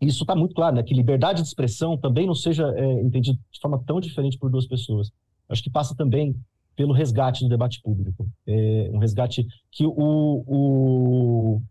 isso 0.00 0.22
está 0.22 0.36
muito 0.36 0.54
claro, 0.54 0.76
né? 0.76 0.82
Que 0.82 0.94
liberdade 0.94 1.40
de 1.40 1.48
expressão 1.48 1.96
também 1.96 2.26
não 2.26 2.34
seja 2.34 2.68
é, 2.76 3.02
entendido 3.02 3.38
de 3.50 3.60
forma 3.60 3.82
tão 3.86 4.00
diferente 4.00 4.38
por 4.38 4.50
duas 4.50 4.66
pessoas. 4.66 5.10
Acho 5.48 5.62
que 5.62 5.70
passa 5.70 5.94
também 5.94 6.34
pelo 6.76 6.92
resgate 6.92 7.44
do 7.44 7.48
debate 7.48 7.80
público. 7.82 8.28
É 8.46 8.90
um 8.92 8.98
resgate 8.98 9.46
que 9.70 9.86
o, 9.86 10.44
o, 10.46 11.62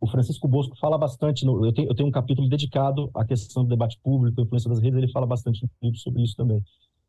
o 0.00 0.06
Francisco 0.06 0.48
Bosco 0.48 0.76
fala 0.78 0.96
bastante, 0.96 1.44
no, 1.44 1.64
eu, 1.64 1.72
tenho, 1.72 1.88
eu 1.88 1.94
tenho 1.94 2.08
um 2.08 2.12
capítulo 2.12 2.48
dedicado 2.48 3.10
à 3.14 3.24
questão 3.24 3.62
do 3.62 3.68
debate 3.68 3.98
público, 4.02 4.40
influência 4.40 4.70
das 4.70 4.80
redes, 4.80 4.96
ele 4.96 5.12
fala 5.12 5.26
bastante 5.26 5.62
no 5.62 5.70
livro 5.82 5.98
sobre 5.98 6.22
isso 6.22 6.34
também. 6.34 6.64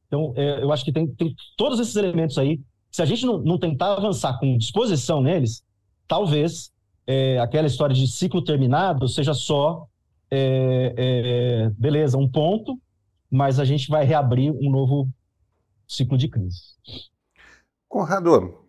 Então, 0.08 0.34
é, 0.36 0.62
eu 0.62 0.74
acho 0.74 0.84
que 0.84 0.92
tem, 0.92 1.08
tem 1.08 1.34
todos 1.56 1.80
esses 1.80 1.96
elementos 1.96 2.38
aí, 2.38 2.60
se 2.92 3.02
a 3.02 3.06
gente 3.06 3.26
não, 3.26 3.40
não 3.40 3.58
tentar 3.58 3.94
avançar 3.94 4.38
com 4.38 4.58
disposição 4.58 5.22
neles, 5.22 5.64
talvez 6.06 6.74
é, 7.08 7.40
aquela 7.40 7.68
história 7.68 7.96
de 7.96 8.06
ciclo 8.08 8.44
terminado 8.44 9.08
seja 9.08 9.34
só, 9.34 9.88
é, 10.30 10.94
é 10.98 11.70
beleza, 11.78 12.18
um 12.18 12.28
ponto, 12.28 12.78
mas 13.30 13.58
a 13.58 13.64
gente 13.64 13.90
vai 13.90 14.04
reabrir 14.04 14.52
um 14.52 14.70
novo 14.70 15.08
ciclo 15.88 16.18
de 16.18 16.28
crise. 16.28 16.60
Conrado, 17.88 18.61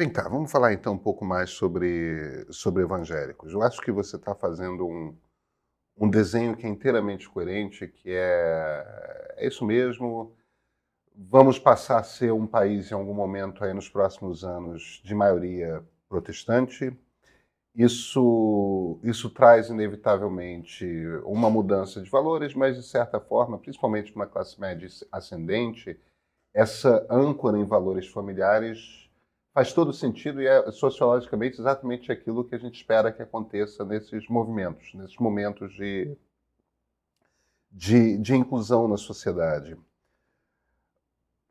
vem 0.00 0.08
cá, 0.08 0.26
vamos 0.30 0.50
falar 0.50 0.72
então 0.72 0.94
um 0.94 0.98
pouco 0.98 1.26
mais 1.26 1.50
sobre, 1.50 2.46
sobre 2.50 2.82
evangélicos. 2.82 3.52
Eu 3.52 3.60
acho 3.60 3.82
que 3.82 3.92
você 3.92 4.16
está 4.16 4.34
fazendo 4.34 4.86
um, 4.86 5.14
um 5.94 6.08
desenho 6.08 6.56
que 6.56 6.64
é 6.64 6.70
inteiramente 6.70 7.28
coerente, 7.28 7.86
que 7.86 8.10
é, 8.10 9.34
é 9.36 9.46
isso 9.46 9.62
mesmo. 9.62 10.34
Vamos 11.14 11.58
passar 11.58 11.98
a 11.98 12.02
ser 12.02 12.32
um 12.32 12.46
país 12.46 12.90
em 12.90 12.94
algum 12.94 13.12
momento 13.12 13.62
aí 13.62 13.74
nos 13.74 13.90
próximos 13.90 14.42
anos 14.42 15.02
de 15.04 15.14
maioria 15.14 15.84
protestante. 16.08 16.96
Isso, 17.74 18.98
isso 19.04 19.28
traz 19.28 19.68
inevitavelmente 19.68 20.86
uma 21.26 21.50
mudança 21.50 22.00
de 22.00 22.08
valores, 22.08 22.54
mas 22.54 22.74
de 22.74 22.82
certa 22.82 23.20
forma, 23.20 23.58
principalmente 23.58 24.10
para 24.10 24.22
uma 24.22 24.26
classe 24.26 24.58
média 24.58 24.88
ascendente, 25.12 26.00
essa 26.54 27.06
âncora 27.10 27.58
em 27.58 27.66
valores 27.66 28.08
familiares 28.08 29.09
faz 29.52 29.72
todo 29.72 29.92
sentido 29.92 30.40
e 30.40 30.46
é 30.46 30.70
sociologicamente 30.70 31.60
exatamente 31.60 32.10
aquilo 32.10 32.44
que 32.44 32.54
a 32.54 32.58
gente 32.58 32.76
espera 32.76 33.12
que 33.12 33.22
aconteça 33.22 33.84
nesses 33.84 34.28
movimentos, 34.28 34.94
nesses 34.94 35.16
momentos 35.18 35.72
de, 35.74 36.16
de, 37.70 38.16
de 38.18 38.34
inclusão 38.34 38.86
na 38.86 38.96
sociedade. 38.96 39.76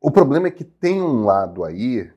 O 0.00 0.10
problema 0.10 0.48
é 0.48 0.50
que 0.50 0.64
tem 0.64 1.02
um 1.02 1.24
lado 1.24 1.62
aí 1.62 2.10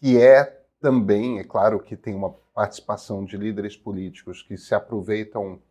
que 0.00 0.20
é 0.20 0.44
também, 0.80 1.38
é 1.38 1.44
claro 1.44 1.80
que 1.80 1.96
tem 1.96 2.14
uma 2.14 2.30
participação 2.52 3.24
de 3.24 3.36
líderes 3.36 3.76
políticos 3.76 4.42
que 4.42 4.56
se 4.56 4.74
aproveitam 4.74 5.62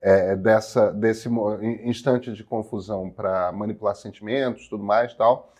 é, 0.00 0.36
dessa, 0.36 0.92
desse 0.92 1.28
instante 1.84 2.32
de 2.32 2.44
confusão 2.44 3.10
para 3.10 3.50
manipular 3.52 3.96
sentimentos, 3.96 4.68
tudo 4.68 4.84
mais 4.84 5.12
tal, 5.14 5.52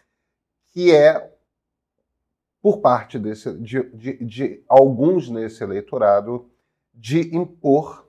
que 0.73 0.95
é 0.95 1.36
por 2.67 2.81
parte 2.81 3.17
desse, 3.17 3.57
de, 3.61 3.81
de, 3.91 4.25
de 4.25 4.65
alguns 4.69 5.31
nesse 5.31 5.63
eleitorado 5.63 6.51
de 6.93 7.33
impor 7.33 8.09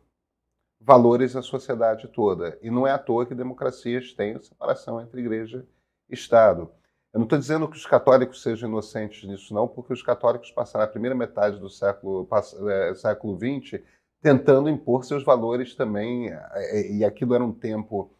valores 0.81 1.35
à 1.35 1.43
sociedade 1.43 2.07
toda. 2.07 2.57
E 2.63 2.71
não 2.71 2.87
é 2.87 2.91
à 2.91 2.97
toa 2.97 3.27
que 3.27 3.35
democracias 3.35 4.13
têm 4.13 4.41
separação 4.41 4.99
entre 4.99 5.21
igreja 5.21 5.63
e 6.09 6.15
Estado. 6.15 6.71
Eu 7.13 7.19
não 7.19 7.25
estou 7.25 7.37
dizendo 7.37 7.67
que 7.67 7.77
os 7.77 7.85
católicos 7.85 8.41
sejam 8.41 8.67
inocentes 8.67 9.29
nisso, 9.29 9.53
não, 9.53 9.67
porque 9.67 9.93
os 9.93 10.01
católicos 10.01 10.49
passaram 10.49 10.85
a 10.85 10.89
primeira 10.89 11.15
metade 11.15 11.59
do 11.59 11.69
século, 11.69 12.27
é, 12.67 12.95
século 12.95 13.37
XX 13.37 13.79
tentando 14.23 14.69
impor 14.69 15.05
seus 15.05 15.23
valores 15.23 15.75
também, 15.75 16.31
é, 16.31 16.91
e 16.93 17.05
aquilo 17.05 17.35
era 17.35 17.43
um 17.43 17.53
tempo 17.53 18.11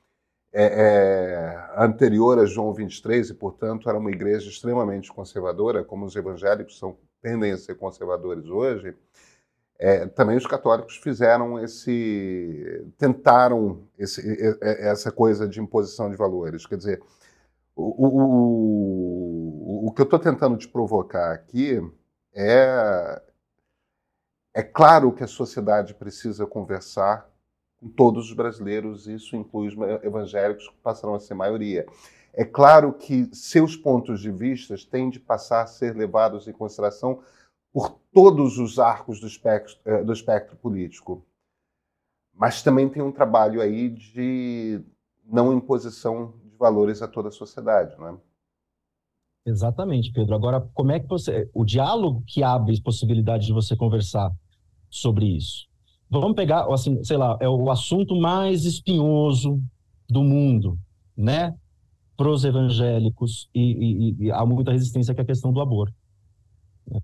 é, 0.54 0.64
é, 0.64 1.70
anterior 1.78 2.40
a 2.40 2.46
João 2.46 2.74
23 2.74 3.30
e, 3.30 3.34
portanto, 3.34 3.90
era 3.90 3.98
uma 3.98 4.12
igreja 4.12 4.50
extremamente 4.50 5.12
conservadora, 5.12 5.84
como 5.84 6.06
os 6.06 6.16
evangélicos 6.16 6.80
são, 6.80 6.98
tendem 7.22 7.52
a 7.52 7.58
ser 7.58 7.76
conservadores 7.76 8.46
hoje, 8.46 8.96
é, 9.80 10.08
também 10.08 10.36
os 10.38 10.48
católicos 10.48 10.98
fizeram 10.98 11.60
esse, 11.60 12.86
tentaram 12.98 13.88
esse, 13.98 14.22
essa 14.62 15.12
coisa 15.12 15.48
de 15.48 15.60
imposição 15.62 16.10
de 16.10 16.18
valores. 16.18 16.66
Quer 16.66 16.78
dizer, 16.78 17.04
o, 17.76 18.08
o, 18.08 19.88
o, 19.88 19.92
que 19.92 20.02
eu 20.02 20.06
estou 20.06 20.18
tentando 20.18 20.58
te 20.58 20.68
provocar 20.68 21.32
aqui 21.32 21.80
é 22.34 23.22
é 24.58 24.64
claro 24.64 25.12
que 25.12 25.24
a 25.24 25.28
sociedade 25.28 25.94
precisa 25.94 26.48
conversar 26.48 27.30
com 27.80 27.88
todos 27.90 28.30
os 28.30 28.34
brasileiros, 28.34 29.08
isso 29.08 29.36
inclui 29.36 29.68
os 29.68 29.76
evangélicos, 30.04 30.68
que 30.68 30.76
passarão 30.84 31.16
a 31.16 31.20
ser 31.20 31.34
maioria. 31.34 31.86
É 32.34 32.44
claro 32.46 32.94
que 32.94 33.30
seus 33.34 33.76
pontos 33.76 34.22
de 34.22 34.32
vista 34.32 34.76
têm 34.90 35.10
de 35.10 35.20
passar 35.20 35.63
a 35.63 35.68
ser 35.68 35.96
levados 35.96 36.48
em 36.48 36.54
consideração 36.54 37.22
por 37.72 38.00
todos 38.12 38.58
os 38.58 38.80
arcos 38.80 39.20
do 39.20 39.28
espectro, 39.28 39.78
eh, 39.86 40.04
do 40.04 40.13
espectro 40.13 40.56
político. 40.58 41.26
Mas 42.34 42.62
também 42.62 42.90
tem 42.90 43.02
um 43.02 43.12
trabalho 43.12 43.62
aí 43.62 43.90
de 43.90 44.82
não 45.26 45.54
imposição 45.54 46.34
de 46.44 46.56
valores 46.58 47.02
a 47.02 47.08
toda 47.08 47.30
a 47.30 47.32
sociedade, 47.32 47.96
não 47.98 48.08
é? 48.10 48.18
Exatamente, 49.46 50.12
Pedro. 50.12 50.36
Agora, 50.36 50.62
como 50.74 50.92
é 50.92 51.00
que 51.00 51.08
você. 51.08 51.50
O 51.54 51.63
diálogo 51.63 52.22
que 52.28 52.44
abre 52.44 52.82
possibilidade 52.82 53.46
de 53.46 53.54
você 53.54 53.76
conversar 53.76 54.32
sobre 54.90 55.26
isso. 55.26 55.68
Vamos 56.10 56.36
pegar, 56.36 56.65
assim, 56.74 57.04
sei 57.04 57.17
lá, 57.17 57.38
é 57.41 57.50
o 57.50 57.70
assunto 57.70 58.15
mais 58.15 58.63
espinhoso 58.65 59.62
do 60.10 60.24
mundo, 60.24 60.80
né? 61.15 61.54
Para 62.15 62.30
os 62.30 62.46
evangélicos, 62.46 63.50
e, 63.54 63.62
e, 63.62 64.26
e, 64.26 64.32
há 64.32 64.46
muita 64.46 64.72
resistência 64.72 65.13
que 65.13 65.20
é 65.20 65.24
a 65.24 65.28
questão 65.28 65.52
do 65.52 65.62
aborto. 65.62 65.93
Né? 66.89 67.00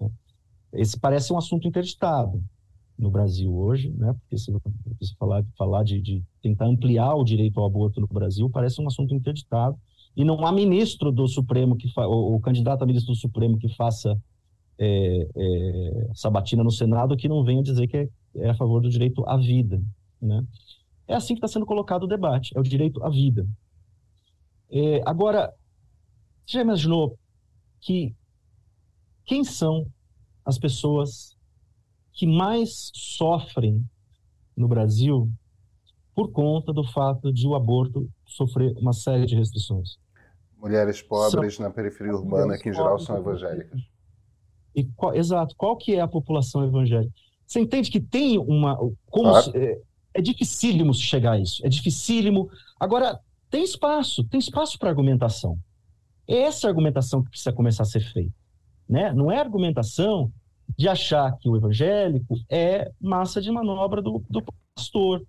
Esse 0.72 1.00
parece 1.00 1.32
um 1.32 1.38
assunto 1.38 1.68
interditado 1.68 2.44
no 2.98 3.12
Brasil 3.12 3.54
hoje, 3.54 3.92
né? 3.92 4.14
Porque 4.14 4.38
se 4.38 4.52
você 4.52 5.14
falar, 5.20 5.44
falar 5.58 5.84
de, 5.84 6.02
de 6.02 6.24
tentar 6.42 6.66
ampliar 6.66 7.14
o 7.16 7.24
direito 7.24 7.60
ao 7.60 7.66
aborto 7.66 8.00
no 8.00 8.08
Brasil, 8.08 8.50
parece 8.50 8.82
um 8.82 8.88
assunto 8.88 9.14
interditado. 9.14 9.78
E 10.16 10.24
não 10.24 10.46
há 10.46 10.52
ministro 10.52 11.12
do 11.12 11.28
Supremo 11.28 11.76
que 11.76 11.92
ou 11.98 12.40
candidato 12.40 12.84
a 12.84 12.86
ministro 12.86 13.14
do 13.14 13.20
Supremo 13.20 13.58
que 13.58 13.68
faça 13.76 14.18
é, 14.84 15.28
é, 15.36 16.10
sabatina 16.14 16.64
no 16.64 16.72
Senado 16.72 17.16
que 17.16 17.30
não 17.30 17.44
venha 17.44 17.64
dizer 17.64 17.88
que 17.88 17.98
é 17.98 18.10
é 18.36 18.50
a 18.50 18.56
favor 18.56 18.82
do 18.82 18.90
direito 18.90 19.28
à 19.28 19.38
vida. 19.38 19.82
Né? 20.22 20.46
É 21.08 21.16
assim 21.16 21.34
que 21.34 21.40
está 21.40 21.48
sendo 21.48 21.66
colocado 21.66 22.04
o 22.04 22.08
debate, 22.08 22.56
é 22.56 22.60
o 22.60 22.64
direito 22.64 23.04
à 23.04 23.10
vida. 23.10 23.48
É, 24.72 25.02
agora, 25.06 25.54
você 26.46 26.58
já 26.58 26.62
imaginou 26.62 27.18
que 27.80 28.16
quem 29.26 29.44
são 29.44 29.86
as 30.46 30.58
pessoas 30.58 31.38
que 32.12 32.26
mais 32.26 32.92
sofrem 32.94 33.84
no 34.56 34.68
Brasil 34.68 35.30
por 36.16 36.32
conta 36.32 36.72
do 36.72 36.84
fato 36.84 37.32
de 37.32 37.48
o 37.48 37.56
aborto 37.56 38.10
sofrer 38.26 38.76
uma 38.78 38.94
série 38.94 39.26
de 39.26 39.36
restrições? 39.36 39.98
Mulheres 40.58 41.02
pobres 41.02 41.56
são, 41.56 41.66
na 41.66 41.72
periferia 41.72 42.14
urbana, 42.14 42.58
que 42.58 42.70
em 42.70 42.74
geral 42.74 42.98
são 42.98 43.18
evangélicas. 43.18 43.82
E 44.76 44.84
qual, 44.84 45.16
exato. 45.16 45.56
Qual 45.56 45.78
que 45.78 45.96
é 45.96 46.02
a 46.02 46.08
população 46.08 46.64
evangélica? 46.64 47.14
Você 47.46 47.60
entende 47.60 47.92
que 47.92 48.00
tem 48.00 48.38
uma. 48.38 48.78
Claro. 49.12 49.52
é, 49.56 49.80
é 50.14 50.22
dificílimo 50.22 50.94
chegar 50.94 51.34
a 51.34 51.40
isso. 51.40 51.66
É 51.66 51.70
dificílimo. 51.70 52.50
Agora, 52.80 53.20
tem 53.50 53.64
espaço, 53.64 54.24
tem 54.24 54.40
espaço 54.40 54.80
para 54.80 54.90
argumentação. 54.90 55.58
É 56.28 56.42
essa 56.44 56.68
argumentação 56.68 57.24
que 57.24 57.30
precisa 57.30 57.54
começar 57.54 57.84
a 57.84 57.86
ser 57.86 58.00
feita. 58.00 58.34
Né? 58.88 59.14
Não 59.14 59.32
é 59.32 59.40
argumentação 59.40 60.32
de 60.78 60.88
achar 60.88 61.38
que 61.38 61.50
o 61.50 61.56
evangélico 61.56 62.36
é 62.50 62.92
massa 63.00 63.42
de 63.42 63.52
manobra 63.52 64.02
do, 64.02 64.24
do 64.30 64.44
pastor, 64.76 65.24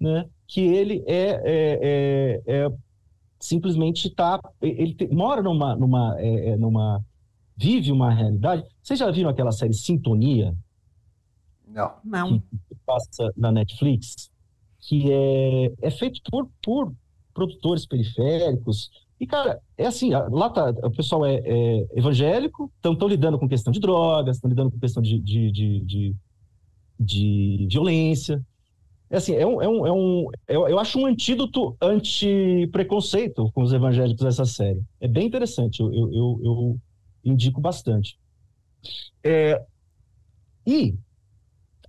né? 0.00 0.26
que 0.48 0.60
ele 0.60 1.04
é, 1.06 1.42
é, 1.44 1.78
é, 1.82 2.42
é 2.46 2.72
simplesmente 3.38 4.08
está. 4.08 4.40
Ele 4.60 4.94
te, 4.94 5.08
mora 5.08 5.42
numa, 5.42 5.74
numa, 5.74 6.14
é, 6.18 6.50
é, 6.50 6.56
numa. 6.56 7.04
Vive 7.56 7.92
uma 7.92 8.12
realidade. 8.12 8.64
Vocês 8.82 8.98
já 8.98 9.10
viram 9.10 9.30
aquela 9.30 9.52
série 9.52 9.74
Sintonia? 9.74 10.54
Não. 11.66 11.92
Não. 12.04 12.40
Que 12.40 12.74
passa 12.84 13.32
na 13.36 13.52
Netflix, 13.52 14.30
que 14.80 15.10
é, 15.12 15.72
é 15.82 15.90
feito 15.90 16.20
por, 16.30 16.48
por 16.62 16.92
produtores 17.32 17.86
periféricos. 17.86 18.90
E, 19.20 19.26
cara, 19.26 19.60
é 19.76 19.86
assim, 19.86 20.10
lá 20.10 20.48
tá, 20.48 20.70
o 20.70 20.90
pessoal 20.90 21.26
é, 21.26 21.42
é 21.44 21.86
evangélico, 21.94 22.72
estão 22.76 23.08
lidando 23.08 23.38
com 23.38 23.48
questão 23.48 23.70
de 23.72 23.78
drogas, 23.78 24.36
estão 24.36 24.48
lidando 24.48 24.70
com 24.70 24.78
questão 24.78 25.02
de, 25.02 25.18
de, 25.20 25.52
de, 25.52 25.80
de, 25.80 26.16
de 26.98 27.68
violência. 27.70 28.42
É 29.10 29.16
assim, 29.16 29.34
é 29.34 29.46
um, 29.46 29.60
é 29.60 29.68
um, 29.68 29.86
é 29.86 29.92
um 29.92 30.30
eu, 30.48 30.68
eu 30.68 30.78
acho 30.78 30.98
um 30.98 31.04
antídoto 31.04 31.76
anti-preconceito 31.82 33.50
com 33.52 33.62
os 33.62 33.72
evangélicos 33.72 34.24
essa 34.24 34.46
série. 34.46 34.80
É 35.00 35.08
bem 35.08 35.26
interessante, 35.26 35.80
eu, 35.80 35.92
eu, 35.92 36.12
eu, 36.12 36.40
eu 36.44 36.80
indico 37.24 37.60
bastante. 37.60 38.18
É, 39.22 39.62
e 40.66 40.94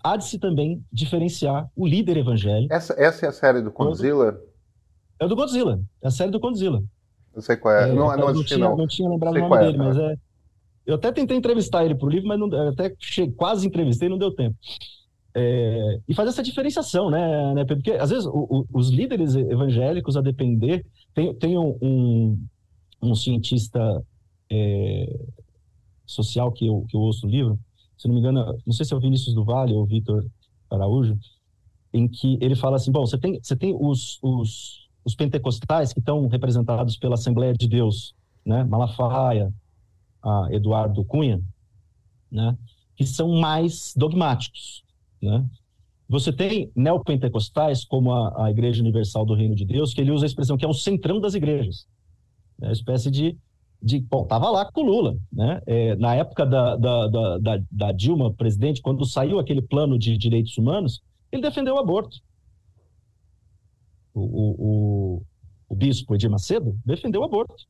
há 0.03 0.17
de 0.17 0.25
se 0.25 0.39
também 0.39 0.83
diferenciar 0.91 1.69
o 1.75 1.87
líder 1.87 2.17
evangélico. 2.17 2.73
Essa, 2.73 2.93
essa 2.97 3.25
é 3.25 3.29
a 3.29 3.31
série 3.31 3.61
do 3.61 3.71
Godzilla? 3.71 4.41
É 5.19 5.27
do 5.27 5.35
Godzilla, 5.35 5.79
é 6.01 6.07
a 6.07 6.11
série 6.11 6.31
do 6.31 6.39
Godzilla. 6.39 6.83
Eu 7.33 7.41
sei 7.41 7.55
qual 7.55 7.73
é. 7.75 7.89
é 7.89 7.93
não, 7.93 8.15
não, 8.17 8.33
não, 8.33 8.43
tinha, 8.43 8.59
não. 8.59 8.75
não 8.75 8.87
tinha 8.87 9.09
lembrado 9.09 9.33
sei 9.33 9.41
o 9.41 9.47
nome 9.47 9.61
é, 9.61 9.65
dele, 9.65 9.77
tá. 9.77 9.83
mas 9.83 9.97
é. 9.97 10.15
Eu 10.85 10.95
até 10.95 11.11
tentei 11.11 11.37
entrevistar 11.37 11.85
ele 11.85 11.95
para 11.95 12.07
o 12.07 12.09
livro, 12.09 12.27
mas 12.27 12.39
não, 12.39 12.69
até 12.69 12.93
cheguei, 12.99 13.33
quase 13.33 13.67
entrevistei, 13.67 14.09
não 14.09 14.17
deu 14.17 14.33
tempo. 14.33 14.55
É, 15.33 15.99
e 16.07 16.13
fazer 16.13 16.29
essa 16.29 16.43
diferenciação, 16.43 17.09
né, 17.09 17.53
né 17.53 17.63
Porque 17.63 17.91
às 17.91 18.09
vezes 18.09 18.25
o, 18.25 18.47
o, 18.49 18.65
os 18.73 18.89
líderes 18.89 19.35
evangélicos, 19.35 20.17
a 20.17 20.21
depender, 20.21 20.85
tem, 21.13 21.33
tem 21.35 21.57
um, 21.57 21.77
um, 21.81 22.47
um 23.01 23.15
cientista 23.15 24.03
é, 24.51 25.25
social 26.05 26.51
que 26.51 26.67
eu, 26.67 26.85
que 26.87 26.95
eu 26.95 27.01
ouço 27.01 27.25
no 27.25 27.31
livro, 27.31 27.59
se 27.97 28.07
não 28.07 28.15
me 28.15 28.19
engano, 28.19 28.57
não 28.65 28.73
sei 28.73 28.85
se 28.85 28.93
é 28.93 28.97
o 28.97 28.99
Vinícius 28.99 29.33
do 29.33 29.43
Vale 29.43 29.73
ou 29.73 29.83
o 29.83 29.85
Vitor 29.85 30.25
Araújo, 30.69 31.17
em 31.93 32.07
que 32.07 32.37
ele 32.41 32.55
fala 32.55 32.75
assim: 32.75 32.91
bom, 32.91 33.05
você 33.05 33.17
tem, 33.17 33.39
você 33.41 33.55
tem 33.55 33.75
os, 33.79 34.19
os, 34.21 34.89
os 35.05 35.15
pentecostais 35.15 35.93
que 35.93 35.99
estão 35.99 36.27
representados 36.27 36.97
pela 36.97 37.15
Assembleia 37.15 37.53
de 37.53 37.67
Deus, 37.67 38.13
né? 38.45 38.63
Malafaia, 38.63 39.53
Eduardo 40.51 41.03
Cunha, 41.05 41.41
né? 42.31 42.57
que 42.95 43.05
são 43.05 43.29
mais 43.39 43.93
dogmáticos. 43.95 44.83
Né? 45.21 45.43
Você 46.07 46.31
tem 46.31 46.71
neopentecostais, 46.75 47.83
como 47.83 48.11
a, 48.11 48.45
a 48.45 48.51
Igreja 48.51 48.81
Universal 48.81 49.25
do 49.25 49.33
Reino 49.33 49.55
de 49.55 49.65
Deus, 49.65 49.93
que 49.93 50.01
ele 50.01 50.11
usa 50.11 50.25
a 50.25 50.27
expressão 50.27 50.57
que 50.57 50.65
é 50.65 50.67
o 50.67 50.73
centrão 50.73 51.19
das 51.19 51.33
igrejas. 51.33 51.87
É 52.61 52.65
uma 52.65 52.73
espécie 52.73 53.09
de 53.09 53.37
de, 53.81 53.99
bom, 53.99 54.23
estava 54.23 54.49
lá 54.49 54.71
com 54.71 54.81
o 54.81 54.85
Lula, 54.85 55.17
né? 55.31 55.61
É, 55.65 55.95
na 55.95 56.15
época 56.15 56.45
da, 56.45 56.75
da, 56.75 57.07
da, 57.07 57.59
da, 57.71 57.91
Dilma, 57.91 58.31
presidente, 58.33 58.81
quando 58.81 59.05
saiu 59.05 59.39
aquele 59.39 59.61
plano 59.61 59.97
de 59.97 60.17
direitos 60.17 60.57
humanos, 60.57 61.01
ele 61.31 61.41
defendeu 61.41 61.75
o 61.75 61.79
aborto. 61.79 62.17
O, 64.13 64.21
o, 64.21 64.55
o, 64.59 65.23
o 65.69 65.75
bispo 65.75 66.13
Edir 66.13 66.29
Macedo 66.29 66.77
defendeu 66.85 67.21
o 67.21 67.23
aborto. 67.23 67.65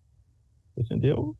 Defendeu. 0.75 1.35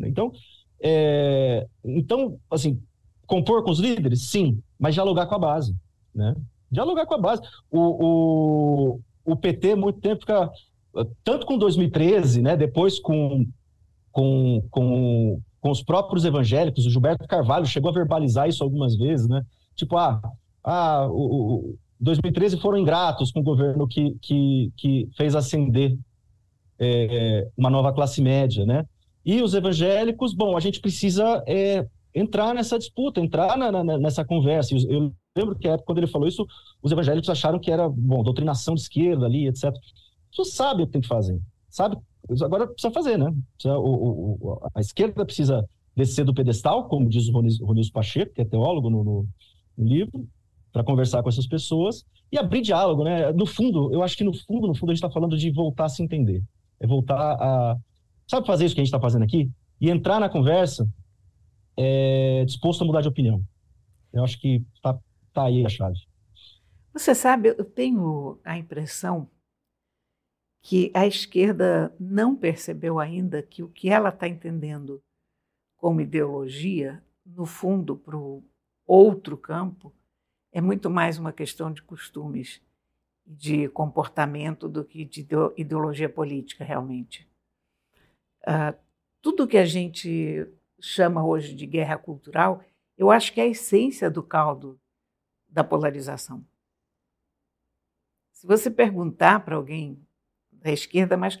Então, 0.00 0.32
é, 0.80 1.66
então, 1.84 2.38
assim, 2.50 2.82
compor 3.26 3.62
com 3.62 3.70
os 3.70 3.78
líderes? 3.78 4.28
Sim, 4.28 4.60
mas 4.78 4.94
dialogar 4.94 5.26
com 5.26 5.34
a 5.36 5.38
base, 5.38 5.76
né? 6.12 6.34
Dialogar 6.70 7.06
com 7.06 7.14
a 7.14 7.18
base. 7.18 7.42
O, 7.70 7.80
o, 8.94 9.00
o 9.24 9.36
PT, 9.36 9.76
muito 9.76 10.00
tempo, 10.00 10.22
fica 10.22 10.50
tanto 11.22 11.46
com 11.46 11.58
2013, 11.58 12.40
né, 12.40 12.56
depois 12.56 12.98
com 12.98 13.46
com, 14.16 14.62
com, 14.70 15.42
com 15.60 15.70
os 15.70 15.82
próprios 15.82 16.24
evangélicos. 16.24 16.86
O 16.86 16.90
Gilberto 16.90 17.28
Carvalho 17.28 17.66
chegou 17.66 17.90
a 17.90 17.94
verbalizar 17.94 18.48
isso 18.48 18.64
algumas 18.64 18.96
vezes, 18.96 19.28
né? 19.28 19.44
Tipo, 19.74 19.98
ah, 19.98 20.22
ah 20.64 21.06
o, 21.10 21.74
o 21.74 21.78
2013 22.00 22.58
foram 22.58 22.78
ingratos 22.78 23.30
com 23.30 23.40
o 23.40 23.42
governo 23.42 23.86
que, 23.86 24.16
que, 24.22 24.72
que 24.74 25.08
fez 25.18 25.34
ascender 25.34 25.98
é, 26.78 27.46
uma 27.54 27.68
nova 27.68 27.92
classe 27.92 28.22
média, 28.22 28.64
né? 28.64 28.86
E 29.22 29.42
os 29.42 29.52
evangélicos, 29.52 30.32
bom, 30.32 30.56
a 30.56 30.60
gente 30.60 30.80
precisa 30.80 31.44
é, 31.46 31.86
entrar 32.14 32.54
nessa 32.54 32.78
disputa, 32.78 33.20
entrar 33.20 33.54
na, 33.58 33.70
na, 33.70 33.98
nessa 33.98 34.24
conversa. 34.24 34.74
Eu, 34.88 35.12
lembro 35.36 35.56
que 35.56 35.68
quando 35.84 35.98
ele 35.98 36.06
falou 36.06 36.26
isso, 36.26 36.46
os 36.82 36.90
evangélicos 36.90 37.28
acharam 37.28 37.58
que 37.58 37.70
era, 37.70 37.86
bom, 37.86 38.22
doutrinação 38.22 38.74
de 38.74 38.80
esquerda 38.80 39.26
ali, 39.26 39.46
etc. 39.46 39.74
Você 40.34 40.50
sabe 40.52 40.82
o 40.82 40.86
que 40.86 40.92
tem 40.92 41.02
que 41.02 41.08
fazer, 41.08 41.38
sabe 41.68 41.98
Agora 42.42 42.66
precisa 42.66 42.92
fazer, 42.92 43.16
né? 43.16 43.32
Precisa, 43.54 43.78
o, 43.78 44.36
o, 44.40 44.68
a 44.74 44.80
esquerda 44.80 45.24
precisa 45.24 45.68
descer 45.94 46.24
do 46.24 46.34
pedestal, 46.34 46.88
como 46.88 47.08
diz 47.08 47.28
o 47.28 47.32
Ronilson 47.32 47.92
Pacheco, 47.92 48.34
que 48.34 48.42
é 48.42 48.44
teólogo 48.44 48.90
no, 48.90 49.04
no, 49.04 49.28
no 49.78 49.86
livro, 49.86 50.28
para 50.72 50.84
conversar 50.84 51.22
com 51.22 51.28
essas 51.28 51.46
pessoas 51.46 52.04
e 52.30 52.38
abrir 52.38 52.62
diálogo, 52.62 53.04
né? 53.04 53.32
No 53.32 53.46
fundo, 53.46 53.92
eu 53.92 54.02
acho 54.02 54.16
que 54.16 54.24
no 54.24 54.34
fundo, 54.34 54.66
no 54.66 54.74
fundo, 54.74 54.90
a 54.90 54.94
gente 54.94 55.02
está 55.04 55.10
falando 55.10 55.38
de 55.38 55.50
voltar 55.50 55.84
a 55.84 55.88
se 55.88 56.02
entender. 56.02 56.42
É 56.80 56.86
voltar 56.86 57.16
a. 57.16 57.76
Sabe 58.26 58.46
fazer 58.46 58.66
isso 58.66 58.74
que 58.74 58.80
a 58.80 58.84
gente 58.84 58.92
está 58.92 59.00
fazendo 59.00 59.22
aqui? 59.22 59.48
E 59.80 59.88
entrar 59.88 60.18
na 60.18 60.28
conversa 60.28 60.86
é, 61.76 62.44
disposto 62.44 62.82
a 62.82 62.86
mudar 62.86 63.00
de 63.00 63.08
opinião. 63.08 63.40
Eu 64.12 64.24
acho 64.24 64.40
que 64.40 64.64
tá, 64.82 64.98
tá 65.32 65.44
aí 65.44 65.64
a 65.64 65.68
chave. 65.68 65.98
Você 66.92 67.14
sabe, 67.14 67.50
eu 67.50 67.64
tenho 67.64 68.38
a 68.44 68.58
impressão 68.58 69.28
que 70.66 70.90
a 70.92 71.06
esquerda 71.06 71.94
não 71.96 72.34
percebeu 72.34 72.98
ainda 72.98 73.40
que 73.40 73.62
o 73.62 73.68
que 73.68 73.88
ela 73.88 74.08
está 74.08 74.26
entendendo 74.26 75.00
como 75.76 76.00
ideologia, 76.00 77.00
no 77.24 77.46
fundo, 77.46 77.96
para 77.96 78.16
o 78.16 78.42
outro 78.84 79.36
campo, 79.36 79.94
é 80.50 80.60
muito 80.60 80.90
mais 80.90 81.20
uma 81.20 81.32
questão 81.32 81.72
de 81.72 81.80
costumes, 81.80 82.60
de 83.24 83.68
comportamento 83.68 84.68
do 84.68 84.84
que 84.84 85.04
de 85.04 85.24
ideologia 85.56 86.08
política, 86.08 86.64
realmente. 86.64 87.30
Uh, 88.42 88.76
tudo 89.22 89.46
que 89.46 89.58
a 89.58 89.64
gente 89.64 90.52
chama 90.80 91.24
hoje 91.24 91.54
de 91.54 91.64
guerra 91.64 91.96
cultural, 91.96 92.60
eu 92.98 93.12
acho 93.12 93.32
que 93.32 93.40
é 93.40 93.44
a 93.44 93.48
essência 93.48 94.10
do 94.10 94.20
caldo 94.20 94.76
da 95.48 95.62
polarização. 95.62 96.44
Se 98.32 98.44
você 98.48 98.68
perguntar 98.68 99.44
para 99.44 99.54
alguém 99.54 100.04
da 100.66 100.72
esquerda, 100.72 101.16
mas 101.16 101.40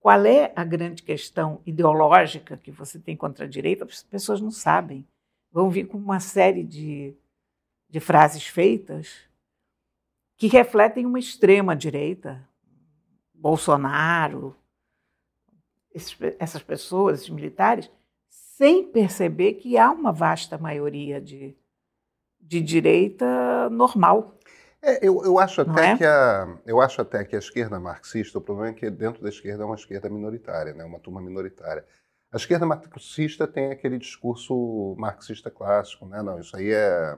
qual 0.00 0.26
é 0.26 0.52
a 0.54 0.64
grande 0.64 1.02
questão 1.02 1.62
ideológica 1.64 2.56
que 2.56 2.70
você 2.70 2.98
tem 2.98 3.16
contra 3.16 3.46
a 3.46 3.48
direita? 3.48 3.84
As 3.84 4.02
pessoas 4.02 4.40
não 4.40 4.50
sabem. 4.50 5.06
Vão 5.50 5.70
vir 5.70 5.86
com 5.86 5.96
uma 5.96 6.20
série 6.20 6.62
de, 6.62 7.14
de 7.88 8.00
frases 8.00 8.46
feitas 8.46 9.20
que 10.36 10.48
refletem 10.48 11.06
uma 11.06 11.18
extrema 11.18 11.76
direita, 11.76 12.46
Bolsonaro, 13.32 14.54
esses, 15.94 16.16
essas 16.38 16.62
pessoas, 16.62 17.20
esses 17.20 17.30
militares, 17.30 17.90
sem 18.28 18.84
perceber 18.84 19.54
que 19.54 19.78
há 19.78 19.90
uma 19.90 20.12
vasta 20.12 20.58
maioria 20.58 21.20
de, 21.20 21.56
de 22.40 22.60
direita 22.60 23.70
normal. 23.70 24.36
É, 24.86 24.98
eu, 25.00 25.24
eu, 25.24 25.38
acho 25.38 25.62
até 25.62 25.92
é? 25.92 25.96
que 25.96 26.04
a, 26.04 26.58
eu 26.66 26.78
acho 26.78 27.00
até 27.00 27.24
que 27.24 27.34
a 27.34 27.38
esquerda 27.38 27.80
marxista, 27.80 28.36
o 28.36 28.40
problema 28.40 28.68
é 28.68 28.74
que 28.74 28.90
dentro 28.90 29.22
da 29.22 29.30
esquerda 29.30 29.62
é 29.62 29.66
uma 29.66 29.76
esquerda 29.76 30.10
minoritária, 30.10 30.74
né? 30.74 30.84
uma 30.84 30.98
turma 30.98 31.22
minoritária. 31.22 31.86
A 32.30 32.36
esquerda 32.36 32.66
marxista 32.66 33.46
tem 33.46 33.72
aquele 33.72 33.96
discurso 33.96 34.94
marxista 34.98 35.50
clássico, 35.50 36.04
né? 36.04 36.20
Não, 36.20 36.38
isso 36.38 36.54
aí 36.54 36.70
é, 36.70 37.16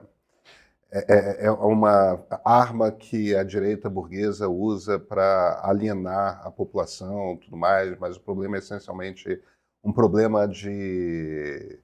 é, 0.91 1.05
é, 1.13 1.45
é 1.47 1.51
uma 1.51 2.23
arma 2.45 2.91
que 2.91 3.35
a 3.35 3.43
direita 3.43 3.89
burguesa 3.89 4.47
usa 4.47 4.97
para 4.97 5.59
alienar 5.63 6.41
a 6.45 6.51
população, 6.51 7.35
tudo 7.37 7.57
mais. 7.57 7.97
Mas 7.97 8.15
o 8.15 8.21
problema 8.21 8.55
é 8.55 8.59
essencialmente 8.59 9.41
um 9.83 9.91
problema 9.91 10.47
de 10.47 11.79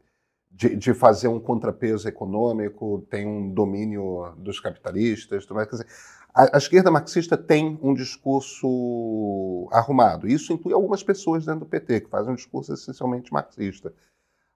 de, 0.54 0.76
de, 0.76 0.94
fazer 0.94 1.28
um 1.28 1.40
contrapeso 1.40 2.08
econômico, 2.08 3.06
tem 3.10 3.28
um 3.28 3.52
domínio 3.52 4.34
dos 4.38 4.60
capitalistas, 4.60 5.46
tudo 5.46 5.56
mais. 5.56 5.68
Quer 5.68 5.78
dizer, 5.78 5.88
a, 6.34 6.56
a, 6.56 6.58
esquerda 6.58 6.92
marxista 6.92 7.36
tem 7.36 7.80
um 7.82 7.94
discurso 7.94 9.68
arrumado. 9.72 10.28
Isso 10.28 10.54
inclui 10.54 10.74
algumas 10.74 11.04
pessoas 11.04 11.46
dentro 11.46 11.62
do 11.62 11.66
PT, 11.66 12.02
que 12.02 12.10
fazem 12.10 12.34
um 12.34 12.36
discurso 12.36 12.74
essencialmente 12.74 13.34
marxista. 13.34 13.94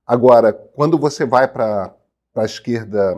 Agora, 0.05 0.53
quando 0.53 0.97
você 0.97 1.25
vai 1.25 1.47
para 1.47 1.93
a 2.35 2.45
esquerda 2.45 3.15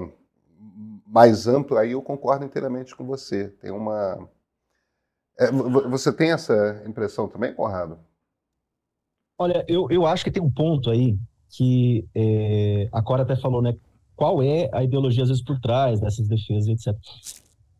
mais 1.06 1.48
ampla, 1.48 1.82
aí 1.82 1.92
eu 1.92 2.02
concordo 2.02 2.46
inteiramente 2.46 2.96
com 2.96 3.06
você. 3.06 3.50
Tem 3.62 3.72
uma. 3.72 4.28
É, 5.38 5.52
você 5.52 6.12
tem 6.12 6.32
essa 6.32 6.82
impressão 6.86 7.28
também, 7.28 7.54
Conrado? 7.54 8.00
Olha, 9.38 9.64
eu, 9.68 9.88
eu 9.90 10.06
acho 10.06 10.24
que 10.24 10.32
tem 10.32 10.44
um 10.44 10.52
ponto 10.52 10.90
aí 10.90 11.18
que 11.50 12.06
é, 12.16 12.90
a 12.92 13.02
Cora 13.02 13.24
até 13.24 13.36
falou, 13.36 13.62
né? 13.62 13.76
Qual 14.16 14.44
é 14.44 14.70
a 14.74 14.84
ideologia, 14.84 15.24
às 15.24 15.30
vezes, 15.30 15.44
por 15.44 15.60
trás 15.60 16.00
dessas 16.00 16.28
defesas, 16.28 16.68
etc. 16.68 16.98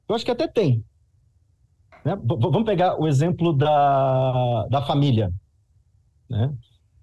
Eu 0.08 0.16
acho 0.16 0.26
que 0.26 0.32
até 0.32 0.48
tem. 0.48 0.84
Né? 2.04 2.18
Vamos 2.24 2.64
pegar 2.64 3.00
o 3.00 3.08
exemplo 3.08 3.54
da, 3.54 4.66
da 4.68 4.82
família, 4.82 5.32
né? 6.30 6.54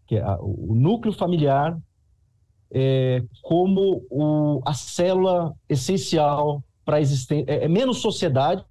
que 0.07 0.17
é 0.17 0.23
a, 0.23 0.39
o 0.41 0.75
núcleo 0.75 1.13
familiar 1.13 1.79
é, 2.71 3.23
como 3.43 4.05
o, 4.11 4.63
a 4.65 4.75
célula 4.75 5.55
essencial 5.69 6.63
para 6.85 6.97
a 6.97 7.01
existência. 7.01 7.51
É, 7.51 7.65
é, 7.65 7.69
menos 7.69 7.99
sociedade 7.99 8.65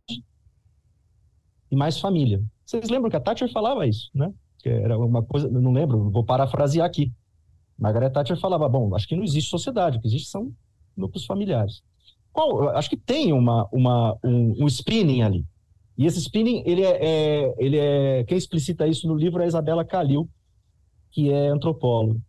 e 1.71 1.75
mais 1.75 1.99
família. 1.99 2.41
Vocês 2.65 2.89
lembram 2.89 3.09
que 3.09 3.15
a 3.15 3.19
Thatcher 3.19 3.51
falava 3.51 3.85
isso, 3.85 4.09
né? 4.13 4.33
Que 4.59 4.69
era 4.69 4.97
uma 4.97 5.21
coisa, 5.23 5.47
não 5.47 5.71
lembro, 5.71 6.09
vou 6.09 6.23
parafrasear 6.23 6.85
aqui. 6.85 7.11
Margaret 7.77 8.09
Thatcher 8.09 8.39
falava, 8.39 8.67
bom, 8.69 8.95
acho 8.95 9.07
que 9.07 9.15
não 9.15 9.23
existe 9.23 9.49
sociedade, 9.49 9.97
o 9.97 10.01
que 10.01 10.07
existe 10.07 10.29
são 10.29 10.51
núcleos 10.95 11.25
familiares. 11.25 11.83
Qual, 12.31 12.69
acho 12.69 12.89
que 12.89 12.97
tem 12.97 13.33
uma, 13.33 13.67
uma, 13.71 14.17
um, 14.23 14.63
um 14.63 14.67
spinning 14.67 15.21
ali. 15.21 15.45
E 15.97 16.05
esse 16.05 16.19
spinning, 16.19 16.63
ele 16.65 16.81
é, 16.81 17.05
é, 17.05 17.55
ele 17.57 17.77
é, 17.77 18.23
quem 18.25 18.37
explicita 18.37 18.87
isso 18.87 19.07
no 19.07 19.15
livro 19.15 19.41
é 19.41 19.45
a 19.45 19.47
Isabela 19.47 19.85
Calil, 19.85 20.29
que 21.11 21.31
é 21.31 21.47
antropóloga, 21.47 22.19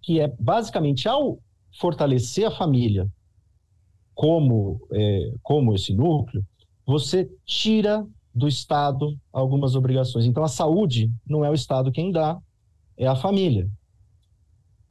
que 0.00 0.20
é 0.20 0.28
basicamente 0.38 1.08
ao 1.08 1.38
fortalecer 1.80 2.46
a 2.46 2.50
família 2.50 3.08
como, 4.14 4.80
é, 4.92 5.32
como 5.42 5.74
esse 5.74 5.92
núcleo, 5.92 6.44
você 6.86 7.28
tira 7.44 8.06
do 8.32 8.46
Estado 8.46 9.18
algumas 9.32 9.74
obrigações. 9.74 10.24
Então, 10.26 10.44
a 10.44 10.48
saúde 10.48 11.10
não 11.26 11.44
é 11.44 11.50
o 11.50 11.54
Estado 11.54 11.90
quem 11.90 12.12
dá, 12.12 12.38
é 12.96 13.06
a 13.06 13.16
família. 13.16 13.68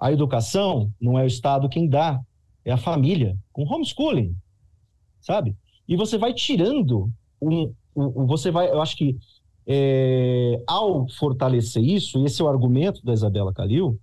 A 0.04 0.12
educação 0.12 0.92
não 1.00 1.18
é 1.18 1.24
o 1.24 1.28
Estado 1.28 1.70
quem 1.70 1.88
dá, 1.88 2.20
é 2.66 2.74
a 2.74 2.78
família, 2.78 3.38
com 3.54 3.64
homeschooling, 3.64 4.36
sabe? 5.22 5.56
E 5.88 5.96
você 5.96 6.18
vai 6.18 6.34
tirando 6.34 7.10
um, 7.42 7.74
um, 7.96 8.26
você 8.28 8.52
vai, 8.52 8.70
eu 8.70 8.82
acho 8.82 8.98
que 8.98 9.18
é, 9.66 10.62
ao 10.68 11.08
fortalecer 11.08 11.82
isso, 11.82 12.20
e 12.20 12.26
esse 12.26 12.42
é 12.42 12.44
o 12.44 12.50
argumento 12.50 13.02
da 13.02 13.14
Isabela 13.14 13.54
Calil, 13.54 13.98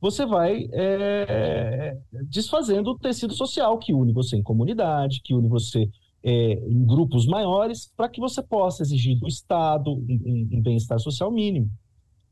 você 0.00 0.26
vai 0.26 0.68
é, 0.72 1.96
desfazendo 2.24 2.90
o 2.90 2.98
tecido 2.98 3.32
social 3.32 3.78
que 3.78 3.94
une 3.94 4.12
você 4.12 4.36
em 4.36 4.42
comunidade, 4.42 5.20
que 5.22 5.34
une 5.34 5.46
você 5.46 5.88
é, 6.24 6.54
em 6.68 6.84
grupos 6.84 7.28
maiores, 7.28 7.92
para 7.96 8.08
que 8.08 8.20
você 8.20 8.42
possa 8.42 8.82
exigir 8.82 9.16
do 9.20 9.28
Estado 9.28 9.92
um, 9.92 10.48
um 10.50 10.60
bem-estar 10.60 10.98
social 10.98 11.30
mínimo. 11.30 11.70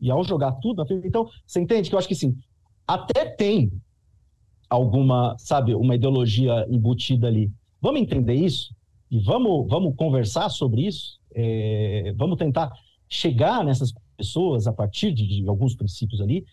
E 0.00 0.10
ao 0.10 0.24
jogar 0.24 0.50
tudo, 0.54 0.84
então, 1.04 1.30
você 1.46 1.60
entende 1.60 1.88
que 1.88 1.94
eu 1.94 1.98
acho 2.00 2.08
que 2.08 2.16
sim, 2.16 2.36
até 2.86 3.24
tem 3.26 3.72
alguma, 4.68 5.36
sabe, 5.38 5.74
uma 5.74 5.94
ideologia 5.94 6.66
embutida 6.70 7.26
ali. 7.26 7.50
Vamos 7.80 8.00
entender 8.00 8.34
isso 8.34 8.74
e 9.10 9.18
vamos, 9.20 9.68
vamos 9.68 9.94
conversar 9.96 10.48
sobre 10.48 10.86
isso. 10.86 11.18
É, 11.34 12.14
vamos 12.16 12.38
tentar 12.38 12.72
chegar 13.08 13.64
nessas 13.64 13.92
pessoas 14.16 14.66
a 14.66 14.72
partir 14.72 15.12
de, 15.12 15.26
de, 15.26 15.48
alguns 15.48 15.74
princípios 15.74 16.20
ali, 16.20 16.44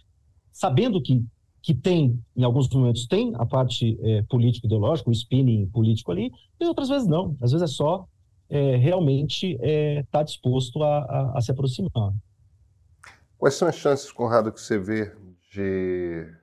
sabendo 0.52 1.02
que 1.02 1.24
que 1.62 1.74
tem, 1.74 2.18
em 2.36 2.44
alguns 2.44 2.70
momentos, 2.70 3.06
tem 3.06 3.34
a 3.36 3.46
parte 3.46 4.00
é, 4.02 4.22
político-ideológica, 4.24 5.10
o 5.10 5.14
spinning 5.14 5.68
político 5.68 6.12
ali, 6.12 6.32
e 6.60 6.66
outras 6.66 6.90
vezes 6.90 7.08
não. 7.08 7.36
Às 7.42 7.52
vezes 7.52 7.70
é 7.70 7.74
só 7.74 8.08
é, 8.50 8.78
realmente 8.78 9.52
estar 9.54 9.68
é, 9.68 10.04
tá 10.10 10.24
disposto 10.24 10.82
a, 10.82 11.00
a, 11.00 11.38
a 11.38 11.42
se 11.42 11.52
aproximar. 11.52 12.14
Quais 13.38 13.56
são 13.56 13.68
as 13.68 13.76
chances, 13.76 14.12
Conrado, 14.12 14.52
que 14.52 14.60
você 14.60 14.78
vê 14.80 15.14
de 15.50 16.40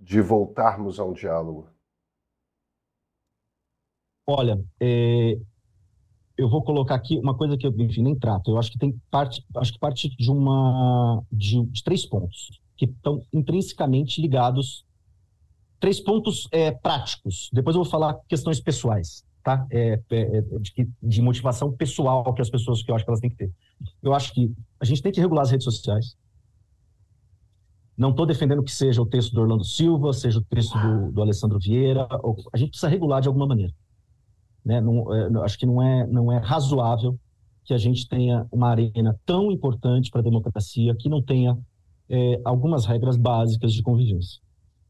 de 0.00 0.20
voltarmos 0.20 1.00
a 1.00 1.04
um 1.04 1.12
diálogo? 1.12 1.68
Olha, 4.24 4.64
é, 4.80 5.36
eu 6.36 6.48
vou 6.48 6.62
colocar 6.62 6.94
aqui 6.94 7.18
uma 7.18 7.36
coisa 7.36 7.56
que 7.56 7.66
eu, 7.66 7.74
enfim, 7.78 8.02
nem 8.02 8.18
trato. 8.18 8.50
Eu 8.50 8.58
acho 8.58 8.70
que 8.70 8.78
tem 8.78 9.00
parte, 9.10 9.44
acho 9.56 9.72
que 9.72 9.78
parte 9.78 10.08
de 10.08 10.30
uma 10.30 11.24
de, 11.32 11.64
de 11.66 11.82
três 11.82 12.04
pontos 12.04 12.60
que 12.76 12.84
estão 12.84 13.24
intrinsecamente 13.32 14.20
ligados, 14.20 14.84
três 15.80 15.98
pontos 15.98 16.46
é, 16.52 16.70
práticos. 16.70 17.48
Depois 17.52 17.74
eu 17.74 17.82
vou 17.82 17.90
falar 17.90 18.18
questões 18.28 18.60
pessoais, 18.60 19.24
tá? 19.42 19.66
É, 19.70 20.00
é, 20.10 20.38
é 20.38 20.40
de, 20.42 20.88
de, 21.02 21.22
motivação 21.22 21.72
pessoal 21.72 22.34
que 22.34 22.42
as 22.42 22.50
pessoas 22.50 22.82
que 22.82 22.90
eu 22.90 22.94
acho 22.94 23.04
que 23.04 23.10
elas 23.10 23.20
têm 23.20 23.30
que 23.30 23.36
ter. 23.36 23.52
Eu 24.02 24.12
acho 24.12 24.32
que 24.34 24.52
a 24.78 24.84
gente 24.84 25.02
tem 25.02 25.12
que 25.12 25.20
regular 25.20 25.42
as 25.42 25.50
redes 25.50 25.64
sociais. 25.64 26.16
Não 27.96 28.10
estou 28.10 28.26
defendendo 28.26 28.62
que 28.62 28.72
seja 28.72 29.00
o 29.00 29.06
texto 29.06 29.32
do 29.32 29.40
Orlando 29.40 29.64
Silva, 29.64 30.12
seja 30.12 30.38
o 30.38 30.44
texto 30.44 30.76
do, 30.78 31.12
do 31.12 31.22
Alessandro 31.22 31.58
Vieira. 31.58 32.06
Ou, 32.22 32.36
a 32.52 32.56
gente 32.56 32.70
precisa 32.70 32.88
regular 32.88 33.22
de 33.22 33.28
alguma 33.28 33.46
maneira. 33.46 33.72
Né? 34.64 34.80
Não, 34.80 35.14
é, 35.14 35.44
acho 35.44 35.58
que 35.58 35.64
não 35.64 35.80
é, 35.80 36.06
não 36.06 36.30
é 36.30 36.38
razoável 36.38 37.18
que 37.64 37.72
a 37.72 37.78
gente 37.78 38.08
tenha 38.08 38.46
uma 38.52 38.68
arena 38.68 39.18
tão 39.24 39.50
importante 39.50 40.10
para 40.10 40.20
a 40.20 40.24
democracia 40.24 40.94
que 40.94 41.08
não 41.08 41.22
tenha 41.22 41.58
é, 42.08 42.40
algumas 42.44 42.84
regras 42.84 43.16
básicas 43.16 43.72
de 43.72 43.82
convivência. 43.82 44.40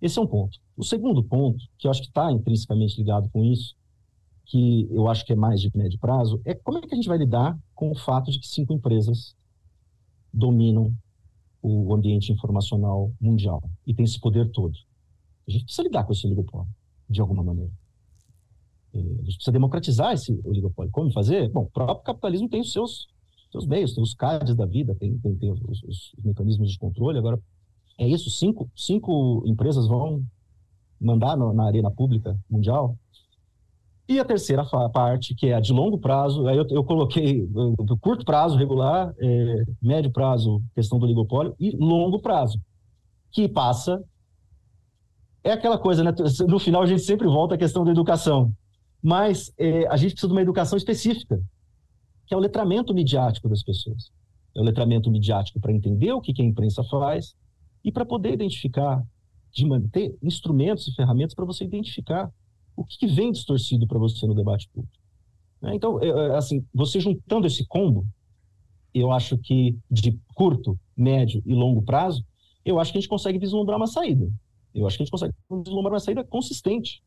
Esse 0.00 0.18
é 0.18 0.22
um 0.22 0.26
ponto. 0.26 0.58
O 0.76 0.84
segundo 0.84 1.22
ponto, 1.22 1.64
que 1.78 1.86
eu 1.86 1.90
acho 1.90 2.02
que 2.02 2.08
está 2.08 2.30
intrinsecamente 2.30 2.98
ligado 2.98 3.30
com 3.30 3.44
isso, 3.44 3.74
que 4.44 4.86
eu 4.90 5.08
acho 5.08 5.24
que 5.24 5.32
é 5.32 5.36
mais 5.36 5.60
de 5.60 5.70
médio 5.74 5.98
prazo, 5.98 6.40
é 6.44 6.54
como 6.54 6.78
é 6.78 6.80
que 6.82 6.94
a 6.94 6.96
gente 6.96 7.08
vai 7.08 7.18
lidar 7.18 7.58
com 7.74 7.90
o 7.90 7.94
fato 7.94 8.30
de 8.30 8.38
que 8.38 8.46
cinco 8.46 8.72
empresas 8.72 9.34
dominam 10.32 10.92
o 11.62 11.94
ambiente 11.94 12.32
informacional 12.32 13.12
mundial 13.20 13.62
e 13.86 13.94
tem 13.94 14.04
esse 14.04 14.20
poder 14.20 14.50
todo. 14.50 14.76
A 15.46 15.50
gente 15.50 15.64
precisa 15.64 15.82
lidar 15.82 16.04
com 16.04 16.12
esse 16.12 16.26
oligopólio, 16.26 16.68
de 17.08 17.20
alguma 17.20 17.42
maneira. 17.42 17.70
É, 18.92 18.98
a 18.98 19.02
gente 19.24 19.36
precisa 19.36 19.52
democratizar 19.52 20.12
esse 20.12 20.40
oligopólio. 20.44 20.90
Como 20.90 21.12
fazer? 21.12 21.48
Bom, 21.50 21.62
o 21.62 21.70
próprio 21.70 22.04
capitalismo 22.04 22.48
tem 22.48 22.60
os 22.60 22.72
seus, 22.72 23.08
seus 23.50 23.66
meios, 23.66 23.94
tem 23.94 24.02
os 24.02 24.14
CADs 24.14 24.54
da 24.54 24.66
vida, 24.66 24.94
tem, 24.94 25.18
tem, 25.18 25.36
tem 25.36 25.52
os, 25.52 25.60
os, 25.62 25.82
os, 25.84 26.12
mecanismos 26.24 26.70
de 26.70 26.78
controle. 26.78 27.18
Agora, 27.18 27.40
é 27.98 28.08
isso, 28.08 28.30
cinco, 28.30 28.70
cinco 28.74 29.42
empresas 29.46 29.86
vão 29.86 30.24
mandar 31.00 31.36
na 31.36 31.64
arena 31.64 31.90
pública 31.90 32.38
mundial 32.50 32.96
e 34.08 34.20
a 34.20 34.24
terceira 34.24 34.64
parte, 34.92 35.34
que 35.34 35.48
é 35.48 35.54
a 35.54 35.60
de 35.60 35.72
longo 35.72 35.98
prazo, 35.98 36.46
aí 36.46 36.56
eu, 36.56 36.66
eu 36.70 36.84
coloquei 36.84 37.44
do 37.46 37.96
curto 37.98 38.24
prazo, 38.24 38.56
regular, 38.56 39.12
é, 39.18 39.64
médio 39.82 40.12
prazo, 40.12 40.62
questão 40.74 40.98
do 40.98 41.04
oligopólio, 41.04 41.56
e 41.58 41.76
longo 41.76 42.20
prazo, 42.20 42.60
que 43.32 43.48
passa. 43.48 44.02
É 45.42 45.52
aquela 45.52 45.76
coisa, 45.76 46.04
né? 46.04 46.12
No 46.46 46.58
final 46.60 46.82
a 46.82 46.86
gente 46.86 47.02
sempre 47.02 47.26
volta 47.26 47.56
à 47.56 47.58
questão 47.58 47.84
da 47.84 47.90
educação, 47.90 48.52
mas 49.02 49.52
é, 49.58 49.86
a 49.88 49.96
gente 49.96 50.12
precisa 50.12 50.28
de 50.28 50.34
uma 50.34 50.42
educação 50.42 50.76
específica, 50.76 51.40
que 52.26 52.34
é 52.34 52.36
o 52.36 52.40
letramento 52.40 52.94
midiático 52.94 53.48
das 53.48 53.62
pessoas. 53.62 54.12
É 54.54 54.60
o 54.60 54.64
letramento 54.64 55.10
midiático 55.10 55.60
para 55.60 55.72
entender 55.72 56.12
o 56.12 56.20
que, 56.20 56.32
que 56.32 56.42
a 56.42 56.44
imprensa 56.44 56.82
faz 56.84 57.34
e 57.84 57.90
para 57.90 58.06
poder 58.06 58.32
identificar, 58.32 59.04
de 59.52 59.64
ter 59.90 60.16
instrumentos 60.22 60.86
e 60.86 60.94
ferramentas 60.94 61.34
para 61.34 61.44
você 61.44 61.64
identificar 61.64 62.32
o 62.76 62.84
que 62.84 63.06
vem 63.06 63.32
distorcido 63.32 63.86
para 63.86 63.98
você 63.98 64.26
no 64.26 64.34
debate 64.34 64.68
público. 64.68 64.96
Né? 65.62 65.74
Então, 65.74 66.00
é, 66.00 66.08
é, 66.08 66.36
assim, 66.36 66.64
você 66.72 67.00
juntando 67.00 67.46
esse 67.46 67.66
combo, 67.66 68.06
eu 68.94 69.10
acho 69.12 69.36
que 69.38 69.76
de 69.90 70.18
curto, 70.34 70.78
médio 70.96 71.42
e 71.44 71.54
longo 71.54 71.82
prazo, 71.82 72.24
eu 72.64 72.78
acho 72.78 72.92
que 72.92 72.98
a 72.98 73.00
gente 73.00 73.10
consegue 73.10 73.38
vislumbrar 73.38 73.76
uma 73.76 73.86
saída. 73.86 74.28
Eu 74.74 74.86
acho 74.86 74.96
que 74.96 75.02
a 75.02 75.04
gente 75.04 75.12
consegue 75.12 75.34
vislumbrar 75.50 75.92
uma 75.92 76.00
saída 76.00 76.24
consistente. 76.24 77.02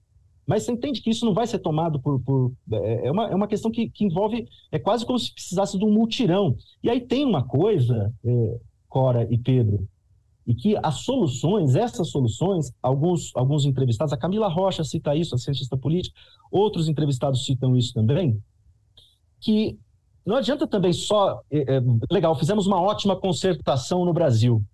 Mas 0.46 0.64
você 0.64 0.72
entende 0.72 1.02
que 1.02 1.12
isso 1.12 1.26
não 1.26 1.34
vai 1.34 1.46
ser 1.46 1.60
tomado 1.60 2.00
por. 2.00 2.20
por 2.22 2.52
é, 2.72 3.08
é, 3.08 3.12
uma, 3.12 3.28
é 3.28 3.36
uma 3.36 3.48
questão 3.48 3.70
que, 3.70 3.90
que 3.90 4.04
envolve. 4.04 4.48
É 4.72 4.80
quase 4.80 5.06
como 5.06 5.20
se 5.20 5.32
precisasse 5.32 5.78
de 5.78 5.86
um 5.86 5.92
multirão. 5.92 6.56
E 6.82 6.90
aí 6.90 7.00
tem 7.00 7.24
uma 7.24 7.44
coisa, 7.44 8.12
é, 8.26 8.60
Cora 8.88 9.28
e 9.30 9.38
Pedro, 9.38 9.88
e 10.50 10.56
que 10.56 10.76
as 10.82 11.02
soluções, 11.02 11.76
essas 11.76 12.10
soluções, 12.10 12.74
alguns, 12.82 13.32
alguns 13.36 13.66
entrevistados, 13.66 14.12
a 14.12 14.18
Camila 14.18 14.48
Rocha 14.48 14.84
cita 14.84 15.16
isso, 15.16 15.36
a 15.36 15.38
cientista 15.38 15.78
política, 15.78 16.20
outros 16.52 16.88
entrevistados 16.88 17.46
citam 17.46 17.78
isso 17.78 17.94
também, 17.94 18.42
que 19.40 19.78
não 20.26 20.38
adianta 20.38 20.66
também 20.66 20.92
só. 20.92 21.44
É, 21.52 21.76
é, 21.76 21.82
legal, 22.10 22.34
fizemos 22.34 22.66
uma 22.66 22.82
ótima 22.82 23.16
concertação 23.16 24.04
no 24.04 24.12
Brasil. 24.12 24.66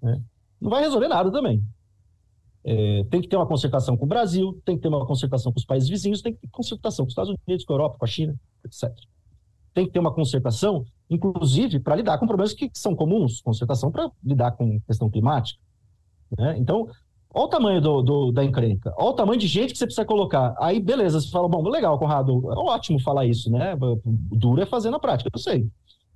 Né? 0.00 0.22
Não 0.60 0.70
vai 0.70 0.84
resolver 0.84 1.08
nada 1.08 1.32
também. 1.32 1.60
É, 2.62 3.02
tem 3.10 3.20
que 3.20 3.26
ter 3.26 3.34
uma 3.34 3.48
concertação 3.48 3.96
com 3.96 4.04
o 4.04 4.08
Brasil, 4.08 4.62
tem 4.64 4.76
que 4.76 4.82
ter 4.82 4.88
uma 4.88 5.04
concertação 5.04 5.50
com 5.50 5.58
os 5.58 5.64
países 5.64 5.88
vizinhos, 5.88 6.22
tem 6.22 6.32
que 6.32 6.42
ter 6.42 6.48
concertação 6.48 7.04
com 7.04 7.08
os 7.08 7.12
Estados 7.12 7.34
Unidos, 7.44 7.64
com 7.64 7.72
a 7.72 7.74
Europa, 7.74 7.98
com 7.98 8.04
a 8.04 8.08
China, 8.08 8.38
etc. 8.64 8.88
Tem 9.74 9.84
que 9.84 9.90
ter 9.92 9.98
uma 9.98 10.14
concertação 10.14 10.86
inclusive 11.10 11.80
para 11.80 11.96
lidar 11.96 12.18
com 12.18 12.26
problemas 12.26 12.54
que 12.54 12.70
são 12.72 12.94
comuns, 12.94 13.42
concertação 13.42 13.90
para 13.90 14.10
lidar 14.24 14.52
com 14.52 14.80
questão 14.82 15.10
climática. 15.10 15.60
Né? 16.38 16.56
Então, 16.56 16.88
olha 17.34 17.44
o 17.44 17.48
tamanho 17.48 17.80
do, 17.80 18.02
do, 18.02 18.32
da 18.32 18.44
encrenca, 18.44 18.94
olha 18.96 19.10
o 19.10 19.14
tamanho 19.14 19.38
de 19.38 19.48
gente 19.48 19.72
que 19.72 19.78
você 19.78 19.86
precisa 19.86 20.06
colocar. 20.06 20.54
Aí, 20.60 20.80
beleza, 20.80 21.20
você 21.20 21.28
fala, 21.28 21.48
bom, 21.48 21.68
legal, 21.68 21.98
Conrado, 21.98 22.50
é 22.52 22.54
ótimo 22.56 23.00
falar 23.00 23.26
isso, 23.26 23.50
né? 23.50 23.76
Duro 24.04 24.62
é 24.62 24.66
fazer 24.66 24.90
na 24.90 25.00
prática, 25.00 25.28
eu 25.32 25.40
sei. 25.40 25.68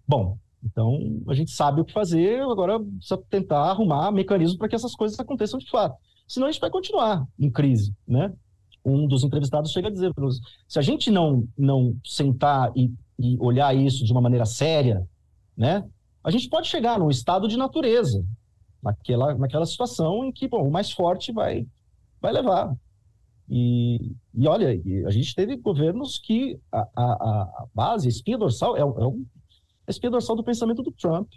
Bom, 0.06 0.38
então 0.62 0.98
a 1.28 1.34
gente 1.34 1.50
sabe 1.50 1.80
o 1.80 1.84
que 1.84 1.92
fazer, 1.92 2.40
agora 2.42 2.78
precisa 2.78 3.18
tentar 3.28 3.70
arrumar 3.70 4.12
mecanismos 4.12 4.56
para 4.56 4.68
que 4.68 4.76
essas 4.76 4.94
coisas 4.94 5.18
aconteçam 5.18 5.58
de 5.58 5.68
fato. 5.68 5.96
Senão 6.26 6.46
a 6.46 6.50
gente 6.50 6.60
vai 6.60 6.70
continuar 6.70 7.26
em 7.38 7.50
crise, 7.50 7.94
né? 8.06 8.32
Um 8.84 9.06
dos 9.06 9.24
entrevistados 9.24 9.72
chega 9.72 9.88
a 9.88 9.90
dizer, 9.90 10.12
se 10.68 10.78
a 10.78 10.82
gente 10.82 11.10
não, 11.10 11.48
não 11.56 11.96
sentar 12.04 12.70
e 12.76 12.92
e 13.18 13.36
olhar 13.40 13.74
isso 13.74 14.04
de 14.04 14.12
uma 14.12 14.20
maneira 14.20 14.44
séria, 14.44 15.06
né, 15.56 15.88
a 16.22 16.30
gente 16.30 16.48
pode 16.48 16.68
chegar 16.68 16.98
num 16.98 17.10
estado 17.10 17.46
de 17.46 17.56
natureza, 17.56 18.24
naquela, 18.82 19.34
naquela 19.34 19.66
situação 19.66 20.24
em 20.24 20.32
que 20.32 20.48
bom, 20.48 20.66
o 20.66 20.70
mais 20.70 20.90
forte 20.90 21.32
vai, 21.32 21.66
vai 22.20 22.32
levar. 22.32 22.74
E, 23.48 24.16
e 24.32 24.48
olha, 24.48 24.68
a 25.06 25.10
gente 25.10 25.34
teve 25.34 25.56
governos 25.56 26.18
que 26.18 26.58
a, 26.72 26.88
a, 26.96 27.12
a 27.62 27.66
base, 27.74 28.08
a 28.08 28.10
espinha 28.10 28.38
dorsal, 28.38 28.76
é, 28.76 28.80
é, 28.80 28.84
um, 28.84 29.26
a 29.86 29.90
espinha 29.90 30.10
dorsal 30.10 30.34
do 30.34 30.42
pensamento 30.42 30.82
do 30.82 30.90
Trump, 30.92 31.30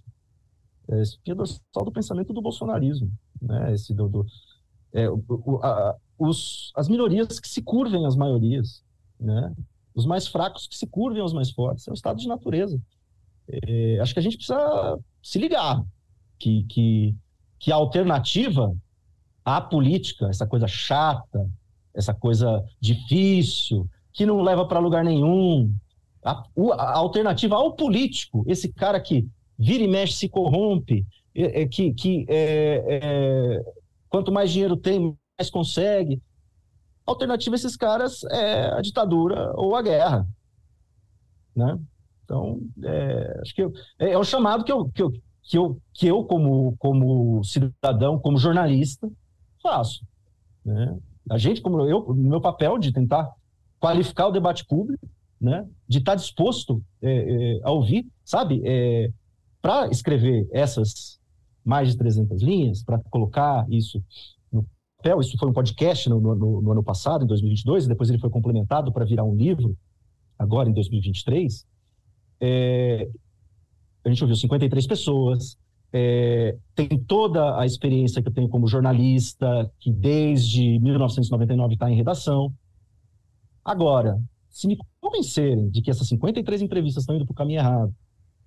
é 0.89 0.95
a 0.95 1.01
espinha 1.01 1.35
dorsal 1.35 1.83
do 1.83 1.91
pensamento 1.91 2.31
do 2.31 2.41
bolsonarismo, 2.41 3.11
né? 3.41 3.73
Esse 3.73 3.93
do, 3.93 4.07
do 4.07 4.25
é, 4.93 5.09
o, 5.09 5.59
a, 5.61 5.97
os, 6.17 6.71
as 6.75 6.87
minorias 6.87 7.41
que 7.41 7.49
se 7.49 7.61
curvem 7.61 8.05
às 8.05 8.15
maiorias, 8.15 8.83
né? 9.19 9.53
Os 9.97 10.05
mais 10.05 10.27
fracos 10.27 10.67
que 10.67 10.77
se 10.77 10.85
curvem 10.85 11.23
aos 11.23 11.33
mais 11.33 11.49
fortes. 11.49 11.87
É 11.87 11.91
um 11.91 11.95
estado 11.95 12.19
de 12.19 12.27
natureza. 12.27 12.79
É, 13.49 13.99
acho 13.99 14.13
que 14.13 14.19
a 14.19 14.23
gente 14.23 14.37
precisa 14.37 14.99
se 15.23 15.39
ligar 15.39 15.83
que, 16.37 16.63
que, 16.65 17.15
que 17.57 17.71
a 17.71 17.75
alternativa 17.75 18.75
à 19.43 19.59
política, 19.59 20.27
essa 20.27 20.45
coisa 20.45 20.67
chata, 20.67 21.49
essa 21.95 22.13
coisa 22.13 22.63
difícil, 22.79 23.89
que 24.13 24.23
não 24.23 24.43
leva 24.43 24.67
para 24.67 24.79
lugar 24.79 25.03
nenhum. 25.03 25.73
A, 26.23 26.43
a, 26.73 26.97
alternativa 26.97 27.55
ao 27.55 27.73
político, 27.73 28.45
esse 28.47 28.71
cara 28.71 28.99
que 28.99 29.27
vira 29.57 29.83
e 29.83 29.87
mexe, 29.87 30.13
se 30.13 30.29
corrompe, 30.29 31.07
é, 31.33 31.63
é, 31.63 31.67
que, 31.67 31.91
que 31.93 32.23
é, 32.29 32.83
é, 32.87 33.65
quanto 34.09 34.31
mais 34.31 34.51
dinheiro 34.51 34.77
tem, 34.77 35.17
mais 35.39 35.49
consegue. 35.49 36.21
Alternativa 37.07 37.55
a 37.55 37.57
esses 37.57 37.77
caras 37.77 38.23
é 38.25 38.65
a 38.73 38.81
ditadura 38.81 39.53
ou 39.55 39.75
a 39.75 39.81
guerra. 39.81 40.27
Né? 41.55 41.79
Então, 42.25 42.59
é, 42.83 43.39
acho 43.41 43.55
que 43.55 43.63
eu, 43.63 43.71
é, 43.97 44.11
é 44.11 44.19
um 44.19 44.23
chamado 44.23 44.65
que 44.65 44.71
eu, 44.71 44.89
que 44.89 45.01
eu, 45.01 45.11
que 45.41 45.57
eu, 45.57 45.81
que 45.93 46.07
eu 46.07 46.23
como, 46.25 46.75
como 46.77 47.41
cidadão, 47.45 48.19
como 48.19 48.37
jornalista, 48.37 49.09
faço. 49.63 50.05
Né? 50.65 50.97
A 51.29 51.37
gente, 51.37 51.61
como 51.61 51.79
eu, 51.87 52.01
no 52.07 52.29
meu 52.29 52.41
papel 52.41 52.77
de 52.77 52.91
tentar 52.91 53.31
qualificar 53.79 54.27
o 54.27 54.31
debate 54.31 54.65
público, 54.65 55.07
né? 55.39 55.65
de 55.87 55.99
estar 55.99 56.15
disposto 56.15 56.83
é, 57.01 57.11
é, 57.11 57.59
a 57.63 57.71
ouvir, 57.71 58.05
sabe? 58.25 58.61
É, 58.65 59.09
para 59.61 59.87
escrever 59.87 60.47
essas 60.51 61.17
mais 61.63 61.91
de 61.91 61.97
300 61.97 62.41
linhas, 62.41 62.83
para 62.83 62.99
colocar 63.09 63.65
isso 63.69 64.03
papel, 64.97 65.19
isso 65.21 65.37
foi 65.37 65.49
um 65.49 65.53
podcast 65.53 66.09
no, 66.09 66.19
no, 66.19 66.61
no 66.61 66.71
ano 66.71 66.83
passado, 66.83 67.23
em 67.23 67.27
2022, 67.27 67.85
e 67.85 67.87
depois 67.87 68.09
ele 68.09 68.19
foi 68.19 68.29
complementado 68.29 68.91
para 68.91 69.05
virar 69.05 69.23
um 69.23 69.35
livro, 69.35 69.77
agora 70.37 70.69
em 70.69 70.73
2023. 70.73 71.65
É, 72.39 73.09
a 74.03 74.09
gente 74.09 74.23
ouviu 74.23 74.35
53 74.35 74.87
pessoas, 74.87 75.57
é, 75.93 76.57
tem 76.75 76.89
toda 77.07 77.59
a 77.59 77.65
experiência 77.65 78.21
que 78.21 78.27
eu 78.27 78.33
tenho 78.33 78.49
como 78.49 78.67
jornalista, 78.67 79.71
que 79.79 79.91
desde 79.91 80.79
1999 80.79 81.73
está 81.73 81.89
em 81.89 81.95
redação. 81.95 82.53
Agora, 83.63 84.19
se 84.49 84.67
me 84.67 84.77
convencerem 84.99 85.69
de 85.69 85.81
que 85.81 85.91
essas 85.91 86.07
53 86.07 86.61
entrevistas 86.61 87.03
estão 87.03 87.15
indo 87.15 87.25
para 87.25 87.33
o 87.33 87.35
caminho 87.35 87.59
errado, 87.59 87.93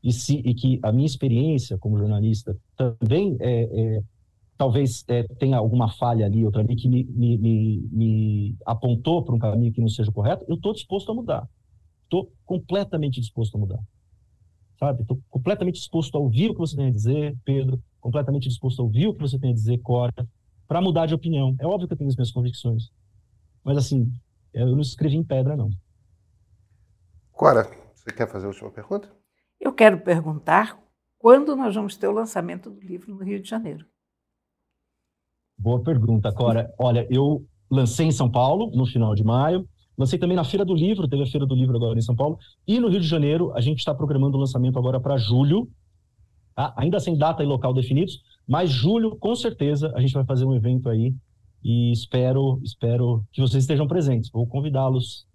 e, 0.02 0.12
se, 0.12 0.36
e 0.38 0.54
que 0.54 0.80
a 0.82 0.90
minha 0.90 1.06
experiência 1.06 1.76
como 1.78 1.98
jornalista 1.98 2.56
também 2.74 3.36
é, 3.38 3.62
é, 3.62 4.02
talvez 4.60 5.02
é, 5.08 5.22
tenha 5.38 5.56
alguma 5.56 5.90
falha 5.90 6.26
ali, 6.26 6.44
outra 6.44 6.60
ali, 6.60 6.76
que 6.76 6.86
me, 6.86 7.04
me, 7.04 7.38
me, 7.38 7.88
me 7.90 8.58
apontou 8.66 9.24
para 9.24 9.34
um 9.34 9.38
caminho 9.38 9.72
que 9.72 9.80
não 9.80 9.88
seja 9.88 10.12
correto, 10.12 10.44
eu 10.46 10.56
estou 10.56 10.74
disposto 10.74 11.10
a 11.10 11.14
mudar. 11.14 11.48
Estou 12.04 12.30
completamente 12.44 13.20
disposto 13.20 13.56
a 13.56 13.58
mudar 13.58 13.80
sabe? 14.78 15.02
Estou 15.02 15.20
completamente 15.28 15.74
disposto 15.74 16.16
a 16.16 16.20
ouvir 16.20 16.50
o 16.50 16.54
que 16.54 16.60
você 16.60 16.74
tem 16.74 16.88
a 16.88 16.92
dizer, 16.92 17.36
Pedro, 17.44 17.82
completamente 18.00 18.48
disposto 18.48 18.80
a 18.80 18.84
ouvir 18.84 19.08
o 19.08 19.14
que 19.14 19.20
você 19.20 19.38
tem 19.38 19.50
a 19.50 19.54
dizer, 19.54 19.78
Cora, 19.78 20.26
para 20.66 20.80
mudar 20.80 21.04
de 21.04 21.14
opinião. 21.14 21.54
É 21.60 21.66
óbvio 21.66 21.86
que 21.86 21.92
eu 21.92 21.98
tenho 21.98 22.08
as 22.08 22.16
minhas 22.16 22.32
convicções, 22.32 22.90
mas 23.62 23.76
assim, 23.76 24.10
eu 24.54 24.68
não 24.68 24.80
escrevi 24.80 25.16
em 25.16 25.22
pedra, 25.22 25.54
não. 25.54 25.70
Cora, 27.30 27.70
você 27.94 28.10
quer 28.10 28.26
fazer 28.26 28.46
a 28.46 28.48
última 28.48 28.70
pergunta? 28.70 29.10
Eu 29.60 29.72
quero 29.72 30.00
perguntar 30.00 30.82
quando 31.18 31.54
nós 31.54 31.74
vamos 31.74 31.96
ter 31.96 32.08
o 32.08 32.12
lançamento 32.12 32.70
do 32.70 32.80
livro 32.80 33.14
no 33.14 33.22
Rio 33.22 33.40
de 33.40 33.48
Janeiro. 33.48 33.84
Boa 35.60 35.78
pergunta, 35.82 36.32
Cora. 36.32 36.72
Olha, 36.78 37.06
eu 37.10 37.44
lancei 37.70 38.06
em 38.06 38.10
São 38.10 38.30
Paulo 38.30 38.70
no 38.74 38.86
final 38.86 39.14
de 39.14 39.22
maio. 39.22 39.68
Lancei 39.96 40.18
também 40.18 40.34
na 40.34 40.42
Feira 40.42 40.64
do 40.64 40.74
Livro, 40.74 41.06
teve 41.06 41.22
a 41.22 41.26
Feira 41.26 41.44
do 41.44 41.54
Livro 41.54 41.76
agora 41.76 41.98
em 41.98 42.02
São 42.02 42.16
Paulo. 42.16 42.38
E 42.66 42.80
no 42.80 42.88
Rio 42.88 42.98
de 42.98 43.06
Janeiro, 43.06 43.52
a 43.54 43.60
gente 43.60 43.80
está 43.80 43.94
programando 43.94 44.38
o 44.38 44.40
lançamento 44.40 44.78
agora 44.78 44.98
para 44.98 45.18
julho, 45.18 45.68
tá? 46.56 46.72
ainda 46.78 46.98
sem 46.98 47.14
data 47.14 47.42
e 47.42 47.46
local 47.46 47.74
definidos, 47.74 48.22
mas 48.48 48.70
julho, 48.70 49.16
com 49.16 49.36
certeza, 49.36 49.92
a 49.94 50.00
gente 50.00 50.14
vai 50.14 50.24
fazer 50.24 50.46
um 50.46 50.54
evento 50.54 50.88
aí 50.88 51.14
e 51.62 51.92
espero, 51.92 52.58
espero 52.64 53.22
que 53.30 53.42
vocês 53.42 53.62
estejam 53.62 53.86
presentes. 53.86 54.30
Vou 54.30 54.46
convidá-los 54.46 55.26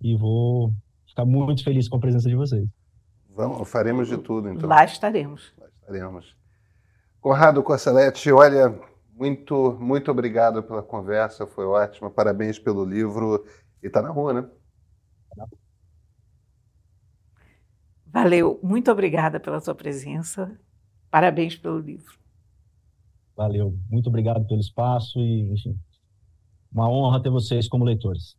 e 0.00 0.16
vou 0.16 0.72
ficar 1.06 1.24
muito 1.24 1.62
feliz 1.62 1.88
com 1.88 1.98
a 1.98 2.00
presença 2.00 2.28
de 2.28 2.34
vocês. 2.34 2.68
Vamos, 3.32 3.70
faremos 3.70 4.08
de 4.08 4.18
tudo, 4.18 4.48
então. 4.48 4.68
Lá 4.68 4.84
estaremos. 4.84 5.52
Lá 5.56 5.68
estaremos. 5.68 6.36
Conrado 7.20 7.62
Corselete, 7.62 8.32
olha, 8.32 8.76
muito, 9.18 9.76
muito 9.80 10.10
obrigado 10.10 10.62
pela 10.62 10.82
conversa, 10.82 11.46
foi 11.46 11.66
ótima. 11.66 12.08
Parabéns 12.10 12.58
pelo 12.58 12.84
livro. 12.84 13.44
E 13.82 13.90
tá 13.90 14.00
na 14.00 14.10
rua, 14.10 14.32
né? 14.32 14.48
Valeu, 18.06 18.60
muito 18.62 18.90
obrigada 18.90 19.40
pela 19.40 19.60
sua 19.60 19.74
presença. 19.74 20.56
Parabéns 21.10 21.56
pelo 21.56 21.78
livro. 21.78 22.16
Valeu, 23.36 23.76
muito 23.90 24.08
obrigado 24.08 24.46
pelo 24.46 24.60
espaço 24.60 25.18
e, 25.18 25.52
enfim, 25.52 25.78
uma 26.70 26.88
honra 26.88 27.22
ter 27.22 27.30
vocês 27.30 27.68
como 27.68 27.84
leitores. 27.84 28.37